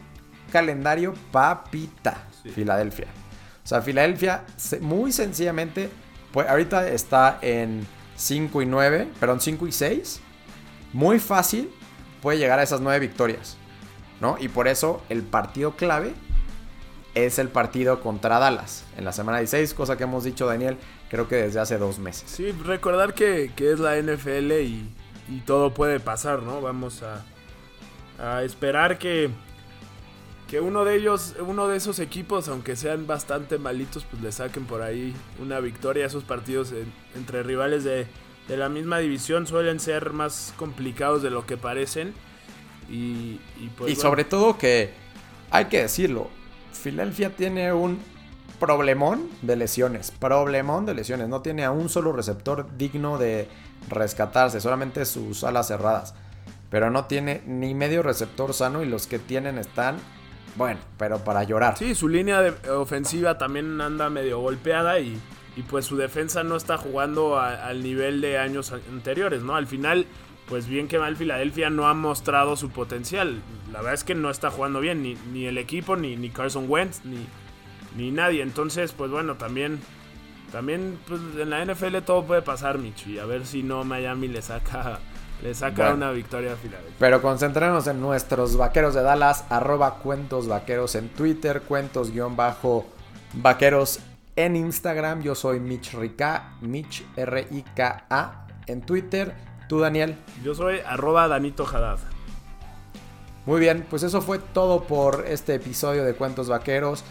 calendario 0.51 1.15
papita, 1.33 2.25
Filadelfia. 2.55 3.07
O 3.65 3.69
sea, 3.69 3.83
Filadelfia, 3.83 4.45
muy 4.81 5.13
sencillamente, 5.13 5.91
pues 6.33 6.49
ahorita 6.49 6.89
está 6.89 7.39
en 7.43 7.87
5 8.17 8.63
y 8.63 8.67
9, 8.67 9.09
perdón, 9.19 9.41
5 9.41 9.67
y 9.67 9.73
6. 9.73 10.21
Muy 10.93 11.19
fácil 11.19 11.71
puede 12.23 12.39
llegar 12.39 12.59
a 12.59 12.63
esas 12.63 12.81
9 12.81 13.01
victorias, 13.01 13.57
¿no? 14.21 14.37
Y 14.39 14.49
por 14.49 14.69
eso 14.69 15.03
el 15.09 15.23
partido 15.23 15.77
clave 15.77 16.15
es 17.15 17.39
el 17.39 17.49
partido 17.49 18.01
contra 18.01 18.39
Dallas 18.39 18.85
en 18.97 19.05
la 19.05 19.13
semana 19.13 19.39
16, 19.39 19.73
cosa 19.75 19.97
que 19.97 20.05
hemos 20.05 20.25
dicho, 20.25 20.47
Daniel, 20.47 20.77
creo 21.09 21.29
que 21.29 21.37
desde 21.37 21.61
hace 21.61 21.79
dos 21.79 21.99
meses. 21.99 22.31
Sí, 22.31 22.53
recordar 22.53 23.15
que, 23.15 23.53
es 23.57 23.79
la 23.79 23.97
NFL 23.97 24.53
y, 24.53 24.89
y 25.29 25.41
todo 25.47 25.73
puede 25.73 25.99
pasar, 25.99 26.43
¿no? 26.43 26.61
Vamos 26.61 27.03
a, 27.03 27.25
a 28.19 28.43
esperar 28.43 28.99
que, 28.99 29.31
que 30.49 30.61
uno 30.61 30.85
de 30.85 30.97
ellos, 30.97 31.35
uno 31.41 31.67
de 31.67 31.77
esos 31.77 31.99
equipos, 31.99 32.49
aunque 32.49 32.77
sean 32.77 33.07
bastante 33.07 33.59
malitos, 33.59 34.05
pues 34.05 34.23
le 34.23 34.31
saquen 34.31 34.65
por 34.65 34.83
ahí 34.83 35.15
una 35.41 35.59
victoria. 35.61 36.07
Esos 36.07 36.23
partidos 36.23 36.73
entre 37.17 37.43
rivales 37.43 37.83
de, 37.83 38.07
de, 38.47 38.57
la 38.57 38.69
misma 38.69 38.99
división 38.99 39.47
suelen 39.47 39.81
ser 39.81 40.13
más 40.13 40.55
complicados 40.57 41.23
de 41.23 41.31
lo 41.31 41.47
que 41.47 41.57
parecen. 41.57 42.15
Y, 42.89 43.41
y, 43.59 43.71
pues, 43.77 43.99
sobre 43.99 44.25
todo 44.25 44.57
que, 44.57 44.91
hay 45.51 45.65
que 45.65 45.83
decirlo, 45.83 46.29
Filadelfia 46.73 47.35
tiene 47.35 47.73
un 47.73 47.99
problemón 48.61 49.29
de 49.43 49.57
lesiones. 49.57 50.13
Problemón 50.13 50.87
de 50.87 50.95
lesiones. 50.95 51.29
No 51.29 51.43
tiene 51.43 51.65
a 51.65 51.73
un 51.73 51.89
solo 51.89 52.13
receptor 52.13 52.69
digno 52.77 53.19
de 53.19 53.49
rescatarse, 53.89 54.61
solamente 54.61 55.05
sus 55.07 55.43
alas 55.43 55.67
cerradas. 55.67 56.15
Pero 56.71 56.91
no 56.91 57.07
tiene 57.07 57.43
ni 57.47 57.75
medio 57.75 58.05
receptor 58.05 58.55
sano 58.55 58.85
y 58.85 58.87
los 58.87 59.09
que 59.09 59.19
tienen 59.19 59.59
están 59.59 59.97
bueno, 60.57 60.81
pero 60.99 61.19
para 61.19 61.45
llorar. 61.45 61.77
Sí, 61.77 61.95
su 61.95 62.09
línea 62.09 62.41
de 62.41 62.71
ofensiva 62.71 63.39
también 63.39 63.81
anda 63.81 64.09
medio 64.09 64.41
golpeada 64.41 64.99
y, 65.01 65.21
pues 65.69 65.87
su 65.87 65.97
defensa 65.97 66.43
no 66.43 66.57
está 66.57 66.77
jugando 66.77 67.39
al 67.39 67.83
nivel 67.83 68.21
de 68.21 68.39
años 68.39 68.73
anteriores, 68.73 69.43
¿no? 69.43 69.57
Al 69.57 69.67
final, 69.67 70.07
pues 70.49 70.67
bien 70.67 70.89
que 70.89 70.99
mal 70.99 71.17
Filadelfia 71.17 71.71
no 71.71 71.89
ha 71.89 71.95
mostrado 71.95 72.57
su 72.57 72.71
potencial. 72.71 73.41
La 73.73 73.79
verdad 73.79 73.95
es 73.95 74.05
que 74.05 74.15
no 74.15 74.31
está 74.31 74.51
jugando 74.51 74.81
bien, 74.81 75.03
ni, 75.03 75.15
ni 75.33 75.47
el 75.47 75.59
equipo, 75.59 75.97
ni, 75.97 76.17
ni 76.17 76.31
Carson 76.31 76.67
Wentz, 76.69 77.05
ni, 77.05 77.27
ni 77.97 78.11
nadie. 78.11 78.43
Entonces, 78.43 78.93
pues 78.93 79.11
bueno, 79.11 79.37
también, 79.37 79.81
también 80.53 80.99
pues, 81.07 81.21
en 81.39 81.51
la 81.51 81.65
NFL 81.65 81.99
todo 82.05 82.25
puede 82.25 82.43
pasar, 82.43 82.79
Michi. 82.79 83.15
Y 83.15 83.19
a 83.19 83.25
ver 83.25 83.47
si 83.47 83.63
no 83.63 83.85
Miami 83.85 84.29
le 84.29 84.43
saca 84.43 85.01
le 85.43 85.55
saca 85.55 85.93
una 85.93 86.11
victoria 86.11 86.55
a 86.55 86.57
Filadelfia. 86.57 86.95
Pero 86.99 87.22
concentrémonos 87.22 87.87
en 87.87 88.01
nuestros 88.01 88.57
vaqueros 88.57 88.95
de 88.95 89.03
Dallas, 89.03 89.45
arroba 89.51 89.97
cuentos 89.97 90.49
vaqueros 90.49 90.95
en 90.95 91.09
Twitter, 91.11 91.62
cuentos 91.62 92.11
guion 92.11 92.37
bajo 92.37 92.87
vaqueros 93.34 94.01
en 94.34 94.57
Instagram. 94.57 95.22
Yo 95.22 95.34
soy 95.34 95.61
Mitch 95.61 95.95
Rica, 95.95 96.55
Mitch 96.61 97.05
R-I-K-A 97.16 98.47
en 98.66 98.80
Twitter. 98.82 99.34
¿Tú, 99.68 99.80
Daniel? 99.80 100.16
Yo 100.43 100.55
soy 100.55 100.80
arroba 100.87 101.28
Danito 101.28 101.66
Haddad. 101.66 101.99
Muy 103.47 103.61
bien, 103.61 103.87
pues 103.89 104.03
eso 104.03 104.22
fue 104.22 104.39
todo 104.39 104.84
por 104.84 105.24
este 105.28 105.55
episodio 105.55 106.05
de 106.05 106.14
Cuentos 106.14 106.49
Vaqueros. 106.49 107.05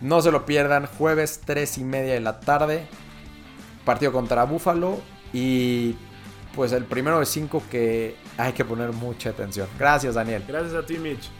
No 0.00 0.22
se 0.22 0.30
lo 0.30 0.46
pierdan, 0.46 0.86
jueves 0.86 1.42
3 1.44 1.78
y 1.78 1.84
media 1.84 2.14
de 2.14 2.20
la 2.20 2.40
tarde. 2.40 2.86
Partido 3.84 4.12
contra 4.12 4.44
Búfalo. 4.44 4.98
Y 5.32 5.96
pues 6.54 6.72
el 6.72 6.84
primero 6.84 7.20
de 7.20 7.26
cinco 7.26 7.62
que 7.70 8.16
hay 8.36 8.52
que 8.52 8.64
poner 8.64 8.92
mucha 8.92 9.30
atención. 9.30 9.68
Gracias, 9.78 10.14
Daniel. 10.14 10.44
Gracias 10.46 10.74
a 10.74 10.84
ti, 10.84 10.98
Mitch. 10.98 11.30